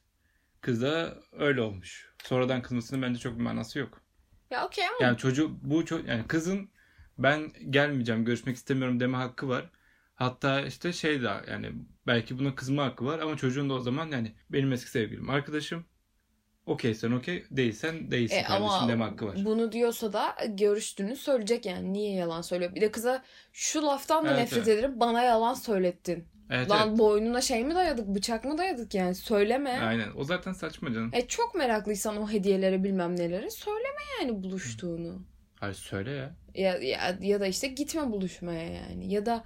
Kız 0.61 0.83
da 0.83 1.19
öyle 1.33 1.61
olmuş. 1.61 2.09
Sonradan 2.25 2.63
kızmasının 2.63 3.03
bence 3.03 3.21
çok 3.21 3.39
bir 3.39 3.43
manası 3.43 3.79
yok. 3.79 4.03
Ya 4.51 4.67
okey 4.67 4.85
ama 4.87 4.97
Yani 5.01 5.19
çocuk 5.19 5.65
bu 5.65 5.83
ço- 5.83 6.09
yani 6.09 6.27
kızın 6.27 6.71
ben 7.19 7.53
gelmeyeceğim 7.71 8.25
görüşmek 8.25 8.57
istemiyorum 8.57 9.01
deme 9.01 9.17
hakkı 9.17 9.49
var. 9.49 9.71
Hatta 10.17 10.61
işte 10.61 10.93
şey 10.93 11.23
de 11.23 11.31
yani 11.51 11.73
belki 12.07 12.39
buna 12.39 12.55
kızma 12.55 12.85
hakkı 12.85 13.05
var 13.05 13.19
ama 13.19 13.37
çocuğun 13.37 13.71
da 13.71 13.75
o 13.75 13.81
zaman 13.81 14.11
yani 14.11 14.33
benim 14.51 14.73
eski 14.73 14.91
sevgilim 14.91 15.31
arkadaşım. 15.31 15.85
Okeysen 16.67 17.11
okey 17.13 17.45
değilsen 17.51 18.11
değilsin 18.11 18.37
E, 18.37 18.43
kardeşim 18.43 18.65
ama 18.71 18.89
deme 18.89 19.05
hakkı 19.05 19.27
var. 19.27 19.37
bunu 19.45 19.73
diyorsa 19.73 20.13
da 20.13 20.37
görüştüğünü 20.49 21.17
söyleyecek 21.17 21.67
yani. 21.67 21.93
Niye 21.93 22.15
yalan 22.15 22.43
söylüyor? 22.43 22.75
Bir 22.75 22.81
de 22.81 22.91
kıza 22.91 23.23
şu 23.53 23.83
laftan 23.87 24.25
da 24.25 24.29
Evet, 24.29 24.39
nefret 24.39 24.69
evet. 24.69 24.79
ederim. 24.79 25.01
Bana 25.01 25.23
yalan 25.23 25.55
söylettin. 25.55 26.29
Evet, 26.51 26.71
Lan 26.71 26.89
evet. 26.89 26.99
boynuna 26.99 27.41
şey 27.41 27.65
mi 27.65 27.75
dayadık? 27.75 28.07
Bıçak 28.09 28.45
mı 28.45 28.59
dayadık 28.59 28.95
yani? 28.95 29.15
Söyleme. 29.15 29.71
Aynen 29.71 30.09
o 30.17 30.25
zaten 30.25 30.53
saçma 30.53 30.93
canım. 30.93 31.11
E 31.13 31.27
çok 31.27 31.55
meraklıysan 31.55 32.17
o 32.17 32.31
hediyelere 32.31 32.85
bilmem 32.85 33.17
nelere 33.17 33.51
söyleme 33.51 34.01
yani 34.21 34.43
buluştuğunu. 34.43 35.23
Hayır 35.61 35.75
söyle 35.75 36.11
ya. 36.11 36.37
Ya, 36.55 36.79
ya, 36.79 37.19
ya 37.21 37.41
da 37.41 37.47
işte 37.47 37.67
gitme 37.67 38.11
buluşmaya 38.13 38.69
yani. 38.73 39.13
Ya 39.13 39.27
da 39.27 39.45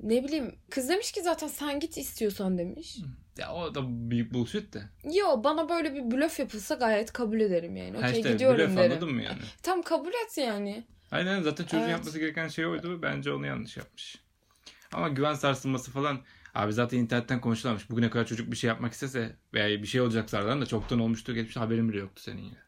ne 0.00 0.24
bileyim 0.24 0.54
kız 0.70 0.88
demiş 0.88 1.12
ki 1.12 1.22
zaten 1.22 1.48
sen 1.48 1.80
git 1.80 1.98
istiyorsan 1.98 2.58
demiş. 2.58 2.98
Ya 3.38 3.54
o 3.54 3.74
da 3.74 3.80
büyük 4.10 4.34
bullshit 4.34 4.72
de. 4.74 4.82
Yo 5.14 5.44
bana 5.44 5.68
böyle 5.68 5.94
bir 5.94 6.10
blöf 6.10 6.38
yapılsa 6.38 6.74
gayet 6.74 7.12
kabul 7.12 7.40
ederim 7.40 7.76
yani. 7.76 7.98
Okey 7.98 8.10
işte 8.12 8.32
gidiyorum 8.32 8.58
blöf 8.58 8.76
derim. 8.76 8.92
anladın 8.92 9.14
mı 9.14 9.22
yani? 9.22 9.38
Tam 9.62 9.82
kabul 9.82 10.08
et 10.26 10.38
yani. 10.38 10.84
Aynen 11.10 11.42
zaten 11.42 11.64
çocuğun 11.64 11.78
Evet. 11.78 11.90
yapması 11.90 12.18
gereken 12.18 12.48
şey 12.48 12.66
oydu. 12.66 13.02
Bence 13.02 13.32
onu 13.32 13.46
yanlış 13.46 13.76
yapmış. 13.76 14.18
Ama 14.92 15.08
güven 15.08 15.34
sarsılması 15.34 15.90
falan 15.90 16.20
abi 16.54 16.72
zaten 16.72 16.98
internetten 16.98 17.40
konuşulanmış. 17.40 17.90
Bugüne 17.90 18.10
kadar 18.10 18.26
çocuk 18.26 18.50
bir 18.50 18.56
şey 18.56 18.68
yapmak 18.68 18.92
istese 18.92 19.36
veya 19.54 19.82
bir 19.82 19.86
şey 19.86 20.00
olacak 20.00 20.30
zaten 20.30 20.60
da 20.60 20.66
çoktan 20.66 20.98
olmuştu. 21.00 21.34
Geçmiş 21.34 21.56
haberin 21.56 21.88
bile 21.88 21.98
yoktu 21.98 22.22
senin 22.22 22.42
ya. 22.42 22.58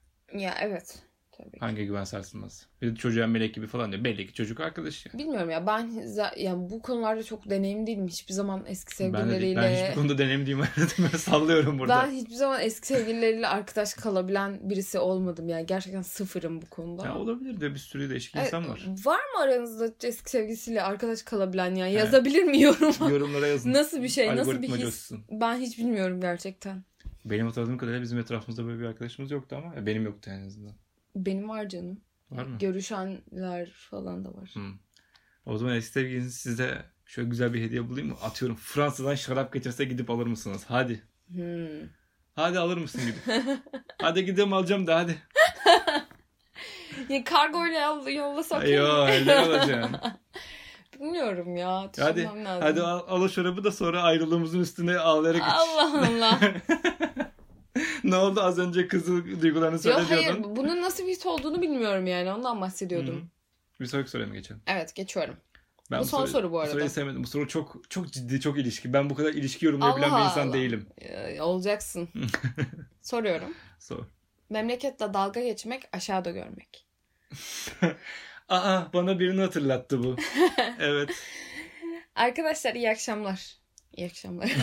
Ya 0.41 0.55
evet. 0.61 1.03
Tabii. 1.41 1.51
ki. 1.53 1.59
Hangi 1.61 1.87
güven 1.87 2.05
sarsılması? 2.05 2.67
Bir 2.83 2.91
de 2.91 2.97
çocuğa 2.97 3.27
melek 3.27 3.55
gibi 3.55 3.67
falan 3.67 3.93
diyor. 3.93 4.05
Belli 4.05 4.27
ki 4.27 4.33
çocuk 4.35 4.61
arkadaş 4.61 5.07
ya. 5.07 5.19
Bilmiyorum 5.19 5.51
ya 5.51 5.67
ben 5.67 5.91
yani 6.37 6.71
bu 6.71 6.83
konularda 6.83 7.23
çok 7.23 7.51
deneyim 7.51 7.87
değilim. 7.87 8.09
Hiçbir 8.09 8.35
zaman 8.35 8.65
eski 8.67 9.05
Ben, 9.05 9.13
de, 9.13 9.19
sevgilileriyle 9.19 9.61
ben 9.61 9.75
hiçbir 9.77 9.95
konuda 9.95 10.19
deneyimliyim. 10.19 10.61
ben 10.99 11.19
sallıyorum 11.19 11.79
burada. 11.79 12.03
ben 12.03 12.11
hiçbir 12.11 12.35
zaman 12.35 12.61
eski 12.61 12.87
sevgilileriyle 12.87 13.49
arkadaş 13.49 13.95
kalabilen 13.95 14.71
birisi 14.71 14.99
olmadım 14.99 15.49
yani. 15.49 15.67
Gerçekten 15.67 16.03
sıfırım 16.03 16.63
bu 16.63 16.67
konuda. 16.67 17.07
Ya 17.07 17.17
olabilir 17.19 17.61
de 17.61 17.71
bir 17.71 17.79
sürü 17.79 18.11
değişik 18.11 18.37
Evet, 18.37 18.47
insan 18.47 18.69
var. 18.69 18.87
Var 19.05 19.21
mı 19.35 19.43
aranızda 19.43 19.93
eski 20.03 20.31
sevgilisiyle 20.31 20.83
arkadaş 20.83 21.23
kalabilen 21.23 21.75
ya? 21.75 21.87
Yazabilir 21.87 22.43
mi 22.43 22.63
yoruma? 22.63 23.11
Yorumlara 23.11 23.47
yazın. 23.47 23.73
Nasıl 23.73 24.03
bir 24.03 24.09
şey? 24.09 24.37
Nasıl 24.37 24.63
bir 24.63 24.69
his? 24.69 24.81
coşsun. 24.81 25.25
Ben 25.31 25.57
hiç 25.57 25.79
bilmiyorum 25.79 26.21
gerçekten. 26.21 26.85
Benim 27.25 27.47
hatırladığım 27.47 27.79
kadarıyla 27.79 28.03
bizim 28.03 28.19
etrafımızda 28.19 28.67
böyle 28.67 28.81
bir 28.81 28.85
arkadaşımız 28.85 29.31
yoktu 29.31 29.57
ama 29.57 29.75
ya 29.75 29.87
benim 29.87 30.05
yoktu 30.05 30.31
en 30.35 30.47
azından. 30.47 30.75
Benim 31.17 31.49
var 31.49 31.69
canım. 31.69 32.01
Var 32.31 32.45
mı? 32.45 32.59
Görüşenler 32.59 33.71
falan 33.91 34.25
da 34.25 34.29
var. 34.35 34.51
Hı. 34.55 34.61
O 35.47 35.59
zaman 35.59 35.77
eski 35.77 35.93
sevgiliniz 35.93 36.35
size 36.35 36.85
şöyle 37.07 37.29
güzel 37.29 37.55
bir 37.55 37.63
hediye 37.63 37.89
bulayım 37.89 38.09
mı? 38.09 38.15
Atıyorum 38.23 38.57
Fransa'dan 38.57 39.15
şarap 39.15 39.53
getirse 39.53 39.85
gidip 39.85 40.11
alır 40.11 40.27
mısınız? 40.27 40.65
Hadi. 40.69 41.03
Hmm. 41.29 41.89
Hadi 42.35 42.59
alır 42.59 42.77
mısın 42.77 43.01
gidip? 43.07 43.45
hadi 44.03 44.25
gidelim 44.25 44.53
alacağım 44.53 44.87
da 44.87 44.97
hadi. 44.97 45.19
Ya 47.09 47.25
kargoyla 47.25 47.81
yoll- 47.81 48.11
yollasak 48.13 48.65
iyi. 48.65 48.75
Yo 48.75 49.07
öyle 49.07 49.39
alacaksın. 49.39 49.97
Bilmiyorum 51.01 51.57
ya. 51.57 51.91
hadi 51.99 52.25
lazım. 52.25 52.45
hadi 52.45 52.83
al, 52.83 53.01
al 53.09 53.23
o 53.23 53.29
şarabı 53.29 53.65
da 53.65 53.73
sonra 53.73 54.03
ayrılığımızın 54.03 54.61
üstüne 54.61 54.99
ağlayarak. 54.99 55.43
Allah 55.43 56.07
Allah. 56.09 56.41
Ne 58.05 58.17
oldu 58.17 58.41
az 58.41 58.59
önce 58.59 58.89
kızı 58.89 59.43
duygularını 59.43 59.75
Yok 59.75 59.83
söyle 59.83 59.99
hayır 60.01 60.45
bunun 60.45 60.83
nasıl 60.83 61.07
bir 61.07 61.11
his 61.11 61.27
olduğunu 61.27 61.63
bilmiyorum 61.63 62.07
yani 62.07 62.33
ondan 62.33 62.61
bahsediyordum. 62.61 63.17
Hı. 63.17 63.81
Bir 63.81 63.87
sonraki 63.87 64.11
soruya 64.11 64.29
mı 64.29 64.35
geçelim? 64.35 64.63
Evet 64.67 64.95
geçiyorum. 64.95 65.37
Ben 65.91 66.01
Bu 66.01 66.05
son 66.05 66.27
soru 66.27 66.53
bu 66.53 66.61
arada. 66.61 66.73
soruyu 66.73 66.91
sevmedim. 66.91 67.25
Bu 67.25 67.29
soru 67.29 67.49
çok 67.49 67.91
çok 67.91 68.13
ciddi, 68.13 68.41
çok 68.41 68.59
ilişki. 68.59 68.93
Ben 68.93 69.11
bu 69.11 69.15
kadar 69.15 69.33
ilişki 69.33 69.67
yorumlayabilen 69.67 70.11
Allah 70.11 70.19
bir 70.21 70.25
insan 70.25 70.47
Allah. 70.47 70.53
değilim. 70.53 70.87
Ee, 70.99 71.43
olacaksın. 71.43 72.09
Soruyorum. 73.03 73.55
Sor. 73.79 74.05
Memleketle 74.51 75.15
dalga 75.15 75.41
geçmek 75.41 75.83
aşağıda 75.93 76.31
görmek. 76.31 76.87
Aa 78.49 78.83
bana 78.93 79.21
birini 79.21 79.41
hatırlattı 79.41 80.03
bu. 80.05 80.17
evet. 80.79 81.11
Arkadaşlar 82.15 82.75
iyi 82.75 82.91
akşamlar. 82.91 83.60
İyi 83.97 84.07
akşamlar. 84.07 84.51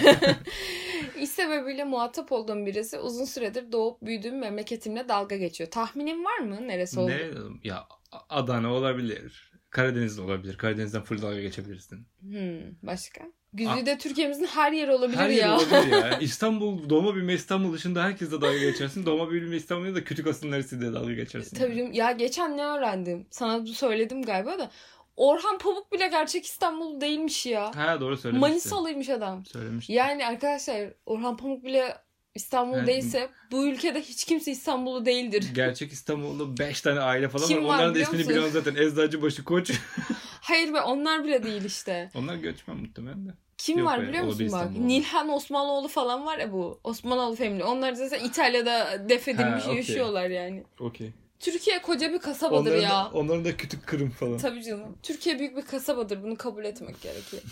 İş 1.22 1.30
sebebiyle 1.30 1.84
muhatap 1.84 2.32
olduğum 2.32 2.66
birisi 2.66 3.00
uzun 3.00 3.26
süredir 3.26 3.72
doğup 3.72 4.02
büyüdüğüm 4.02 4.40
memleketimle 4.40 5.10
dalga 5.10 5.38
geçiyor. 5.38 5.72
Tahminin 5.72 6.26
var 6.26 6.38
mı 6.38 6.68
neresi 6.68 7.00
oldu? 7.00 7.10
Ne? 7.12 7.30
Ya 7.64 7.88
Adana 8.30 8.74
olabilir. 8.74 9.52
Karadeniz 9.70 10.18
de 10.18 10.22
olabilir. 10.22 10.58
Karadeniz'den 10.58 11.04
full 11.04 11.22
dalga 11.22 11.42
geçebilirsin. 11.42 12.08
Hmm, 12.22 12.60
başka? 12.84 13.22
Güzide 13.54 13.98
Türkiye'mizin 13.98 14.46
her 14.46 14.72
yeri 14.72 14.92
olabilir 14.92 15.18
Her 15.18 15.30
ya. 15.30 15.36
yer 15.36 15.48
olabilir 15.50 15.92
ya. 15.92 16.18
İstanbul, 16.22 16.90
doğma 16.90 17.16
büyüme 17.16 17.34
İstanbul 17.34 17.74
dışında 17.74 18.04
herkesle 18.04 18.42
dalga 18.42 18.58
geçersin. 18.58 19.06
Doğma 19.06 19.30
büyüme 19.32 19.56
İstanbul'da 19.56 19.96
da 19.96 20.04
kütük 20.04 20.28
asıl 20.28 20.48
neresiyle 20.50 20.94
dalga 20.94 21.14
geçersin. 21.14 21.58
Tabii 21.58 21.76
canım. 21.78 21.94
ya 21.94 22.12
geçen 22.12 22.58
ne 22.58 22.64
öğrendim? 22.66 23.28
Sana 23.32 23.66
söyledim 23.66 24.22
galiba 24.22 24.60
da. 24.60 24.72
Orhan 25.18 25.58
Pamuk 25.58 25.92
bile 25.92 26.08
gerçek 26.08 26.46
İstanbul 26.46 27.02
değilmiş 27.02 27.46
ya. 27.46 27.72
Ha 27.76 28.00
doğru 28.02 28.18
söylemiştin. 28.18 28.40
Manisalıymış 28.50 29.10
adam. 29.10 29.46
Söylemiştin. 29.46 29.94
Yani 29.94 30.26
arkadaşlar 30.28 30.90
Orhan 31.06 31.38
Pamuk 31.38 31.64
bile 31.64 31.98
İstanbul 32.36 32.78
Evet. 32.78 32.88
değilse 32.88 33.30
bu 33.52 33.68
ülkede 33.68 34.02
hiç 34.02 34.26
kimse 34.26 34.52
İstanbullu 34.52 35.06
değildir. 35.06 35.46
Gerçek 35.56 35.92
İstanbul'da 35.92 36.58
5 36.58 36.82
tane 36.82 37.00
aile 37.00 37.30
falan 37.30 37.48
Kim 37.48 37.58
var. 37.58 37.64
var 37.70 37.76
Onların 37.76 37.96
da 37.96 38.00
ismini 38.00 38.18
musun? 38.18 38.30
biliyorum 38.30 38.52
zaten. 38.54 38.76
Eczacıbaşı 38.76 39.44
Koç. 39.44 39.72
Hayır 40.42 40.74
be 40.74 40.82
onlar 40.82 41.24
bile 41.24 41.44
değil 41.44 41.64
işte. 41.66 42.12
Onlar 42.16 42.36
göçmen 42.36 42.78
muhtemelen 42.78 43.28
de. 43.28 43.32
Kim 43.58 43.78
Yok 43.78 43.88
var 43.88 44.02
be, 44.04 44.08
biliyor 44.08 44.24
musun 44.24 44.50
bak? 44.52 44.72
Nilhan 44.72 45.30
Osmanoğlu 45.30 45.88
falan 45.88 46.26
var 46.26 46.38
ya 46.38 46.54
bu. 46.54 46.80
Osmanoğlu 46.84 47.36
family. 47.36 47.64
Onlar 47.64 47.94
zaten 47.94 48.20
İtalya'da 48.26 49.10
defedilmiş 49.10 49.64
Ha, 49.64 49.68
okey. 49.68 49.76
yaşıyorlar 49.76 50.30
yani. 50.30 50.64
Okey. 50.80 51.14
Türkiye 51.40 51.82
koca 51.82 52.14
bir 52.14 52.20
kasabadır 52.20 52.72
Onların, 52.72 52.82
ya. 52.82 53.12
onların 53.14 53.46
da 53.46 53.58
kütük 53.58 53.88
kırım 53.88 54.10
falan. 54.10 54.38
Tabii 54.38 54.64
canım. 54.64 54.98
Türkiye 55.04 55.40
büyük 55.40 55.58
bir 55.58 55.62
kasabadır. 55.62 56.24
Bunu 56.24 56.36
kabul 56.36 56.66
etmek 56.66 57.02
gerekiyor. 57.02 57.44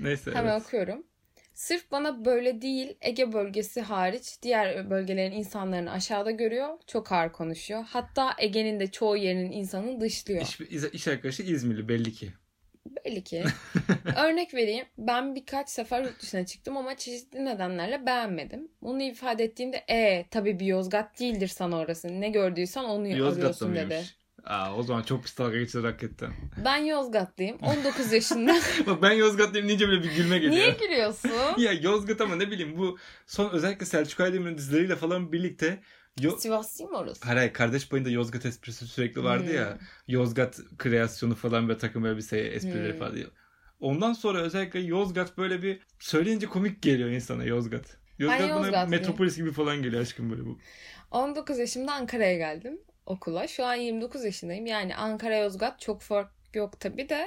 Neyse 0.00 0.30
Hemen 0.34 0.52
evet. 0.52 0.62
okuyorum. 0.66 1.04
Sırf 1.54 1.90
bana 1.90 2.24
böyle 2.24 2.62
değil 2.62 2.96
Ege 3.00 3.32
bölgesi 3.32 3.80
hariç 3.80 4.38
diğer 4.42 4.90
bölgelerin 4.90 5.32
insanlarını 5.32 5.90
aşağıda 5.90 6.30
görüyor. 6.30 6.68
Çok 6.86 7.12
ağır 7.12 7.32
konuşuyor. 7.32 7.84
Hatta 7.88 8.34
Ege'nin 8.38 8.80
de 8.80 8.90
çoğu 8.90 9.16
yerinin 9.16 9.52
insanını 9.52 10.00
dışlıyor. 10.00 10.42
İş, 10.42 10.60
iş 10.92 11.08
arkadaşı 11.08 11.42
İzmirli 11.42 11.88
belli 11.88 12.12
ki. 12.12 12.32
Belli 12.86 13.24
ki. 13.24 13.44
Örnek 14.16 14.54
vereyim. 14.54 14.86
Ben 14.98 15.34
birkaç 15.34 15.68
sefer 15.68 16.02
yurt 16.04 16.22
dışına 16.22 16.46
çıktım 16.46 16.76
ama 16.76 16.96
çeşitli 16.96 17.44
nedenlerle 17.44 18.06
beğenmedim. 18.06 18.68
Bunu 18.82 19.02
ifade 19.02 19.44
ettiğimde 19.44 19.84
e 19.88 20.26
tabii 20.30 20.60
bir 20.60 20.66
Yozgat 20.66 21.20
değildir 21.20 21.48
sana 21.48 21.78
orası. 21.78 22.20
Ne 22.20 22.28
gördüysen 22.28 22.84
onu 22.84 23.08
Yozgat'ta 23.08 23.40
arıyorsun 23.40 23.74
dedi. 23.74 24.04
Aa, 24.44 24.76
o 24.76 24.82
zaman 24.82 25.02
çok 25.02 25.24
pis 25.24 25.38
dalga 25.38 25.58
geçiyor 25.58 25.84
hakikaten. 25.84 26.32
Ben 26.64 26.76
Yozgatlıyım. 26.76 27.56
19 27.62 28.12
yaşında. 28.12 28.56
Bak 28.86 29.02
ben 29.02 29.12
Yozgatlıyım 29.12 29.68
deyince 29.68 29.88
bile 29.88 30.02
bir 30.02 30.16
gülme 30.16 30.38
geliyor. 30.38 30.52
Niye 30.52 30.70
gülüyorsun? 30.70 31.30
ya 31.58 31.72
Yozgat 31.72 32.20
ama 32.20 32.36
ne 32.36 32.50
bileyim 32.50 32.78
bu 32.78 32.98
son 33.26 33.50
özellikle 33.50 33.86
Selçuk 33.86 34.20
Aydemir'in 34.20 34.58
dizileriyle 34.58 34.96
falan 34.96 35.32
birlikte 35.32 35.80
Yo- 36.20 36.36
Sivas 36.38 36.78
değil 36.78 36.90
mi 36.90 36.96
orası? 36.96 37.24
Hayır, 37.24 37.36
hayır 37.38 37.52
kardeş 37.52 37.88
payında 37.88 38.10
Yozgat 38.10 38.46
esprisi 38.46 38.86
sürekli 38.86 39.24
vardı 39.24 39.46
Hmm. 39.48 39.54
ya. 39.54 39.78
Yozgat 40.08 40.60
kreasyonu 40.78 41.34
falan 41.34 41.68
ve 41.68 41.78
takım 41.78 42.06
elbise 42.06 42.38
esprileri 42.38 42.92
Hmm. 42.92 42.98
falan. 42.98 43.16
Ondan 43.80 44.12
sonra 44.12 44.38
özellikle 44.40 44.80
Yozgat 44.80 45.38
böyle 45.38 45.62
bir 45.62 45.80
söyleyince 45.98 46.46
komik 46.46 46.82
geliyor 46.82 47.08
insana 47.08 47.44
Yozgat. 47.44 47.96
Yozgat 48.18 48.40
bana 48.40 48.48
Yozgatlıyım. 48.48 48.90
metropolis 48.90 49.36
gibi 49.36 49.52
falan 49.52 49.82
geliyor 49.82 50.02
aşkım 50.02 50.30
böyle 50.30 50.46
bu. 50.46 50.58
19 51.10 51.58
yaşımda 51.58 51.92
Ankara'ya 51.92 52.36
geldim 52.36 52.80
okula. 53.06 53.46
Şu 53.48 53.64
an 53.64 53.74
29 53.74 54.24
yaşındayım. 54.24 54.66
Yani 54.66 54.96
Ankara 54.96 55.36
Yozgat 55.36 55.80
çok 55.80 56.02
fark 56.02 56.30
yok 56.54 56.80
tabii 56.80 57.08
de. 57.08 57.26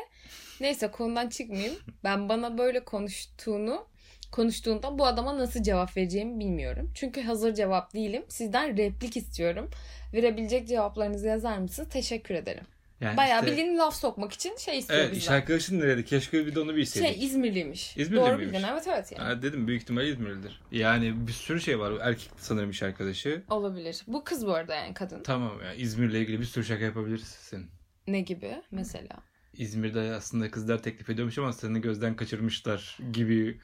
Neyse 0.61 0.91
konudan 0.91 1.29
çıkmayayım. 1.29 1.75
Ben 2.03 2.29
bana 2.29 2.57
böyle 2.57 2.83
konuştuğunu 2.85 3.87
konuştuğunda 4.31 4.99
bu 4.99 5.05
adama 5.05 5.37
nasıl 5.37 5.63
cevap 5.63 5.97
vereceğimi 5.97 6.39
bilmiyorum. 6.39 6.91
Çünkü 6.93 7.21
hazır 7.21 7.53
cevap 7.53 7.93
değilim. 7.93 8.23
Sizden 8.29 8.77
replik 8.77 9.17
istiyorum. 9.17 9.69
Verebilecek 10.13 10.67
cevaplarınızı 10.67 11.27
yazar 11.27 11.57
mısınız? 11.57 11.89
Teşekkür 11.89 12.35
ederim. 12.35 12.63
Yani 13.01 13.17
Bayağı 13.17 13.39
işte- 13.39 13.51
bildiğin 13.51 13.77
laf 13.77 13.95
sokmak 13.95 14.33
için 14.33 14.57
şey 14.57 14.77
istiyor 14.79 14.99
Evet 14.99 15.11
iş 15.11 15.17
bizden. 15.19 15.33
arkadaşın 15.33 15.79
nerede? 15.79 16.05
Keşke 16.05 16.45
bir 16.45 16.55
de 16.55 16.59
onu 16.59 16.75
bilseydik. 16.75 17.09
Şey 17.15 17.25
İzmirliymiş. 17.25 17.97
İzmirli 17.97 18.19
Doğru 18.21 18.37
miymiş? 18.37 18.55
bildin 18.55 18.67
evet 18.71 18.87
evet 18.87 19.11
yani. 19.11 19.23
Ha, 19.23 19.41
dedim 19.41 19.67
büyük 19.67 19.81
ihtimal 19.81 20.07
İzmirlidir. 20.07 20.61
Yani 20.71 21.27
bir 21.27 21.31
sürü 21.31 21.61
şey 21.61 21.79
var. 21.79 21.93
Erkek 22.01 22.29
sanırım 22.37 22.69
iş 22.69 22.83
arkadaşı. 22.83 23.43
Olabilir. 23.49 24.01
Bu 24.07 24.23
kız 24.23 24.47
bu 24.47 24.53
arada 24.53 24.75
yani 24.75 24.93
kadın. 24.93 25.23
Tamam 25.23 25.61
ya 25.63 25.73
İzmir'le 25.73 26.13
ilgili 26.13 26.39
bir 26.39 26.45
sürü 26.45 26.65
şaka 26.65 26.83
yapabilirsin. 26.85 27.65
Ne 28.07 28.21
gibi 28.21 28.61
mesela? 28.71 29.17
İzmir'de 29.53 29.99
aslında 29.99 30.51
kızlar 30.51 30.83
teklif 30.83 31.09
ediyormuş 31.09 31.37
ama 31.37 31.53
seni 31.53 31.81
gözden 31.81 32.15
kaçırmışlar 32.15 32.97
gibi 33.13 33.59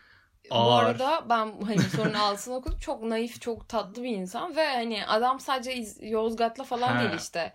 Bu 0.51 0.55
ağır. 0.55 0.83
arada 0.85 1.25
ben 1.29 1.61
hani 1.61 1.79
sorunun 1.79 2.13
altını 2.13 2.55
okudum. 2.55 2.79
Çok 2.79 3.03
naif, 3.03 3.41
çok 3.41 3.69
tatlı 3.69 4.03
bir 4.03 4.09
insan 4.09 4.55
ve 4.55 4.67
hani 4.67 5.05
adam 5.07 5.39
sadece 5.39 5.75
İz- 5.75 5.99
Yozgat'la 6.01 6.63
falan 6.63 6.93
Ha. 6.95 6.99
değil 6.99 7.13
işte. 7.21 7.53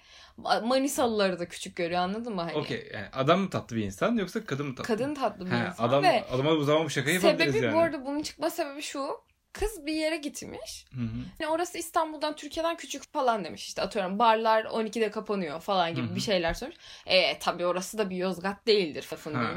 Manisalıları 0.63 1.39
da 1.39 1.49
küçük 1.49 1.77
görüyor 1.77 2.01
anladın 2.01 2.35
mı 2.35 2.43
hani? 2.43 2.55
Okey 2.57 2.91
yani 2.95 3.07
adam 3.13 3.41
mı 3.41 3.51
tatlı 3.51 3.77
bir 3.77 3.83
insan 3.85 4.17
yoksa 4.17 4.45
kadın 4.45 4.67
mı 4.67 4.75
tatlı? 4.75 4.87
Kadın 4.97 5.15
tatlı 5.15 5.47
bir 5.47 5.51
Ha, 5.51 5.67
insan 5.69 5.89
adam, 5.89 6.03
ve 6.03 6.25
adama 6.31 6.57
bu 6.57 6.65
zaman 6.65 6.85
bu 6.85 6.91
şakayı 6.91 7.15
yapabiliriz 7.15 7.53
sebebi 7.55 7.67
yani. 7.67 7.75
bu 7.75 7.81
arada 7.81 8.07
bunun 8.07 8.23
çıkma 8.23 8.51
sebebi 8.51 8.83
şu. 8.83 9.29
Kız 9.53 9.87
bir 9.87 9.93
yere 9.93 10.17
gitmiş. 10.17 10.87
Hı 10.95 11.01
hı. 11.01 11.19
Yani 11.41 11.53
orası 11.53 11.79
İstanbul'dan, 11.79 12.37
Türkiye'den 12.37 12.77
küçük 12.77 13.13
falan 13.13 13.45
demiş 13.45 13.67
işte 13.67 13.83
atıyorum 13.83 14.19
barlar 14.19 14.65
12'de 14.65 15.11
kapanıyor 15.11 15.61
falan 15.61 15.95
gibi 15.95 16.07
Hı 16.07 16.11
hı. 16.11 16.15
bir 16.15 16.21
şeyler 16.21 16.55
söylemiş. 16.55 16.79
E 17.07 17.39
tabii 17.39 17.67
orası 17.67 17.99
da 17.99 18.11
bir 18.11 18.17
Yozgat 18.17 18.67
değildir 18.67 19.09
lafını 19.13 19.37
Ha. 19.37 19.51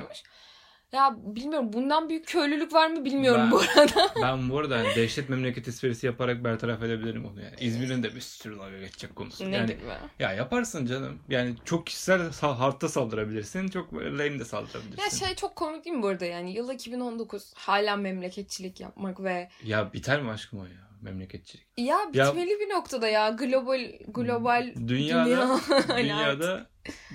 Ya 0.91 1.15
bilmiyorum 1.17 1.73
bundan 1.73 2.09
büyük 2.09 2.27
köylülük 2.27 2.73
var 2.73 2.87
mı 2.87 3.05
bilmiyorum 3.05 3.41
Ben- 3.43 3.51
bu 3.51 3.59
arada. 3.59 4.13
Ben 4.21 4.49
bu 4.49 4.57
arada 4.59 4.77
hani 4.77 4.95
dehşet 4.95 5.29
memleket 5.29 5.67
esprisi 5.67 6.05
yaparak 6.05 6.43
bertaraf 6.43 6.83
edebilirim 6.83 7.25
onu 7.25 7.41
yani. 7.41 7.55
İzmir'in 7.59 8.03
de 8.03 8.15
bir 8.15 8.21
sürü 8.21 8.59
dalga 8.59 8.77
geçecek 8.79 9.15
konusu. 9.15 9.51
ne 9.51 9.55
yani 9.55 9.67
gibi? 9.67 9.79
ya 10.19 10.33
yaparsın 10.33 10.85
canım. 10.85 11.19
Yani 11.29 11.55
çok 11.65 11.87
kişisel 11.87 12.31
hardta 12.41 12.89
saldırabilirsin. 12.89 13.67
Çok 13.67 13.93
lame 13.93 14.39
de 14.39 14.45
saldırabilirsin. 14.45 15.01
Ya 15.03 15.09
şey 15.27 15.35
çok 15.35 15.55
komik 15.55 15.85
değil 15.85 15.95
mi 15.95 16.03
bu 16.03 16.07
arada 16.07 16.25
yani 16.25 16.53
yıl 16.53 16.71
2019 16.73 17.53
hala 17.55 17.95
memleketçilik 17.95 18.79
yapmak 18.79 19.23
ve 19.23 19.49
Ya 19.63 19.93
biter 19.93 20.21
mi 20.21 20.31
aşkım 20.31 20.59
o 20.59 20.65
ya 20.65 20.87
memleketçilik? 21.01 21.65
ya 21.77 21.97
Ya- 22.13 22.27
bitmeli 22.27 22.59
bir 22.59 22.69
noktada 22.69 23.07
ya 23.07 23.29
global 23.29 23.91
global 24.07 24.71
Dünyada 24.87 25.25
dünya 25.25 25.59
dünyada 25.97 26.67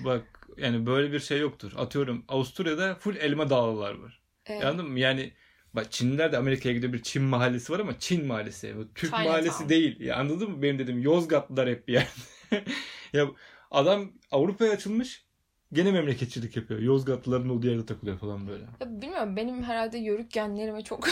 bak 0.05 0.23
yani 0.57 0.85
böyle 0.85 1.11
bir 1.11 1.19
şey 1.19 1.39
yoktur. 1.39 1.71
Atıyorum 1.77 2.25
Avusturya'da 2.27 2.95
full 2.95 3.15
elma 3.15 3.49
dağlılar 3.49 3.93
var. 3.93 4.21
Evet. 4.45 4.65
Anladın 4.65 4.89
mı? 4.89 4.99
Yani 4.99 5.33
bak 5.73 5.91
Çinliler 5.91 6.31
de 6.31 6.37
Amerika'ya 6.37 6.75
gidiyor 6.75 6.93
bir 6.93 7.03
Çin 7.03 7.23
mahallesi 7.23 7.73
var 7.73 7.79
ama 7.79 7.99
Çin 7.99 8.25
mahallesi. 8.25 8.77
Bu 8.77 8.93
Türk 8.93 9.11
Chinatown. 9.11 9.29
mahallesi 9.29 9.69
değil. 9.69 9.99
Ya 9.99 10.15
anladın 10.15 10.51
mı? 10.51 10.61
Benim 10.61 10.79
dediğim 10.79 11.01
Yozgatlılar 11.01 11.69
hep 11.69 11.87
bir 11.87 11.93
yerde. 11.93 12.09
ya 13.13 13.27
adam 13.71 14.11
Avrupa'ya 14.31 14.71
açılmış 14.71 15.26
gene 15.73 15.91
memleketçilik 15.91 16.55
yapıyor. 16.55 16.79
Yozgatlıların 16.79 17.49
olduğu 17.49 17.67
yerde 17.67 17.85
takılıyor 17.85 18.17
falan 18.17 18.47
böyle. 18.47 18.63
Ya 18.63 19.01
bilmiyorum 19.01 19.35
benim 19.35 19.63
herhalde 19.63 19.97
yörük 19.97 20.31
genlerime 20.31 20.83
çok 20.83 21.07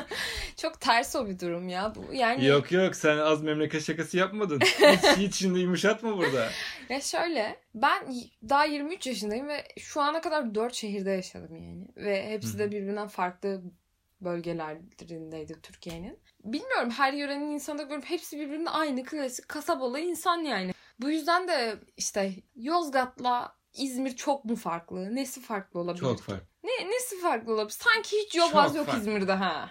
çok 0.56 0.80
ters 0.80 1.16
o 1.16 1.26
bir 1.26 1.38
durum 1.38 1.68
ya 1.68 1.92
bu 1.94 2.14
yani 2.14 2.46
Yok 2.46 2.72
yok 2.72 2.96
sen 2.96 3.18
az 3.18 3.42
memleket 3.42 3.84
şakası 3.84 4.16
yapmadın. 4.16 4.60
hiç, 4.60 5.18
hiç 5.18 5.34
şimdi 5.34 5.58
yumuşatma 5.58 6.16
burada. 6.16 6.48
ya 6.88 7.00
şöyle 7.00 7.56
ben 7.74 8.14
daha 8.48 8.64
23 8.64 9.06
yaşındayım 9.06 9.48
ve 9.48 9.64
şu 9.78 10.00
ana 10.00 10.20
kadar 10.20 10.54
4 10.54 10.74
şehirde 10.74 11.10
yaşadım 11.10 11.56
yani 11.56 11.88
ve 11.96 12.30
hepsi 12.30 12.58
de 12.58 12.72
birbirinden 12.72 13.08
farklı 13.08 13.62
bölgelerindeydi 14.20 15.60
Türkiye'nin. 15.62 16.18
Bilmiyorum 16.44 16.90
her 16.90 17.12
yörenin 17.12 17.50
insanı 17.50 17.78
da 17.78 17.82
görüp 17.82 18.04
hepsi 18.04 18.38
birbirine 18.38 18.70
aynı 18.70 19.04
klasik 19.04 19.48
kasabalı 19.48 20.00
insan 20.00 20.38
yani. 20.38 20.72
Bu 21.00 21.10
yüzden 21.10 21.48
de 21.48 21.74
işte 21.96 22.32
Yozgat'la 22.56 23.56
İzmir 23.74 24.16
çok 24.16 24.44
mu 24.44 24.56
farklı? 24.56 25.14
Nesi 25.14 25.40
farklı 25.40 25.80
olabilir? 25.80 26.00
Çok 26.00 26.20
farklı. 26.20 26.46
Ne, 26.64 26.90
nesi 26.90 27.20
farklı 27.20 27.52
olabilir? 27.54 27.76
Sanki 27.78 28.16
hiç 28.16 28.34
yobaz 28.34 28.66
Çok 28.68 28.76
yok 28.76 28.86
farklı. 28.86 29.00
İzmir'de 29.00 29.32
ha. 29.32 29.70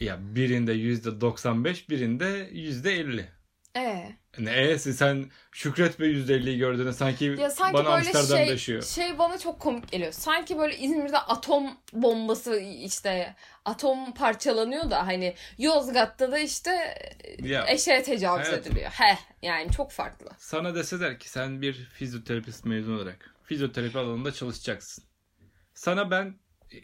Ya 0.00 0.18
birinde 0.20 0.72
yüzde 0.72 1.20
95 1.20 1.90
birinde 1.90 2.48
yüzde 2.52 2.92
50. 2.92 3.28
Ee, 3.76 4.12
Ne 4.38 4.50
e'si 4.52 4.94
sen 4.94 5.30
Şükret 5.52 6.00
Bey 6.00 6.08
yüzde 6.08 6.36
50'yi 6.36 6.58
gördüğünde 6.58 6.92
sanki, 6.92 7.24
ya 7.24 7.50
sanki 7.50 7.74
bana 7.74 7.84
böyle 7.84 7.94
Amsterdam'da 7.94 8.36
şey, 8.36 8.46
yaşıyor. 8.48 8.82
şey 8.82 9.18
bana 9.18 9.38
çok 9.38 9.60
komik 9.60 9.92
geliyor. 9.92 10.12
Sanki 10.12 10.58
böyle 10.58 10.76
İzmir'de 10.78 11.18
atom 11.18 11.66
bombası 11.92 12.60
işte 12.60 13.34
atom 13.64 14.14
parçalanıyor 14.14 14.90
da 14.90 15.06
hani 15.06 15.34
Yozgat'ta 15.58 16.32
da 16.32 16.38
işte 16.38 16.94
Ya, 17.42 17.66
eşeğe 17.68 18.02
tecavüz 18.02 18.46
hayatım. 18.46 18.72
ediliyor. 18.72 18.90
He 18.90 19.18
yani 19.42 19.72
çok 19.72 19.90
farklı. 19.92 20.30
Sana 20.38 20.74
deseler 20.74 21.18
ki 21.18 21.30
sen 21.30 21.62
bir 21.62 21.74
fizyoterapist 21.74 22.64
mezun 22.64 22.96
olarak 22.96 23.34
fizyoterapi 23.44 23.98
alanında 23.98 24.32
çalışacaksın. 24.32 25.04
Sana 25.74 26.10
ben 26.10 26.34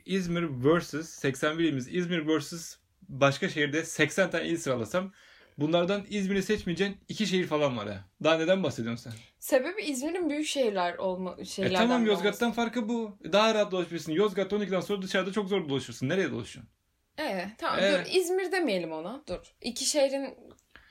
İzmir 0.05 0.43
vs 0.51 1.09
81 1.09 1.65
ilimiz 1.65 1.89
İzmir 1.95 2.39
vs 2.39 2.77
başka 3.09 3.49
şehirde 3.49 3.85
80 3.85 4.31
tane 4.31 4.47
il 4.49 4.57
sıralasam 4.57 5.13
bunlardan 5.59 6.05
İzmir'i 6.11 6.43
seçmeyeceğin 6.43 6.97
iki 7.09 7.27
şehir 7.27 7.47
falan 7.47 7.77
var 7.77 7.89
ha. 7.89 8.05
Daha 8.25 8.37
neden 8.39 8.63
bahsediyorsun 8.63 9.11
sen? 9.11 9.19
Sebebi 9.39 9.83
İzmir'in 9.83 10.31
büyük 10.31 10.47
şehirler 10.47 10.95
olma 10.95 11.37
E 11.39 11.45
şeylerden. 11.45 11.77
tamam 11.79 11.97
olması. 11.97 12.11
Yozgat'tan 12.11 12.53
farkı 12.53 12.89
bu. 12.89 13.19
Daha 13.33 13.55
rahat 13.55 13.73
dolaşabilirsin. 13.73 14.13
Yozgat'ta 14.13 14.57
12'den 14.57 14.81
sonra 14.81 15.03
dışarıda 15.03 15.33
çok 15.33 15.49
zor 15.49 15.69
dolaşırsın. 15.69 16.09
Nereye 16.09 16.31
dolaşıyorsun? 16.31 16.73
Ee, 17.21 17.47
tamam 17.59 17.81
Ee. 17.81 17.93
dur 17.93 18.11
İzmir 18.21 18.53
demeyelim 18.53 18.93
ona. 18.93 19.23
Dur. 19.29 19.55
İki 19.61 19.85
şehrin 19.85 20.35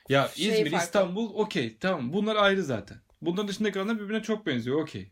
Ya 0.09 0.29
İzmir, 0.35 0.71
farklı. 0.71 0.85
İstanbul 0.85 1.33
okey 1.33 1.77
tamam 1.77 2.13
bunlar 2.13 2.35
ayrı 2.35 2.63
zaten. 2.63 2.97
Bunların 3.21 3.47
dışındaki 3.47 3.79
alanlar 3.79 3.99
birbirine 3.99 4.23
çok 4.23 4.45
benziyor 4.45 4.81
okey. 4.81 5.11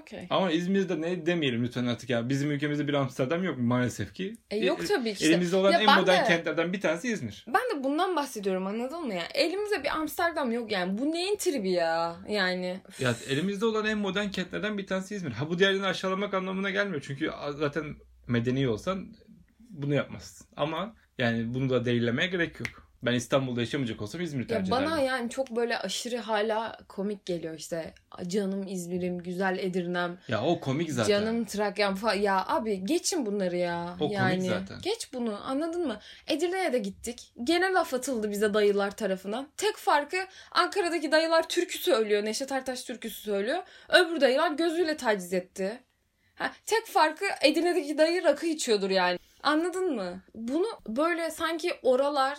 Okey. 0.00 0.26
Ama 0.30 0.50
İzmir'de 0.50 1.00
ne 1.00 1.26
demeyelim 1.26 1.64
lütfen 1.64 1.86
artık 1.86 2.10
ya. 2.10 2.28
Bizim 2.28 2.50
ülkemizde 2.50 2.88
bir 2.88 2.94
Amsterdam 2.94 3.44
yok 3.44 3.58
maalesef 3.58 4.14
ki. 4.14 4.36
E, 4.50 4.56
yok 4.56 4.88
tabii 4.88 5.04
ki. 5.04 5.10
işte. 5.10 5.26
Elimizde 5.26 5.56
olan 5.56 5.72
Ya 5.72 5.78
en 5.78 6.00
modern 6.00 6.24
de- 6.24 6.28
kentlerden 6.28 6.72
bir 6.72 6.80
tanesi 6.80 7.08
İzmir. 7.08 7.44
Ben 7.46 7.78
de 7.78 7.84
bundan 7.84 8.16
bahsediyorum 8.16 8.66
anladın 8.66 9.06
mı 9.06 9.14
ya? 9.14 9.22
Elimizde 9.34 9.84
bir 9.84 9.88
Amsterdam 9.96 10.52
yok 10.52 10.72
yani. 10.72 10.98
Bu 10.98 11.12
neyin 11.12 11.36
tribi 11.36 11.70
ya? 11.70 12.16
Yani. 12.28 12.80
Ya 13.00 13.14
elimizde 13.28 13.66
olan 13.66 13.86
en 13.86 13.98
modern 13.98 14.28
kentlerden 14.28 14.78
bir 14.78 14.86
tanesi 14.86 15.14
İzmir. 15.14 15.30
Ha 15.32 15.48
bu 15.50 15.58
diğerlerini 15.58 15.86
aşağılamak 15.86 16.34
anlamına 16.34 16.70
gelmiyor. 16.70 17.02
Çünkü 17.06 17.30
zaten 17.58 17.84
medeni 18.26 18.68
olsan 18.68 19.12
bunu 19.70 19.94
yapmazsın. 19.94 20.46
Ama 20.56 20.94
yani 21.18 21.54
bunu 21.54 21.70
da 21.70 21.84
değillemeye 21.84 22.28
gerek 22.28 22.60
yok. 22.60 22.85
Ben 23.02 23.12
İstanbul'da 23.12 23.60
yaşamayacak 23.60 24.02
olsam 24.02 24.20
İzmir'i 24.20 24.42
Ya 24.42 24.58
tercih 24.58 24.70
bana 24.70 24.86
ederdim. 24.86 25.04
yani 25.06 25.30
çok 25.30 25.50
böyle 25.50 25.78
aşırı 25.78 26.16
hala 26.16 26.78
komik 26.88 27.26
geliyor 27.26 27.54
işte. 27.54 27.94
Canım 28.26 28.66
İzmir'im, 28.68 29.18
güzel 29.18 29.58
Edirne'm, 29.58 30.18
Ya 30.28 30.42
o 30.44 30.60
komik 30.60 30.92
zaten. 30.92 31.08
canım 31.10 31.44
Trakya'm 31.44 31.94
falan. 31.94 32.14
Ya 32.14 32.46
abi 32.46 32.84
geçin 32.84 33.26
bunları 33.26 33.56
ya. 33.56 33.94
O 33.96 33.98
komik 33.98 34.14
yani 34.14 34.46
zaten. 34.48 34.78
geç 34.82 35.12
bunu 35.12 35.40
anladın 35.44 35.86
mı? 35.86 35.98
Edirne'ye 36.26 36.72
de 36.72 36.78
gittik. 36.78 37.32
Gene 37.44 37.72
laf 37.72 37.94
atıldı 37.94 38.30
bize 38.30 38.54
dayılar 38.54 38.90
tarafından. 38.96 39.48
Tek 39.56 39.76
farkı 39.76 40.16
Ankara'daki 40.52 41.12
dayılar 41.12 41.48
türkü 41.48 41.78
söylüyor. 41.78 42.24
Neşet 42.24 42.52
Ertaş 42.52 42.82
türküsü 42.84 43.20
söylüyor. 43.22 43.62
Öbür 43.88 44.20
dayılar 44.20 44.50
gözüyle 44.50 44.96
taciz 44.96 45.32
etti. 45.32 45.82
Ha, 46.34 46.52
tek 46.66 46.86
farkı 46.86 47.24
Edirne'deki 47.42 47.98
dayı 47.98 48.24
rakı 48.24 48.46
içiyordur 48.46 48.90
yani. 48.90 49.18
Anladın 49.42 49.94
mı? 49.96 50.22
Bunu 50.34 50.66
böyle 50.88 51.30
sanki 51.30 51.72
oralar 51.82 52.38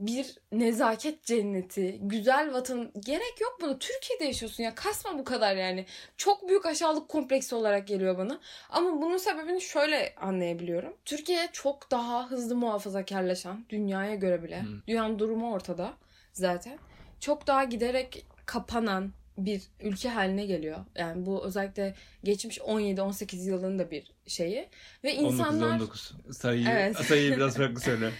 bir 0.00 0.34
nezaket 0.52 1.24
cenneti, 1.24 1.98
güzel 2.02 2.52
vatan 2.52 2.92
gerek 3.00 3.40
yok 3.40 3.58
bunu. 3.60 3.78
Türkiye'de 3.78 4.24
yaşıyorsun 4.24 4.62
ya. 4.62 4.74
Kasma 4.74 5.18
bu 5.18 5.24
kadar 5.24 5.56
yani. 5.56 5.86
Çok 6.16 6.48
büyük 6.48 6.66
aşağılık 6.66 7.08
kompleksi 7.08 7.54
olarak 7.54 7.88
geliyor 7.88 8.18
bana. 8.18 8.40
Ama 8.70 9.02
bunun 9.02 9.16
sebebini 9.16 9.60
şöyle 9.60 10.14
anlayabiliyorum. 10.20 10.96
Türkiye 11.04 11.48
çok 11.52 11.90
daha 11.90 12.30
hızlı 12.30 12.56
muhafazakarlaşan 12.56 13.64
dünyaya 13.68 14.14
göre 14.14 14.42
bile. 14.42 14.62
Hı. 14.62 14.82
Dünyanın 14.88 15.18
durumu 15.18 15.52
ortada 15.52 15.94
zaten. 16.32 16.78
Çok 17.20 17.46
daha 17.46 17.64
giderek 17.64 18.26
kapanan 18.46 19.12
bir 19.38 19.62
ülke 19.80 20.08
haline 20.08 20.46
geliyor. 20.46 20.78
Yani 20.96 21.26
bu 21.26 21.44
özellikle 21.44 21.94
geçmiş 22.24 22.58
17-18 22.58 23.36
yılın 23.48 23.78
da 23.78 23.90
bir 23.90 24.12
şeyi. 24.26 24.68
Ve 25.04 25.14
insanlar 25.14 25.74
19 25.74 26.12
sayıyı, 26.32 26.68
Evet. 26.70 26.96
sayıyı 26.96 27.32
biraz 27.36 27.56
farklı 27.56 27.80
söyle. 27.80 28.10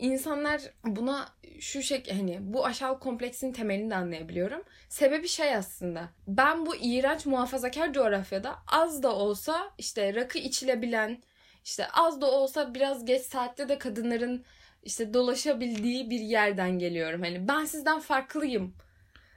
İnsanlar 0.00 0.60
buna 0.84 1.28
şu 1.60 1.82
şey 1.82 2.04
hani 2.10 2.38
bu 2.40 2.66
aşağılık 2.66 3.00
kompleksin 3.00 3.52
temelini 3.52 3.90
de 3.90 3.96
anlayabiliyorum. 3.96 4.62
Sebebi 4.88 5.28
şey 5.28 5.54
aslında. 5.54 6.08
Ben 6.28 6.66
bu 6.66 6.76
iğrenç 6.76 7.26
muhafazakar 7.26 7.92
coğrafyada 7.92 8.56
az 8.66 9.02
da 9.02 9.14
olsa 9.14 9.70
işte 9.78 10.14
rakı 10.14 10.38
içilebilen 10.38 11.22
işte 11.64 11.86
az 11.92 12.20
da 12.20 12.30
olsa 12.30 12.74
biraz 12.74 13.04
geç 13.04 13.22
saatte 13.22 13.68
de 13.68 13.78
kadınların 13.78 14.44
işte 14.82 15.14
dolaşabildiği 15.14 16.10
bir 16.10 16.20
yerden 16.20 16.78
geliyorum. 16.78 17.22
Hani 17.22 17.48
ben 17.48 17.64
sizden 17.64 18.00
farklıyım. 18.00 18.74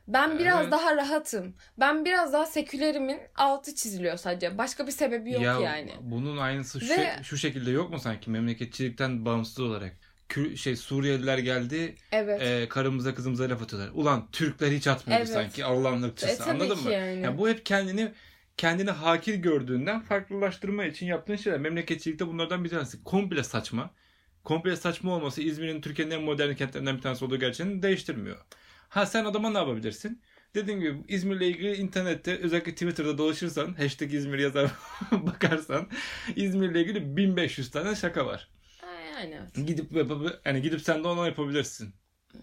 Ben 0.07 0.39
biraz 0.39 0.61
Evet. 0.61 0.71
daha 0.71 0.95
rahatım. 0.95 1.55
Ben 1.79 2.05
biraz 2.05 2.33
daha 2.33 2.45
sekülerimin 2.45 3.19
altı 3.35 3.75
çiziliyor 3.75 4.17
sadece. 4.17 4.57
Başka 4.57 4.87
bir 4.87 4.91
sebebi 4.91 5.31
yok 5.31 5.43
ya, 5.43 5.59
yani. 5.59 5.91
Bunun 6.01 6.37
aynısı 6.37 6.81
şu, 6.81 6.89
Ve- 6.89 7.23
şu 7.23 7.37
şekilde 7.37 7.71
yok 7.71 7.89
mu 7.89 7.99
sanki 7.99 8.29
memleketçilikten 8.29 9.25
bağımsız 9.25 9.59
olarak? 9.59 10.12
Kür- 10.33 10.55
şey 10.57 10.75
Suriyeliler 10.75 11.37
geldi 11.37 11.95
Evet. 12.11 12.41
e, 12.41 12.69
karımıza 12.69 13.15
kızımıza 13.15 13.49
laf 13.49 13.61
atıyorlar. 13.61 13.91
Ulan 13.93 14.27
Türkler 14.31 14.71
hiç 14.71 14.87
atmıyordu 14.87 15.23
Evet. 15.25 15.33
sanki 15.33 15.65
Allah'ın 15.65 16.03
E, 16.03 16.05
ırkçısı 16.05 16.43
anladın 16.45 16.83
mı? 16.83 16.91
yani. 16.91 17.21
Ya 17.21 17.37
bu 17.37 17.49
hep 17.49 17.65
kendini 17.65 18.11
kendini 18.57 18.91
hakir 18.91 19.35
gördüğünden 19.35 20.01
farklılaştırma 20.01 20.85
için 20.85 21.05
yaptığın 21.05 21.35
şeyler. 21.35 21.59
Memleketçilikte 21.59 22.27
bunlardan 22.27 22.63
bir 22.63 22.69
tanesi. 22.69 23.03
Komple 23.03 23.43
saçma. 23.43 23.91
Komple 24.43 24.75
saçma 24.75 25.15
olması 25.15 25.41
İzmir'in 25.41 25.81
Türkiye'nin 25.81 26.11
en 26.15 26.21
modern 26.21 26.53
kentlerinden 26.53 26.97
bir 26.97 27.01
tanesi 27.01 27.25
olduğu 27.25 27.39
gerçeğini 27.39 27.83
değiştirmiyor. 27.83 28.37
Ha 28.89 29.05
sen 29.05 29.25
adama 29.25 29.49
ne 29.49 29.57
yapabilirsin? 29.57 30.21
Dediğim 30.55 30.79
gibi 30.79 30.97
İzmir'le 31.07 31.41
ilgili 31.41 31.75
internette 31.75 32.37
özellikle 32.37 32.71
Twitter'da 32.71 33.17
dolaşırsan 33.17 33.73
hashtag 33.73 34.13
İzmir 34.13 34.39
yazar 34.39 34.71
bakarsan 35.11 35.87
İzmir'le 36.35 36.75
ilgili 36.75 37.17
1500 37.17 37.71
tane 37.71 37.95
şaka 37.95 38.25
var. 38.25 38.47
Yani 39.23 39.35
evet. 39.35 39.67
Gidip 39.67 39.91
yapab- 39.91 40.39
yani 40.45 40.61
gidip 40.61 40.81
sen 40.81 41.03
de 41.03 41.07
onu 41.07 41.25
yapabilirsin. 41.25 41.93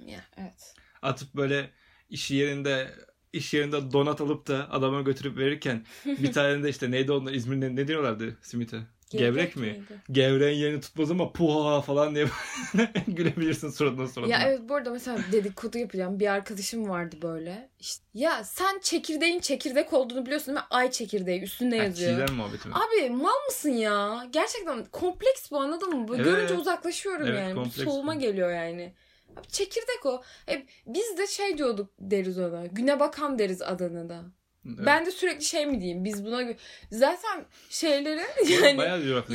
Ya, 0.07 0.21
evet. 0.37 0.75
Atıp 1.03 1.35
böyle 1.35 1.71
iş 2.11 2.31
yerinde 2.31 2.91
iş 3.33 3.55
yerinde 3.55 3.93
donat 3.93 4.21
alıp 4.21 4.47
da 4.47 4.71
adama 4.71 5.01
götürüp 5.03 5.39
verirken 5.39 5.87
bir 6.05 6.33
tane 6.33 6.63
de 6.63 6.69
işte 6.69 6.91
neydi 6.91 7.13
onlar 7.13 7.33
İzmir'de 7.33 7.77
ne 7.77 7.89
diyorlardı 7.89 8.39
simite? 8.43 8.81
Gevrek, 9.19 9.57
mi? 9.57 9.63
miydi? 9.67 10.01
Gevreğin 10.13 10.59
yerini 10.59 10.81
tutmaz 10.81 11.11
ama 11.11 11.33
puha 11.33 11.81
falan 11.81 12.15
diye 12.15 12.27
gülebilirsin 13.09 13.71
suratına 13.71 14.09
suratına. 14.09 14.33
Ya 14.33 14.49
evet 14.49 14.61
bu 14.69 14.75
arada 14.75 14.91
mesela 14.91 15.19
dedikodu 15.33 15.79
yapacağım. 15.79 16.21
Bir 16.21 16.27
arkadaşım 16.27 16.89
vardı 16.89 17.17
böyle. 17.23 17.71
İşte, 17.81 18.05
ya 18.15 18.45
sen 18.45 18.79
çekirdeğin 18.79 19.41
çekirdek 19.41 19.93
olduğunu 19.93 20.27
biliyorsun 20.27 20.47
değil 20.47 20.59
mi? 20.59 20.65
Ay 20.71 20.91
çekirdeği 20.91 21.43
üstünde 21.43 21.79
Ha, 21.79 21.85
yazıyor. 21.85 22.13
Çiğdem 22.13 22.37
muhabbeti 22.37 22.69
mi? 22.69 22.75
Abi 22.75 23.11
mal 23.11 23.45
mısın 23.47 23.71
ya? 23.71 24.27
Gerçekten 24.31 24.85
kompleks 24.85 25.51
bu 25.51 25.61
anladın 25.61 25.89
mı? 25.97 26.09
Böyle 26.09 26.23
Evet. 26.23 26.33
Görünce 26.33 26.55
uzaklaşıyorum 26.55 27.27
Evet, 27.27 27.39
yani. 27.39 27.51
Bir 27.51 27.55
kompleks 27.55 27.85
soğuma 27.85 28.15
bu. 28.15 28.19
geliyor 28.19 28.51
yani. 28.53 28.95
Abi 29.37 29.47
çekirdek 29.49 30.07
o. 30.07 30.23
E, 30.49 30.67
biz 30.87 31.19
de 31.19 31.27
şey 31.27 31.59
diyorduk 31.59 31.91
deriz 31.99 32.39
ona. 32.39 32.67
Güne 32.67 33.01
bakan 33.01 33.39
deriz 33.39 33.63
Adana'da. 33.63 34.25
Evet. 34.67 34.79
Ben 34.87 35.07
de 35.07 35.11
sürekli 35.11 35.45
şey 35.45 35.67
mi 35.67 35.81
diyeyim? 35.81 36.05
Biz 36.05 36.25
buna 36.25 36.43
gö- 36.43 36.57
zaten 36.91 37.45
şeylerin 37.71 38.27
yani 38.63 38.77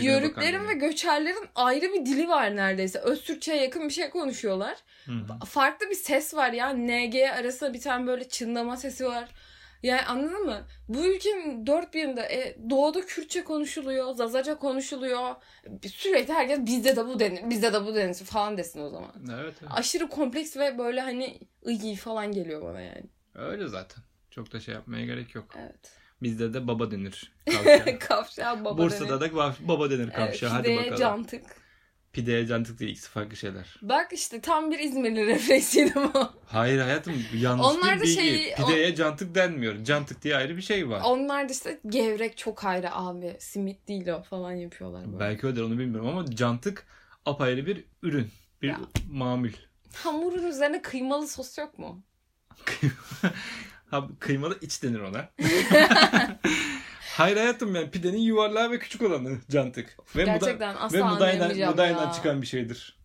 Yörüklerin 0.06 0.68
ve 0.68 0.74
göçerlerin 0.74 1.46
ayrı 1.56 1.94
bir 1.94 2.06
dili 2.06 2.28
var 2.28 2.56
neredeyse. 2.56 3.00
Öztürkçe'ye 3.00 3.62
yakın 3.62 3.88
bir 3.88 3.94
şey 3.94 4.10
konuşuyorlar. 4.10 4.78
Hı 5.06 5.12
hı. 5.12 5.46
Farklı 5.46 5.90
bir 5.90 5.96
ses 5.96 6.34
var 6.34 6.52
ya. 6.52 6.70
NG 6.70 7.16
arasında 7.16 7.74
bir 7.74 7.82
tane 7.82 8.08
böyle 8.08 8.30
çınlama 8.30 8.78
sesi 8.78 9.06
var. 9.06 9.30
Yani 9.84 10.02
anladın 10.02 10.46
mı? 10.46 10.68
Bu 10.88 11.06
ülkenin 11.06 11.68
dört 11.68 11.94
bir 11.94 12.02
yanında 12.02 12.26
e, 12.26 12.58
doğuda 12.70 13.02
Kürtçe 13.06 13.44
konuşuluyor, 13.44 14.14
Zazaca 14.14 14.56
konuşuluyor. 14.60 15.36
Sürekli 15.88 16.34
herkes 16.34 16.60
bizde 16.66 16.96
de 16.96 17.08
bu 17.08 17.20
denir, 17.20 17.50
bizde 17.50 17.74
de 17.74 17.86
bu 17.86 17.96
denir 17.96 18.14
falan 18.14 18.58
desin 18.58 18.82
o 18.82 18.90
zaman. 18.90 19.12
Evet, 19.34 19.54
evet. 19.62 19.72
Aşırı 19.72 20.10
kompleks 20.10 20.58
ve 20.58 20.78
böyle 20.78 21.02
hani 21.02 21.40
iyi 21.66 21.96
falan 21.96 22.32
geliyor 22.32 22.62
bana 22.62 22.82
yani. 22.82 23.04
Öyle 23.36 23.68
zaten. 23.68 24.04
Çok 24.36 24.54
da 24.54 24.60
şey 24.60 24.74
yapmaya 24.74 25.06
gerek 25.06 25.36
yok. 25.36 25.46
Evet. 25.60 25.92
Bizde 26.24 26.54
de 26.54 26.68
baba 26.68 26.92
denir. 26.92 27.32
Kavşağa. 27.46 28.00
Kavşağı 28.00 28.66
baba 28.66 28.78
Bursa'da 28.78 29.22
denir. 29.22 29.34
da 29.34 29.38
va- 29.38 29.54
baba 29.60 29.90
denir 29.90 30.00
Evet, 30.04 30.16
kavşağa. 30.16 30.54
Hadi 30.54 30.78
bakalım. 30.78 30.96
cantık. 31.00 31.44
Pideye 32.14 32.46
cantık 32.48 32.80
değil 32.80 32.92
ikisi 32.92 33.10
farklı 33.10 33.36
şeyler. 33.38 33.76
Bak 33.82 34.14
işte 34.14 34.42
tam 34.42 34.72
bir 34.72 34.80
İzmirli 34.80 35.26
refleksiydi 35.26 35.94
bu. 35.96 36.12
Hayır 36.46 36.80
hayatım 36.80 37.14
yanlış 37.36 37.66
Onlar 37.68 37.96
bir 37.96 38.00
da 38.00 38.04
bilgi. 38.04 38.14
şeyi- 38.16 38.56
Pideye 38.56 38.96
cantık 38.96 39.36
denmiyor. 39.36 39.84
Cantık 39.84 40.22
diye 40.22 40.36
ayrı 40.36 40.58
bir 40.58 40.62
şey 40.62 40.90
var. 40.90 41.02
Onlar 41.06 41.50
da 41.50 41.54
işte 41.54 41.80
gevrek 41.88 42.38
çok 42.38 42.66
ayrı 42.66 42.92
abi. 42.96 43.36
Simit 43.40 43.88
değil 43.88 44.08
o 44.08 44.24
falan 44.24 44.52
yapıyorlar 44.52 45.06
böyle. 45.08 45.20
Belki 45.20 45.48
öyledir 45.48 45.62
onu 45.62 45.80
bilmiyorum 45.80 46.08
ama 46.08 46.26
cantık 46.36 46.86
apayrı 47.26 47.66
bir 47.66 47.86
ürün. 48.04 48.28
Bir 48.62 48.68
Ya. 48.68 48.80
mamul. 49.12 49.50
Hamurun 49.94 50.44
üzerine 50.48 50.82
kıymalı 50.82 51.28
sos 51.28 51.58
yok 51.58 51.80
mu? 51.80 52.04
ha, 54.02 54.08
kıymalı 54.20 54.58
iç 54.62 54.84
denir 54.84 55.00
ona. 55.00 55.30
Hayır 57.18 57.38
hayatım 57.38 57.76
yani 57.76 57.92
pidenin 57.92 58.18
yuvarlağı 58.18 58.72
ve 58.72 58.80
küçük 58.80 59.02
olanı 59.02 59.38
cantık. 59.50 59.98
Ve 60.16 60.22
muda, 60.22 60.32
Gerçekten 60.32 60.76
asla 60.76 60.98
ve 60.98 61.04
mudayla 61.04 61.54
ya. 61.54 62.12
çıkan 62.12 62.42
bir 62.42 62.48
şeydir. 62.48 63.00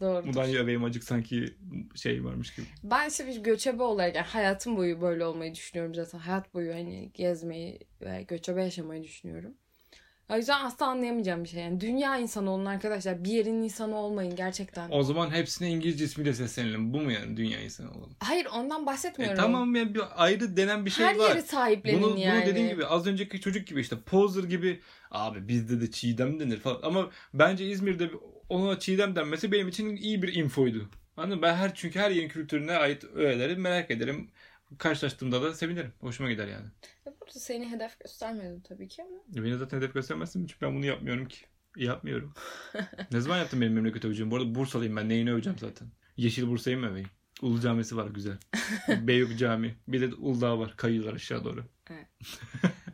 Doğru. 0.00 0.26
Mudanya 0.26 0.60
öbeğim 0.60 0.84
acık 0.84 1.04
sanki 1.04 1.54
şey 1.94 2.24
varmış 2.24 2.54
gibi. 2.54 2.66
Ben 2.82 3.08
işte 3.08 3.26
bir 3.26 3.36
göçebe 3.36 3.82
olarak 3.82 4.16
yani 4.16 4.26
hayatım 4.26 4.76
boyu 4.76 5.00
böyle 5.00 5.24
olmayı 5.24 5.54
düşünüyorum 5.54 5.94
zaten. 5.94 6.18
Hayat 6.18 6.54
boyu 6.54 6.74
hani 6.74 7.10
gezmeyi 7.14 7.78
ve 8.00 8.22
göçebe 8.22 8.64
yaşamayı 8.64 9.02
düşünüyorum. 9.02 9.54
O 10.30 10.36
yüzden 10.36 10.64
asla 10.64 10.86
anlayamayacağım 10.86 11.44
bir 11.44 11.48
şey. 11.48 11.62
Yani 11.62 11.80
dünya 11.80 12.16
insanı 12.18 12.50
olun 12.50 12.64
arkadaşlar. 12.64 13.24
Bir 13.24 13.30
yerin 13.30 13.62
insanı 13.62 13.96
olmayın 13.96 14.36
gerçekten. 14.36 14.90
O 14.90 15.02
zaman 15.02 15.30
hepsine 15.30 15.70
İngilizce 15.70 16.04
ismiyle 16.04 16.34
seslenelim. 16.34 16.92
Bu 16.94 17.00
mu 17.00 17.12
yani 17.12 17.36
dünya 17.36 17.60
insanı 17.60 17.90
olalım? 17.90 18.16
Hayır 18.20 18.46
ondan 18.54 18.82
E, 18.82 18.86
bahsetmiyorum. 18.86 19.36
tamam 19.36 19.74
ya 19.74 19.94
bir 19.94 20.02
ayrı 20.16 20.56
denen 20.56 20.86
bir 20.86 20.90
şey 20.90 21.06
Her 21.06 21.16
var. 21.18 21.28
yeri 21.28 21.42
sahiplenin 21.42 22.02
Bunu, 22.02 22.18
yani. 22.18 22.40
bunu 22.40 22.46
dediğim 22.50 22.68
gibi 22.68 22.86
az 22.86 23.06
önceki 23.06 23.40
çocuk 23.40 23.66
gibi 23.66 23.80
işte 23.80 23.96
poser 24.06 24.44
gibi 24.44 24.80
abi 25.10 25.48
bizde 25.48 25.80
de 25.80 25.90
çiğdem 25.90 26.40
denir 26.40 26.58
falan. 26.60 26.80
Ama 26.82 27.10
bence 27.34 27.66
İzmir'de 27.66 28.10
ona 28.48 28.78
çiğdem 28.78 29.16
denmesi 29.16 29.52
benim 29.52 29.68
için 29.68 29.96
iyi 29.96 30.22
bir 30.22 30.34
infoydu. 30.34 30.88
Anladın 31.16 31.36
mı? 31.36 31.42
Ben 31.42 31.54
her 31.54 31.74
çünkü 31.74 31.98
her 31.98 32.10
yerin 32.10 32.28
kültürüne 32.28 32.72
ait 32.76 33.04
öğeleri 33.14 33.56
merak 33.56 33.90
ederim. 33.90 34.30
Karşılaştığımda 34.78 35.42
da 35.42 35.54
sevinirim. 35.54 35.92
Hoşuma 36.00 36.30
gider 36.30 36.46
yani. 36.48 36.66
Ya 37.06 37.12
Burada 37.20 37.38
seni 37.38 37.70
hedef 37.70 38.00
göstermedim 38.00 38.60
tabii 38.60 38.88
ki 38.88 39.02
ama. 39.02 39.44
Beni 39.44 39.56
zaten 39.56 39.76
hedef 39.78 39.94
göstermezsin 39.94 40.46
çünkü 40.46 40.66
ben 40.66 40.74
bunu 40.76 40.86
yapmıyorum 40.86 41.28
ki. 41.28 41.38
Yapmıyorum. 41.76 42.34
ne 43.12 43.20
zaman 43.20 43.38
yaptım 43.38 43.60
benim 43.60 43.72
memleket 43.72 44.04
öveceğim? 44.04 44.30
Bu 44.30 44.36
arada 44.36 44.54
Bursalıyım 44.54 44.96
ben. 44.96 45.08
Neyini 45.08 45.32
öveceğim 45.32 45.58
zaten? 45.58 45.88
Yeşil 46.16 46.48
Bursa'yı 46.48 46.78
mı 46.78 46.90
öveyim? 46.90 47.08
Ulu 47.42 47.60
Camisi 47.60 47.96
var 47.96 48.06
güzel. 48.06 48.36
Beylik 48.88 49.38
Cami. 49.38 49.76
Bir 49.88 50.00
de 50.00 50.14
Uludağ 50.14 50.58
var. 50.58 50.74
Kayıyorlar 50.76 51.14
aşağı 51.14 51.44
doğru. 51.44 51.64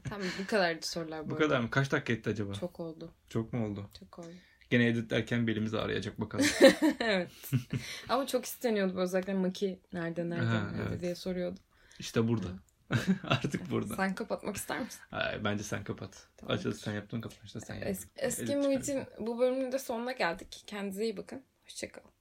Tamam 0.05 0.27
bu 0.43 0.47
kadardı 0.47 0.87
sorular 0.87 1.27
bu, 1.27 1.31
Bu 1.31 1.35
arada. 1.35 1.45
kadar 1.49 1.61
mı? 1.61 1.71
Kaç 1.71 1.93
dakika 1.93 2.13
etti 2.13 2.31
acaba? 2.31 2.53
Çok, 2.53 2.61
Çok 2.61 2.81
oldu. 2.81 3.13
mu 3.53 3.67
oldu? 3.67 3.91
Çok 3.99 4.19
oldu. 4.19 4.29
Gene 4.75 4.87
editlerken 4.87 5.47
belimiz 5.47 5.75
ağrıyacak 5.75 6.21
bakalım. 6.21 6.47
evet. 7.01 7.31
Ama 8.09 8.27
çok 8.27 8.45
isteniyordu 8.45 9.01
özellikle 9.01 9.35
Maki 9.35 9.81
nerede 9.93 10.31
nerede 10.31 10.45
Ha, 10.45 10.71
nerede 10.71 10.89
evet. 10.89 11.01
diye 11.01 11.15
soruyordu. 11.15 11.61
İşte 11.99 12.29
burada. 12.29 12.47
Artık 13.25 13.71
burada. 13.71 13.97
Sen 13.97 14.15
kapatmak 14.15 14.57
ister 14.57 14.81
misin? 14.81 15.01
Ay, 15.13 15.45
bence 15.45 15.65
sen 15.65 15.85
kapat. 15.85 16.29
Tamam. 16.37 16.57
Açılışı 16.57 16.81
sen 16.81 16.93
yaptın 16.93 17.21
kapanışı 17.21 17.55
da 17.55 17.61
sen 17.61 17.75
yap. 17.75 17.87
Es- 17.89 18.09
eski 18.17 18.57
Muhit'in 18.57 19.05
bu 19.19 19.39
bölümünün 19.39 19.73
de 19.73 19.79
sonuna 19.79 20.13
geldik. 20.13 20.63
Kendinize 20.67 21.05
iyi 21.05 21.17
bakın. 21.17 21.45
Hoşçakalın. 21.65 22.14